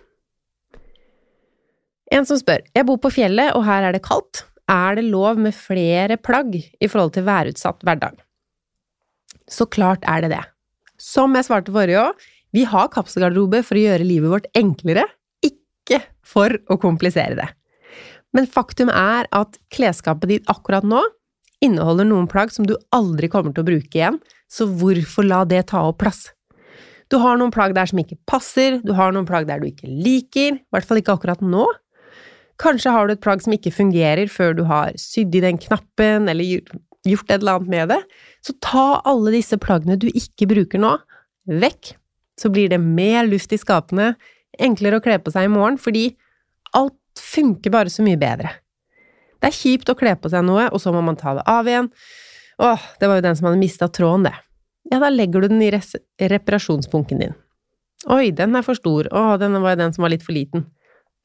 En 2.13 2.27
som 2.29 2.37
spør, 2.37 2.61
jeg 2.75 2.85
bor 2.85 2.99
på 3.01 3.09
fjellet 3.15 3.55
og 3.57 3.63
her 3.65 3.87
er 3.87 3.95
det 3.95 4.03
kaldt, 4.05 4.43
er 4.71 4.99
det 4.99 5.05
lov 5.07 5.39
med 5.41 5.55
flere 5.55 6.17
plagg 6.21 6.55
i 6.55 6.87
forhold 6.87 7.13
til 7.15 7.25
værutsatt 7.27 7.83
hverdag? 7.83 8.19
Så 9.49 9.67
klart 9.67 10.05
er 10.07 10.23
det 10.23 10.31
det. 10.35 10.43
Som 10.99 11.35
jeg 11.35 11.47
svarte 11.47 11.73
forrige 11.73 11.99
òg, 11.99 12.29
vi 12.53 12.63
har 12.69 12.91
kapselgarderobe 12.93 13.63
for 13.65 13.79
å 13.79 13.83
gjøre 13.87 14.07
livet 14.07 14.31
vårt 14.31 14.47
enklere, 14.55 15.03
ikke 15.43 15.99
for 16.23 16.53
å 16.71 16.77
komplisere 16.79 17.35
det. 17.39 17.49
Men 18.33 18.47
faktum 18.49 18.89
er 18.93 19.27
at 19.35 19.57
klesskapet 19.73 20.29
ditt 20.29 20.49
akkurat 20.51 20.85
nå 20.85 21.01
inneholder 21.63 22.07
noen 22.07 22.29
plagg 22.29 22.53
som 22.53 22.67
du 22.67 22.75
aldri 22.95 23.29
kommer 23.31 23.53
til 23.53 23.63
å 23.63 23.69
bruke 23.71 23.97
igjen, 23.97 24.19
så 24.51 24.67
hvorfor 24.67 25.25
la 25.27 25.43
det 25.47 25.67
ta 25.71 25.83
opp 25.87 26.01
plass? 26.03 26.27
Du 27.11 27.19
har 27.21 27.37
noen 27.37 27.53
plagg 27.53 27.75
der 27.77 27.89
som 27.89 27.99
ikke 28.01 28.17
passer, 28.29 28.79
du 28.83 28.93
har 28.97 29.13
noen 29.13 29.27
plagg 29.29 29.47
der 29.49 29.61
du 29.61 29.67
ikke 29.69 29.89
liker, 29.89 30.57
i 30.57 30.73
hvert 30.73 30.87
fall 30.87 31.01
ikke 31.01 31.15
akkurat 31.17 31.43
nå. 31.45 31.65
Kanskje 32.61 32.93
har 32.93 33.07
du 33.07 33.15
et 33.15 33.23
plagg 33.23 33.41
som 33.43 33.53
ikke 33.55 33.73
fungerer 33.73 34.29
før 34.31 34.53
du 34.57 34.63
har 34.69 34.93
sydd 34.99 35.33
i 35.35 35.41
den 35.43 35.57
knappen, 35.61 36.29
eller 36.29 36.59
gjort 37.03 37.31
et 37.31 37.39
eller 37.39 37.57
annet 37.57 37.71
med 37.73 37.93
det. 37.93 37.99
Så 38.45 38.55
ta 38.63 39.01
alle 39.09 39.33
disse 39.35 39.57
plaggene 39.61 39.97
du 39.99 40.09
ikke 40.13 40.47
bruker 40.51 40.81
nå, 40.81 40.93
vekk. 41.49 41.95
Så 42.39 42.49
blir 42.53 42.69
det 42.71 42.81
mer 42.81 43.27
luft 43.29 43.53
i 43.53 43.59
skapene, 43.61 44.13
enklere 44.61 44.99
å 44.99 45.03
kle 45.03 45.17
på 45.21 45.33
seg 45.33 45.47
i 45.47 45.53
morgen, 45.53 45.79
fordi 45.81 46.11
alt 46.77 46.97
funker 47.19 47.73
bare 47.73 47.93
så 47.93 48.05
mye 48.05 48.19
bedre. 48.21 48.53
Det 49.41 49.49
er 49.49 49.57
kjipt 49.57 49.89
å 49.91 49.97
kle 49.99 50.13
på 50.17 50.31
seg 50.31 50.45
noe, 50.47 50.69
og 50.71 50.79
så 50.81 50.93
må 50.95 51.01
man 51.03 51.17
ta 51.19 51.35
det 51.37 51.43
av 51.49 51.67
igjen. 51.67 51.89
Åh, 52.63 52.85
det 53.01 53.09
var 53.09 53.19
jo 53.19 53.25
den 53.25 53.37
som 53.37 53.49
hadde 53.49 53.61
mista 53.61 53.89
tråden, 53.91 54.29
det. 54.29 54.35
Ja, 54.91 54.99
da 55.01 55.09
legger 55.09 55.43
du 55.43 55.49
den 55.51 55.63
i 55.63 55.71
reparasjonspunkten 55.73 57.21
din. 57.21 57.35
Oi, 58.13 58.31
den 58.35 58.55
er 58.55 58.65
for 58.65 58.77
stor, 58.77 59.09
åh, 59.15 59.35
den 59.41 59.55
var 59.63 59.75
jo 59.75 59.81
den 59.83 59.93
som 59.95 60.05
var 60.05 60.13
litt 60.13 60.25
for 60.25 60.35
liten. 60.35 60.67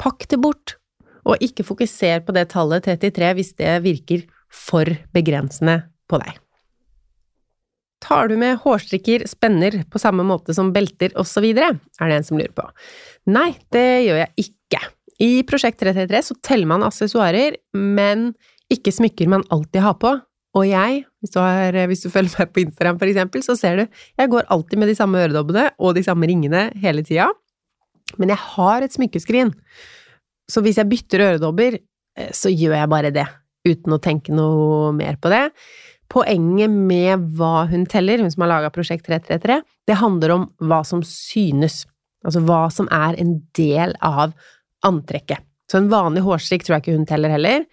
Pakk 0.03 0.29
det 0.31 0.39
bort, 0.43 0.77
og 1.29 1.45
ikke 1.45 1.67
fokuser 1.67 2.25
på 2.25 2.35
det 2.37 2.49
tallet 2.53 2.87
33 2.89 3.33
hvis 3.37 3.55
det 3.61 3.79
virker 3.85 4.27
for 4.49 4.89
begrensende 5.15 5.83
på 6.09 6.21
deg. 6.23 6.37
Tar 8.05 8.31
du 8.31 8.37
med 8.39 8.61
hårstrikker, 8.63 9.25
spenner 9.27 9.81
på 9.91 10.01
samme 10.01 10.23
måte 10.27 10.55
som 10.55 10.71
belter 10.75 11.13
osv., 11.19 11.49
er 11.51 11.75
det 11.75 12.15
en 12.15 12.27
som 12.27 12.39
lurer 12.39 12.55
på. 12.55 12.65
Nei, 13.35 13.51
det 13.75 13.89
gjør 14.07 14.23
jeg 14.23 14.47
ikke. 14.47 14.83
I 15.19 15.31
Prosjekt 15.43 15.81
333 15.83 16.23
så 16.29 16.37
teller 16.47 16.71
man 16.71 16.87
assessoarer, 16.87 17.59
men 17.75 18.31
ikke 18.71 18.95
smykker 18.95 19.31
man 19.33 19.43
alltid 19.51 19.83
har 19.83 19.99
på. 19.99 20.15
Og 20.57 20.65
jeg, 20.65 21.03
hvis 21.21 21.35
du, 21.35 21.41
har, 21.43 21.75
hvis 21.91 22.07
du 22.07 22.09
følger 22.13 22.39
meg 22.39 22.55
på 22.55 22.63
Instagram 22.63 23.03
for 23.03 23.11
eksempel, 23.11 23.43
så 23.45 23.59
ser 23.59 23.83
du 23.83 23.85
jeg 23.85 24.31
går 24.33 24.47
alltid 24.55 24.81
med 24.81 24.91
de 24.91 24.97
samme 24.99 25.21
øredobbene 25.21 25.69
og 25.77 25.99
de 25.99 26.07
samme 26.07 26.31
ringene 26.31 26.69
hele 26.79 27.05
tida. 27.07 27.29
Men 28.17 28.33
jeg 28.33 28.41
har 28.55 28.87
et 28.87 28.95
smykkeskrin, 28.95 29.53
så 30.49 30.63
hvis 30.65 30.81
jeg 30.81 30.89
bytter 30.91 31.25
øredobber, 31.33 31.79
eh, 32.19 32.33
så 32.35 32.53
gjør 32.53 32.77
jeg 32.79 32.93
bare 32.93 33.13
det, 33.15 33.27
uten 33.69 33.95
å 33.95 34.01
tenke 34.03 34.35
noe 34.35 34.93
mer 34.97 35.19
på 35.21 35.33
det. 35.33 35.45
Poenget 36.09 36.73
med 36.73 37.27
hva 37.37 37.67
hun 37.69 37.85
teller, 37.89 38.23
hun 38.23 38.33
som 38.33 38.47
har 38.47 38.55
laga 38.55 38.73
Prosjekt 38.73 39.05
333, 39.09 39.61
det 39.89 40.01
handler 40.01 40.35
om 40.35 40.47
hva 40.65 40.81
som 40.89 41.05
synes. 41.05 41.83
Altså 42.25 42.41
hva 42.49 42.67
som 42.73 42.89
er 42.93 43.19
en 43.21 43.37
del 43.57 43.93
av 44.05 44.33
antrekket. 44.87 45.45
Så 45.69 45.83
en 45.83 45.91
vanlig 45.93 46.25
hårstrikk 46.25 46.65
tror 46.65 46.79
jeg 46.79 46.87
ikke 46.87 46.97
hun 46.97 47.09
teller 47.09 47.35
heller, 47.35 47.67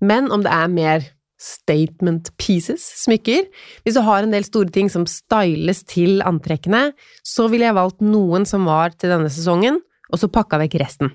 men 0.00 0.30
om 0.30 0.44
det 0.44 0.52
er 0.54 0.70
mer 0.70 1.08
statement 1.40 2.28
pieces, 2.36 2.84
smykker 3.00 3.46
Hvis 3.82 3.96
du 3.96 4.02
har 4.04 4.22
en 4.22 4.34
del 4.34 4.44
store 4.44 4.70
ting 4.72 4.90
som 4.92 5.06
styles 5.08 5.82
til 5.88 6.20
antrekkene, 6.22 6.90
så 7.24 7.48
ville 7.48 7.66
jeg 7.66 7.78
valgt 7.78 8.04
noen 8.04 8.44
som 8.46 8.68
var 8.68 8.92
til 8.92 9.12
denne 9.12 9.32
sesongen, 9.32 9.80
og 10.12 10.20
så 10.20 10.28
pakka 10.30 10.60
vekk 10.60 10.76
resten. 10.82 11.14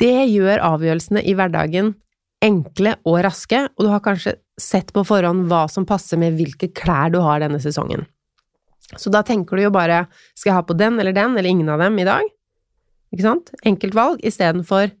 Det 0.00 0.26
gjør 0.28 0.60
avgjørelsene 0.60 1.22
i 1.24 1.32
hverdagen 1.36 1.94
enkle 2.44 2.96
og 3.08 3.22
raske, 3.24 3.62
og 3.76 3.86
du 3.86 3.90
har 3.90 4.02
kanskje 4.04 4.36
sett 4.60 4.92
på 4.94 5.04
forhånd 5.06 5.46
hva 5.50 5.64
som 5.72 5.86
passer 5.88 6.20
med 6.20 6.36
hvilke 6.36 6.68
klær 6.76 7.12
du 7.14 7.20
har 7.24 7.40
denne 7.42 7.60
sesongen. 7.62 8.04
Så 8.94 9.10
da 9.10 9.22
tenker 9.26 9.58
du 9.58 9.66
jo 9.66 9.74
bare 9.74 10.04
skal 10.36 10.52
jeg 10.52 10.58
ha 10.60 10.64
på 10.66 10.76
den 10.78 11.00
eller 11.00 11.16
den 11.16 11.34
eller 11.34 11.50
ingen 11.50 11.70
av 11.72 11.82
dem 11.82 11.98
i 11.98 12.06
dag? 12.06 12.28
Ikke 13.14 13.26
sant? 13.26 13.52
Enkelt 13.66 13.96
valg 13.96 14.22
istedenfor 14.26 14.92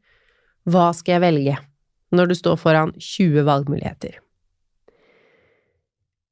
hva 0.66 0.90
skal 0.96 1.16
jeg 1.16 1.22
velge, 1.22 1.58
når 2.16 2.30
du 2.30 2.38
står 2.38 2.56
foran 2.58 2.94
20 2.98 3.44
valgmuligheter. 3.46 4.16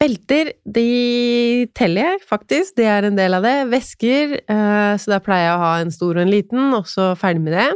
Belter, 0.00 0.50
de 0.66 1.68
teller 1.78 2.10
jeg 2.10 2.24
faktisk, 2.26 2.74
det 2.80 2.88
er 2.90 3.06
en 3.06 3.16
del 3.16 3.38
av 3.38 3.46
det. 3.46 3.54
Vesker, 3.70 4.34
eh, 4.42 4.96
så 5.00 5.14
da 5.14 5.20
pleier 5.22 5.46
jeg 5.46 5.54
å 5.54 5.62
ha 5.62 5.70
en 5.80 5.94
stor 5.94 6.18
og 6.18 6.24
en 6.24 6.32
liten, 6.32 6.74
og 6.76 6.90
så 6.90 7.12
ferdig 7.16 7.44
med 7.46 7.54
det. 7.56 7.68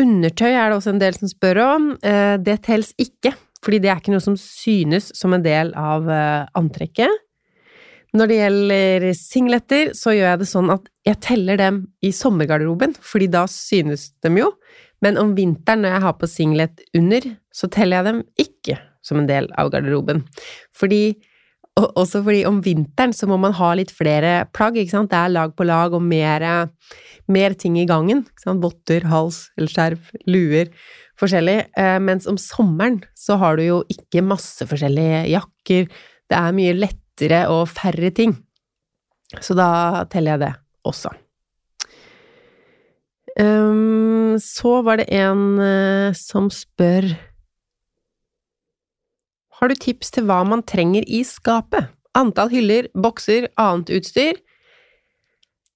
Undertøy 0.00 0.50
er 0.50 0.70
det 0.70 0.78
også 0.78 0.94
en 0.94 1.02
del 1.02 1.16
som 1.16 1.30
spør 1.30 1.60
om. 1.62 1.90
Eh, 2.02 2.36
det 2.42 2.62
telles 2.66 2.90
ikke, 2.98 3.34
fordi 3.64 3.80
det 3.82 3.92
er 3.92 4.00
ikke 4.02 4.14
noe 4.14 4.24
som 4.24 4.38
synes 4.40 5.12
som 5.14 5.36
en 5.36 5.44
del 5.44 5.70
av 5.78 6.08
eh, 6.10 6.48
antrekket. 6.58 7.20
Når 8.14 8.30
det 8.30 8.38
gjelder 8.38 9.06
singletter, 9.18 9.92
så 9.98 10.14
gjør 10.14 10.28
jeg 10.28 10.40
det 10.44 10.50
sånn 10.50 10.70
at 10.70 10.84
jeg 11.06 11.18
teller 11.22 11.58
dem 11.58 11.80
i 12.06 12.12
sommergarderoben, 12.14 12.94
fordi 13.02 13.26
da 13.32 13.42
synes 13.50 14.12
dem 14.22 14.38
jo. 14.38 14.52
Men 15.02 15.18
om 15.20 15.32
vinteren, 15.36 15.82
når 15.82 15.96
jeg 15.96 16.04
har 16.06 16.18
på 16.20 16.30
singlet 16.30 16.84
under, 16.96 17.26
så 17.54 17.68
teller 17.70 17.98
jeg 17.98 18.08
dem 18.08 18.20
ikke 18.40 18.78
som 19.04 19.20
en 19.20 19.28
del 19.28 19.50
av 19.60 19.72
garderoben. 19.74 20.22
Fordi 20.74 21.16
også 21.74 22.20
fordi 22.22 22.44
om 22.46 22.60
vinteren 22.62 23.14
så 23.16 23.26
må 23.26 23.38
man 23.40 23.54
ha 23.58 23.72
litt 23.74 23.90
flere 23.94 24.44
plagg, 24.54 24.78
ikke 24.78 24.94
sant. 24.94 25.10
Det 25.10 25.18
er 25.18 25.32
lag 25.34 25.54
på 25.56 25.66
lag 25.66 25.94
og 25.96 26.04
mer, 26.06 26.44
mer 27.26 27.56
ting 27.58 27.78
i 27.80 27.86
gangen. 27.88 28.22
Ikke 28.28 28.46
sant? 28.46 28.62
Votter, 28.62 29.08
hals 29.10 29.48
skjerf, 29.58 30.12
luer, 30.30 30.70
forskjellig. 31.20 31.58
Eh, 31.78 31.98
mens 32.02 32.28
om 32.30 32.38
sommeren 32.40 33.00
så 33.18 33.38
har 33.42 33.58
du 33.58 33.66
jo 33.66 33.80
ikke 33.90 34.22
masse 34.22 34.66
forskjellige 34.70 35.24
jakker. 35.34 35.90
Det 36.30 36.38
er 36.38 36.56
mye 36.56 36.78
lettere 36.78 37.44
og 37.50 37.66
færre 37.72 38.14
ting. 38.14 38.38
Så 39.42 39.56
da 39.58 40.06
teller 40.12 40.36
jeg 40.36 40.44
det 40.46 40.54
også. 40.86 41.10
Um, 43.34 44.36
så 44.38 44.78
var 44.86 45.00
det 45.00 45.08
en 45.10 45.58
eh, 45.58 46.14
som 46.14 46.46
spør 46.54 47.08
Har 49.64 49.70
du 49.72 49.80
tips 49.80 50.10
til 50.12 50.26
hva 50.28 50.42
man 50.44 50.60
trenger 50.68 51.06
i 51.08 51.22
skapet? 51.24 51.86
Antall 52.20 52.50
hyller, 52.52 52.90
bokser, 52.92 53.46
annet 53.56 53.88
utstyr? 53.96 54.36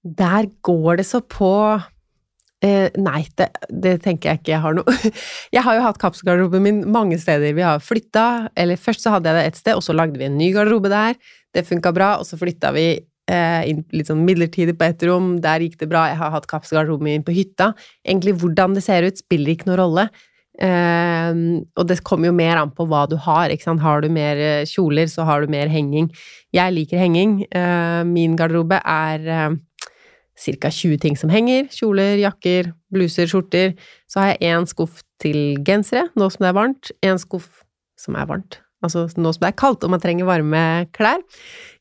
Der 0.05 0.51
går 0.61 0.99
det 1.01 1.07
så 1.09 1.23
på 1.25 1.49
eh, 1.73 2.93
Nei, 3.01 3.23
det, 3.41 3.47
det 3.73 3.95
tenker 4.05 4.29
jeg 4.29 4.43
ikke 4.43 4.53
jeg 4.53 4.61
har 4.67 4.77
noe 4.77 4.93
Jeg 5.57 5.65
har 5.65 5.79
jo 5.79 5.87
hatt 5.87 6.03
kapselgarderoben 6.05 6.67
min 6.67 6.85
mange 6.93 7.17
steder. 7.17 7.57
Vi 7.57 7.65
har 7.65 7.81
flytta, 7.81 8.27
eller 8.61 8.77
først 8.77 9.07
så 9.07 9.17
hadde 9.17 9.33
jeg 9.33 9.41
det 9.41 9.55
ett 9.55 9.63
sted, 9.63 9.81
og 9.81 9.87
så 9.89 9.97
lagde 9.97 10.21
vi 10.21 10.29
en 10.29 10.37
ny 10.37 10.51
garderobe 10.53 10.93
der. 10.93 11.17
Det 11.57 11.65
funka 11.65 11.97
bra, 11.97 12.19
og 12.21 12.29
så 12.29 12.37
flytta 12.37 12.77
vi 12.77 12.91
eh, 12.93 13.61
inn 13.73 13.87
litt 13.97 14.13
sånn 14.13 14.21
midlertidig 14.29 14.77
på 14.77 14.91
ett 14.91 15.09
rom. 15.09 15.39
Der 15.41 15.65
gikk 15.65 15.81
det 15.81 15.89
bra. 15.89 16.11
Jeg 16.13 16.21
har 16.21 16.37
hatt 16.37 16.53
kapselgarderoben 16.53 17.09
min 17.09 17.25
på 17.25 17.41
hytta. 17.41 17.73
Egentlig 18.05 18.37
hvordan 18.45 18.77
det 18.77 18.85
ser 18.85 19.09
ut, 19.09 19.25
spiller 19.25 19.57
ikke 19.57 19.73
noen 19.73 19.81
rolle. 19.87 20.11
Eh, 20.59 21.31
og 21.79 21.87
det 21.87 22.01
kommer 22.07 22.31
jo 22.31 22.35
mer 22.35 22.59
an 22.59 22.73
på 22.75 22.87
hva 22.91 23.05
du 23.11 23.17
har. 23.23 23.53
Ikke 23.53 23.69
sant? 23.69 23.85
Har 23.85 24.03
du 24.03 24.11
mer 24.13 24.41
eh, 24.43 24.67
kjoler, 24.69 25.07
så 25.11 25.27
har 25.29 25.43
du 25.43 25.53
mer 25.53 25.71
henging. 25.73 26.11
Jeg 26.55 26.75
liker 26.75 27.01
henging. 27.01 27.41
Eh, 27.49 28.03
min 28.09 28.37
garderobe 28.39 28.81
er 28.83 29.29
eh, 29.29 29.59
ca. 30.39 30.71
20 30.71 31.03
ting 31.03 31.19
som 31.19 31.33
henger. 31.33 31.69
Kjoler, 31.75 32.17
jakker, 32.23 32.73
bluser, 32.95 33.31
skjorter. 33.31 33.77
Så 34.11 34.23
har 34.23 34.35
jeg 34.35 34.55
én 34.55 34.69
skuff 34.71 35.03
til 35.23 35.59
gensere, 35.67 36.09
nå 36.19 36.31
som 36.31 36.45
det 36.45 36.53
er 36.53 36.59
varmt. 36.59 36.91
En 37.07 37.21
skuff 37.21 37.63
som 37.99 38.19
er 38.19 38.29
varmt. 38.31 38.61
Altså 38.85 39.09
nå 39.19 39.33
som 39.35 39.43
det 39.43 39.49
er 39.49 39.59
kaldt 39.59 39.83
og 39.83 39.91
man 39.91 40.03
trenger 40.03 40.29
varme 40.29 40.61
klær. 40.95 41.23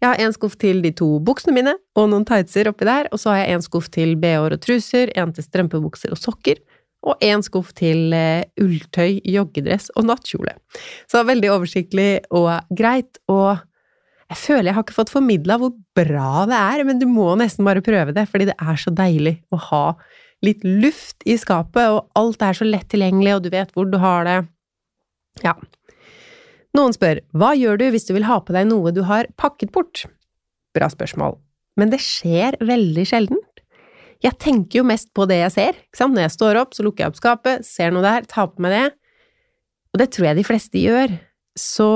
Jeg 0.01 0.07
har 0.07 0.21
en 0.23 0.33
skuff 0.33 0.55
til 0.57 0.81
de 0.81 0.89
to 0.97 1.19
buksene 1.21 1.53
mine 1.53 1.75
og 1.97 2.09
noen 2.09 2.25
tightser 2.25 2.71
oppi 2.71 2.87
der. 2.89 3.09
Og 3.13 3.21
så 3.21 3.33
har 3.33 3.43
jeg 3.43 3.57
en 3.57 3.65
skuff 3.65 3.91
til 3.93 4.15
bh-er 4.17 4.55
og 4.57 4.63
truser, 4.63 5.13
en 5.13 5.33
til 5.33 5.45
strømpebukser 5.45 6.15
og 6.15 6.21
sokker 6.21 6.61
og 7.05 7.23
én 7.23 7.43
skuff 7.45 7.73
til 7.77 8.13
uh, 8.15 8.43
ulltøy, 8.61 9.19
joggedress 9.27 9.91
og 9.95 10.07
nattkjole. 10.09 10.55
Så 11.09 11.23
veldig 11.27 11.51
oversiktlig 11.53 12.11
og 12.35 12.51
greit, 12.75 13.19
og 13.31 13.59
jeg 14.27 14.39
føler 14.41 14.69
jeg 14.71 14.75
har 14.75 14.83
ikke 14.83 14.97
fått 14.97 15.13
formidla 15.13 15.59
hvor 15.61 15.73
bra 15.95 16.45
det 16.49 16.57
er, 16.57 16.83
men 16.87 16.99
du 16.99 17.07
må 17.09 17.29
nesten 17.39 17.67
bare 17.67 17.85
prøve 17.85 18.15
det, 18.15 18.27
fordi 18.31 18.49
det 18.49 18.57
er 18.59 18.81
så 18.81 18.91
deilig 18.91 19.37
å 19.55 19.61
ha 19.69 19.83
litt 20.45 20.61
luft 20.67 21.23
i 21.25 21.37
skapet, 21.39 21.87
og 21.89 22.11
alt 22.19 22.43
er 22.45 22.57
så 22.57 22.67
lett 22.67 22.89
tilgjengelig, 22.91 23.37
og 23.37 23.45
du 23.45 23.51
vet 23.53 23.71
hvor 23.73 23.87
du 23.89 23.97
har 24.01 24.27
det. 24.27 24.37
Ja. 25.45 25.55
Noen 26.77 26.93
spør 26.93 27.23
hva 27.37 27.53
gjør 27.57 27.79
du 27.79 27.87
hvis 27.93 28.05
du 28.09 28.13
vil 28.17 28.27
ha 28.27 28.39
på 28.43 28.53
deg 28.53 28.67
noe 28.69 28.93
du 28.93 29.03
har 29.07 29.29
pakket 29.39 29.71
bort? 29.73 30.05
Bra 30.77 30.91
spørsmål, 30.93 31.39
men 31.79 31.93
det 31.93 32.03
skjer 32.03 32.59
veldig 32.61 33.05
sjelden. 33.07 33.41
Jeg 34.23 34.37
tenker 34.41 34.79
jo 34.81 34.87
mest 34.87 35.11
på 35.15 35.27
det 35.29 35.41
jeg 35.43 35.53
ser. 35.53 35.77
Når 35.99 36.23
jeg 36.25 36.33
står 36.33 36.61
opp, 36.61 36.73
så 36.73 36.85
lukker 36.85 37.05
jeg 37.05 37.13
opp 37.13 37.19
skapet, 37.19 37.67
ser 37.67 37.93
noe 37.93 38.05
der, 38.05 38.25
tar 38.29 38.49
på 38.53 38.63
meg 38.65 38.73
det. 38.73 38.87
Og 39.93 40.01
det 40.01 40.09
tror 40.13 40.29
jeg 40.29 40.39
de 40.39 40.47
fleste 40.47 40.81
gjør. 40.81 41.13
Så 41.57 41.89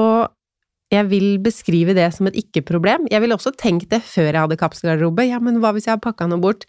jeg 0.92 1.08
vil 1.08 1.28
beskrive 1.44 1.96
det 1.96 2.10
som 2.16 2.28
et 2.28 2.38
ikke-problem. 2.44 3.08
Jeg 3.12 3.24
ville 3.24 3.38
også 3.38 3.54
tenkt 3.58 3.90
det 3.94 4.02
før 4.04 4.30
jeg 4.30 4.42
hadde 4.42 4.60
kapselgarderobe. 4.60 5.26
Ja, 5.30 5.40
men 5.44 5.62
hva 5.64 5.74
hvis 5.76 5.88
jeg 5.88 5.96
har 5.96 6.04
pakka 6.04 6.28
noe 6.30 6.42
bort? 6.44 6.66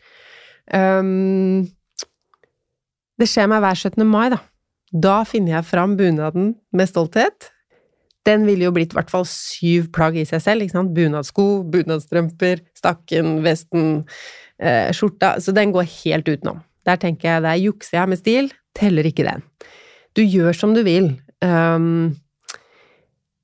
Um, 0.71 1.67
det 3.19 3.29
skjer 3.31 3.51
meg 3.51 3.65
hver 3.65 3.79
17. 3.79 4.07
mai, 4.09 4.29
da. 4.33 4.39
Da 4.93 5.23
finner 5.27 5.57
jeg 5.57 5.69
fram 5.69 5.97
bunaden 5.99 6.55
med 6.77 6.91
stolthet. 6.91 7.51
Den 8.29 8.45
ville 8.47 8.69
jo 8.69 8.75
blitt 8.75 8.93
i 8.95 8.99
hvert 8.99 9.11
fall 9.11 9.25
syv 9.27 9.89
plagg 9.95 10.17
i 10.21 10.27
seg 10.29 10.43
selv. 10.45 10.63
ikke 10.63 10.77
sant? 10.77 10.93
Bunadsko, 10.95 11.47
bunadstrømper, 11.73 12.63
stakken, 12.79 13.41
vesten, 13.43 14.05
eh, 14.63 14.91
skjorta. 14.95 15.37
Så 15.43 15.55
den 15.55 15.75
går 15.75 15.89
helt 16.05 16.29
utenom. 16.29 16.63
Der 16.87 16.99
tenker 16.99 17.35
jeg 17.35 17.45
der 17.45 17.61
jukser 17.61 18.01
jeg 18.01 18.11
med 18.11 18.21
stil, 18.21 18.51
teller 18.79 19.07
ikke 19.07 19.27
den. 19.27 19.45
Du 20.17 20.23
gjør 20.25 20.57
som 20.57 20.75
du 20.77 20.83
vil. 20.87 21.13
Um, 21.43 22.15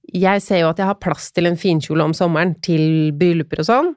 jeg 0.08 0.42
ser 0.44 0.62
jo 0.62 0.70
at 0.70 0.80
jeg 0.80 0.88
har 0.88 1.00
plass 1.00 1.30
til 1.36 1.48
en 1.48 1.58
finkjole 1.60 2.04
om 2.04 2.14
sommeren 2.16 2.54
til 2.64 3.12
brylluper 3.16 3.62
og 3.62 3.68
sånn. 3.68 3.90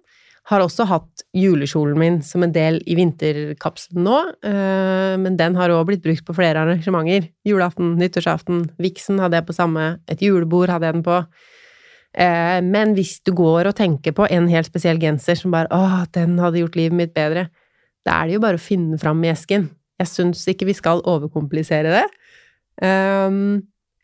Har 0.50 0.64
også 0.64 0.88
hatt 0.90 1.24
julekjolen 1.38 2.00
min 2.02 2.18
som 2.26 2.44
en 2.44 2.54
del 2.54 2.80
i 2.90 2.96
vinterkapselen 2.98 4.04
nå, 4.08 4.18
uh, 4.46 5.16
men 5.22 5.38
den 5.40 5.58
har 5.60 5.74
òg 5.74 5.86
blitt 5.90 6.06
brukt 6.06 6.26
på 6.28 6.36
flere 6.38 6.64
arrangementer. 6.64 7.30
Julaften, 7.48 7.96
nyttårsaften, 8.02 8.66
viksen 8.82 9.22
hadde 9.22 9.40
jeg 9.40 9.50
på 9.50 9.58
samme, 9.58 9.96
et 10.12 10.24
julebord 10.26 10.74
hadde 10.74 10.90
jeg 10.90 11.00
den 11.00 11.08
på. 11.08 11.22
Uh, 12.12 12.60
men 12.66 12.96
hvis 12.98 13.22
du 13.24 13.32
går 13.36 13.70
og 13.70 13.78
tenker 13.78 14.16
på 14.16 14.28
en 14.28 14.50
helt 14.52 14.68
spesiell 14.68 15.00
genser 15.00 15.38
som 15.40 15.54
bare 15.54 15.72
'Å, 15.72 16.12
den 16.12 16.38
hadde 16.44 16.60
gjort 16.60 16.76
livet 16.76 16.98
mitt 16.98 17.14
bedre', 17.16 17.48
da 18.06 18.22
er 18.22 18.28
det 18.28 18.36
jo 18.36 18.44
bare 18.44 18.60
å 18.60 18.68
finne 18.68 18.98
fram 19.00 19.24
i 19.24 19.32
esken. 19.32 19.70
Jeg 20.02 20.10
syns 20.10 20.48
ikke 20.50 20.66
vi 20.66 20.74
skal 20.74 21.04
overkomplisere 21.08 21.94
det. 21.94 22.08
Um, 22.82 23.62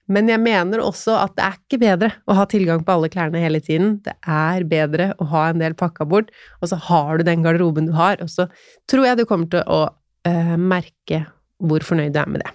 men 0.08 0.30
jeg 0.32 0.40
mener 0.40 0.80
også 0.80 1.18
at 1.20 1.34
det 1.36 1.44
er 1.44 1.56
ikke 1.58 1.80
bedre 1.82 2.12
å 2.30 2.38
ha 2.38 2.46
tilgang 2.48 2.84
på 2.86 2.94
alle 2.94 3.10
klærne 3.12 3.42
hele 3.44 3.60
tiden. 3.60 3.98
Det 4.06 4.14
er 4.24 4.64
bedre 4.70 5.10
å 5.20 5.28
ha 5.34 5.48
en 5.50 5.60
del 5.60 5.76
pakka 5.76 6.08
bort, 6.08 6.30
og 6.62 6.72
så 6.72 6.80
har 6.88 7.18
du 7.18 7.26
den 7.28 7.44
garderoben 7.44 7.90
du 7.90 7.96
har, 7.98 8.22
og 8.24 8.32
så 8.32 8.48
tror 8.88 9.10
jeg 9.10 9.20
du 9.20 9.26
kommer 9.28 9.52
til 9.52 9.66
å 9.68 9.82
uh, 9.90 10.56
merke 10.56 11.26
hvor 11.58 11.84
fornøyd 11.84 12.16
du 12.16 12.22
er 12.22 12.32
med 12.32 12.46
det. 12.46 12.54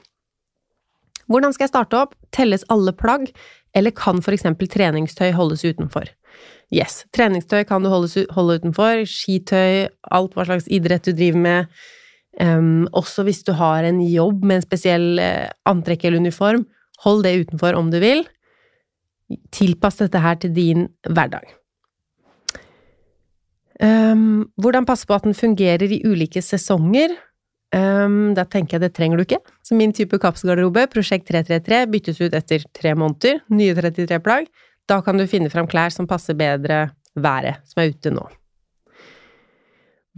Hvordan 1.33 1.55
skal 1.55 1.67
jeg 1.67 1.73
starte 1.73 1.99
opp? 1.99 2.17
Telles 2.35 2.67
alle 2.73 2.93
plagg, 2.97 3.31
eller 3.77 3.95
kan 3.97 4.21
for 4.25 4.37
eksempel 4.37 4.69
treningstøy 4.71 5.31
holdes 5.37 5.65
utenfor? 5.65 6.11
Yes, 6.73 7.03
treningstøy 7.13 7.65
kan 7.69 7.85
du 7.85 7.91
holde, 7.93 8.27
utenfor, 8.57 9.05
skitøy, 9.09 9.89
alt 10.13 10.37
hva 10.37 10.47
slags 10.49 10.69
idrett 10.73 11.09
du 11.09 11.13
driver 11.17 11.43
med. 11.45 11.83
Um, 12.41 12.87
også 12.97 13.27
hvis 13.27 13.43
du 13.45 13.53
har 13.59 13.85
en 13.85 14.01
jobb 14.01 14.45
med 14.45 14.61
en 14.61 14.65
spesiell 14.65 15.09
uh, 15.21 15.51
antrekk 15.69 16.07
eller 16.09 16.25
uniform, 16.25 16.65
hold 17.05 17.27
det 17.27 17.35
utenfor 17.43 17.77
om 17.77 17.91
du 17.93 17.99
vil. 18.01 18.25
Tilpass 19.53 20.01
dette 20.01 20.23
her 20.23 20.39
til 20.41 20.55
din 20.57 20.87
hverdag. 21.09 21.45
Um, 23.83 24.49
hvordan 24.61 24.87
passe 24.89 25.09
på 25.09 25.17
at 25.17 25.27
den 25.27 25.37
fungerer 25.37 25.93
i 25.93 26.01
ulike 26.09 26.41
sesonger? 26.45 27.17
Um, 27.73 28.35
da 28.37 28.45
tenker 28.45 28.77
jeg 28.77 28.85
det 28.85 28.93
trenger 28.97 29.17
du 29.17 29.25
ikke. 29.25 29.41
Så 29.65 29.77
min 29.79 29.95
type 29.97 30.19
kapselgarderobe, 30.21 30.85
Prosjekt 30.93 31.31
333, 31.31 31.87
byttes 31.93 32.21
ut 32.21 32.37
etter 32.37 32.67
tre 32.77 32.93
måneder. 32.99 33.41
Nye 33.55 33.77
33 33.79 34.21
plagg. 34.25 34.51
Da 34.91 35.01
kan 35.05 35.17
du 35.17 35.25
finne 35.31 35.49
fram 35.53 35.69
klær 35.71 35.95
som 35.95 36.09
passer 36.11 36.37
bedre 36.37 36.91
været 37.17 37.63
som 37.69 37.83
er 37.83 37.93
ute 37.95 38.13
nå. 38.13 38.27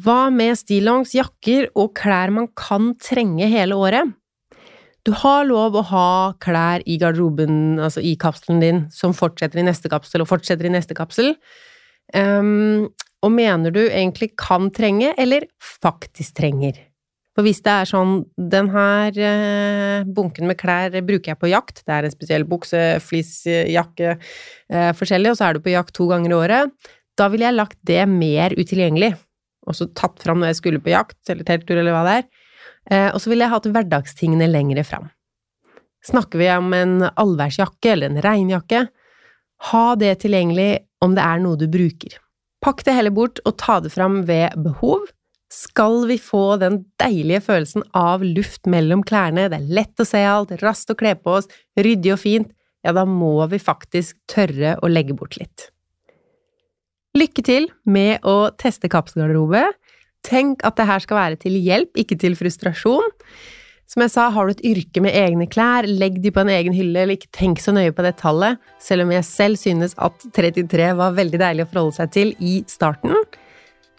Hva 0.03 0.27
med 0.35 0.57
stillongs, 0.59 1.13
jakker 1.15 1.69
og 1.79 1.93
klær 1.95 2.33
man 2.35 2.49
kan 2.59 2.97
trenge 2.99 3.47
hele 3.51 3.79
året? 3.79 4.11
Du 5.05 5.13
har 5.21 5.45
lov 5.47 5.77
å 5.77 5.85
ha 5.93 6.09
klær 6.43 6.83
i 6.89 6.97
garderoben, 6.99 7.77
altså 7.79 8.03
i 8.03 8.15
kapselen 8.19 8.63
din, 8.63 8.81
som 8.91 9.15
fortsetter 9.15 9.61
i 9.61 9.67
neste 9.67 9.91
kapsel 9.93 10.25
og 10.25 10.31
fortsetter 10.31 10.67
i 10.67 10.73
neste 10.73 10.97
kapsel. 10.97 11.35
Um, 12.17 12.89
og 13.23 13.31
mener 13.37 13.71
du 13.71 13.85
egentlig 13.85 14.33
kan 14.41 14.73
trenge, 14.75 15.13
eller 15.21 15.47
faktisk 15.63 16.41
trenger? 16.41 16.81
For 17.35 17.43
hvis 17.47 17.63
det 17.67 17.73
er 17.73 17.89
sånn 17.91 18.13
Den 18.39 18.71
her 18.71 19.17
eh, 19.19 20.07
bunken 20.07 20.47
med 20.47 20.59
klær 20.61 20.95
bruker 21.03 21.33
jeg 21.33 21.41
på 21.41 21.51
jakt. 21.51 21.83
Det 21.83 21.95
er 21.97 22.07
en 22.07 22.15
spesiell 22.15 22.47
bukse, 22.47 22.83
flis, 23.03 23.41
jakke, 23.47 24.17
eh, 24.71 24.93
forskjellig, 24.95 25.33
og 25.33 25.41
så 25.41 25.49
er 25.49 25.57
du 25.57 25.65
på 25.65 25.75
jakt 25.75 25.95
to 25.97 26.07
ganger 26.11 26.31
i 26.31 26.39
året. 26.39 26.93
Da 27.19 27.29
ville 27.31 27.47
jeg 27.49 27.59
lagt 27.59 27.79
det 27.87 28.03
mer 28.11 28.55
utilgjengelig. 28.55 29.15
Og 29.67 29.77
så 29.79 29.89
tatt 29.97 30.23
fram 30.23 30.43
når 30.43 30.53
jeg 30.53 30.61
skulle 30.61 30.83
på 30.85 30.93
jakt, 30.93 31.21
eller 31.33 31.47
telttur, 31.49 31.79
eller 31.81 31.95
hva 31.95 32.05
det 32.07 32.17
er. 32.21 32.25
Eh, 32.91 33.11
og 33.11 33.21
så 33.23 33.33
ville 33.33 33.47
jeg 33.47 33.55
hatt 33.55 33.71
hverdagstingene 33.75 34.51
lengre 34.51 34.85
fram. 34.87 35.09
Snakker 36.05 36.39
vi 36.39 36.51
om 36.53 36.69
en 36.77 36.99
allværsjakke 37.09 37.95
eller 37.95 38.13
en 38.13 38.23
regnjakke, 38.25 38.85
ha 39.71 39.85
det 39.97 40.19
tilgjengelig 40.21 40.85
om 41.05 41.15
det 41.17 41.25
er 41.25 41.41
noe 41.41 41.57
du 41.57 41.65
bruker. 41.73 42.19
Pakk 42.65 42.83
det 42.85 42.97
heller 42.97 43.15
bort 43.15 43.41
og 43.45 43.57
ta 43.61 43.79
det 43.81 43.93
fram 43.95 44.23
ved 44.29 44.53
behov 44.61 45.07
skal 45.55 46.03
vi 46.09 46.17
få 46.19 46.57
den 46.59 46.81
deilige 47.01 47.43
følelsen 47.47 47.85
av 47.97 48.25
luft 48.27 48.67
mellom 48.71 49.05
klærne, 49.07 49.47
det 49.53 49.61
er 49.61 49.75
lett 49.79 50.03
å 50.03 50.07
se 50.09 50.23
alt, 50.27 50.55
raskt 50.65 50.91
å 50.91 50.99
kle 50.99 51.15
på 51.15 51.39
oss, 51.39 51.51
ryddig 51.79 52.15
og 52.17 52.21
fint, 52.25 52.51
ja, 52.85 52.93
da 52.93 53.07
må 53.09 53.37
vi 53.49 53.61
faktisk 53.63 54.19
tørre 54.31 54.75
å 54.83 54.91
legge 54.91 55.17
bort 55.17 55.39
litt. 55.41 55.71
Lykke 57.15 57.45
til 57.47 57.69
med 57.87 58.27
å 58.27 58.51
teste 58.59 58.91
kapselgarderobe. 58.91 59.63
Tenk 60.27 60.65
at 60.67 60.77
det 60.81 60.89
her 60.89 61.05
skal 61.05 61.21
være 61.21 61.39
til 61.45 61.55
hjelp, 61.63 61.95
ikke 62.03 62.19
til 62.19 62.35
frustrasjon. 62.37 63.15
Som 63.89 64.03
jeg 64.03 64.13
sa, 64.15 64.27
har 64.33 64.49
du 64.49 64.55
et 64.55 64.65
yrke 64.67 65.03
med 65.05 65.15
egne 65.15 65.47
klær, 65.47 65.87
legg 65.87 66.19
de 66.25 66.33
på 66.35 66.43
en 66.43 66.51
egen 66.51 66.75
hylle, 66.75 67.05
eller 67.05 67.19
ikke 67.19 67.31
tenk 67.37 67.63
så 67.63 67.73
nøye 67.77 67.93
på 67.95 68.03
det 68.05 68.17
tallet, 68.19 68.59
selv 68.83 69.05
om 69.05 69.13
jeg 69.15 69.29
selv 69.29 69.61
synes 69.61 69.95
at 70.03 70.27
33 70.35 70.91
var 70.99 71.15
veldig 71.15 71.41
deilig 71.45 71.67
å 71.67 71.71
forholde 71.71 71.99
seg 72.01 72.15
til 72.17 72.35
i 72.43 72.57
starten. 72.71 73.15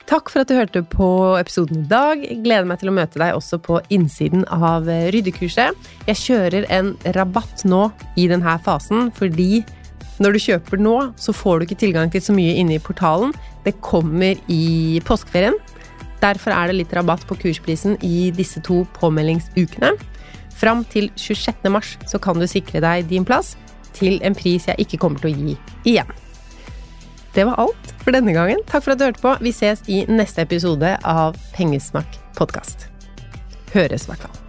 Takk 0.05 0.29
for 0.29 0.43
at 0.43 0.49
du 0.51 0.53
hørte 0.53 0.83
på 0.85 1.07
episoden 1.39 1.81
i 1.81 1.87
dag. 1.89 2.21
Gleder 2.43 2.67
meg 2.69 2.77
til 2.81 2.91
å 2.91 2.93
møte 2.93 3.17
deg 3.17 3.33
også 3.33 3.57
på 3.65 3.79
innsiden 3.93 4.43
av 4.53 4.85
ryddekurset. 4.85 5.73
Jeg 6.05 6.19
kjører 6.21 6.67
en 6.73 6.91
rabatt 7.17 7.63
nå 7.65 7.87
i 8.13 8.27
denne 8.29 8.53
fasen, 8.65 9.09
fordi 9.17 9.63
når 10.21 10.35
du 10.35 10.43
kjøper 10.43 10.79
nå, 10.79 10.93
så 11.17 11.33
får 11.33 11.57
du 11.57 11.65
ikke 11.65 11.79
tilgang 11.81 12.11
til 12.13 12.21
så 12.21 12.35
mye 12.37 12.53
inne 12.61 12.77
i 12.77 12.83
portalen. 12.83 13.33
Det 13.65 13.79
kommer 13.81 14.37
i 14.45 15.01
påskeferien. 15.07 15.57
Derfor 16.21 16.53
er 16.53 16.69
det 16.69 16.77
litt 16.77 16.93
rabatt 16.95 17.25
på 17.25 17.37
kursprisen 17.41 17.97
i 18.05 18.29
disse 18.35 18.61
to 18.65 18.83
påmeldingsukene. 18.99 19.95
Fram 20.55 20.85
til 20.93 21.09
26. 21.17 21.65
mars 21.73 21.95
kan 22.21 22.37
du 22.39 22.45
sikre 22.47 22.83
deg 22.85 23.09
din 23.09 23.25
plass 23.27 23.55
til 23.97 24.21
en 24.23 24.37
pris 24.37 24.69
jeg 24.69 24.85
ikke 24.85 25.01
kommer 25.01 25.23
til 25.23 25.33
å 25.33 25.35
gi 25.35 25.57
igjen. 25.95 26.13
Det 27.35 27.43
var 27.43 27.59
alt 27.59 27.89
for 27.99 28.15
denne 28.15 28.31
gangen. 28.31 28.61
Takk 28.63 28.85
for 28.85 28.93
at 28.93 28.99
du 28.99 29.03
hørte 29.09 29.19
på. 29.19 29.33
Vi 29.43 29.51
ses 29.51 29.81
i 29.91 30.05
neste 30.07 30.45
episode 30.45 30.93
av 31.03 31.35
Pengesnakk 31.51 32.15
podkast. 32.37 32.87
Høres, 33.73 34.07
i 34.07 34.13
hvert 34.13 34.23
fall. 34.23 34.41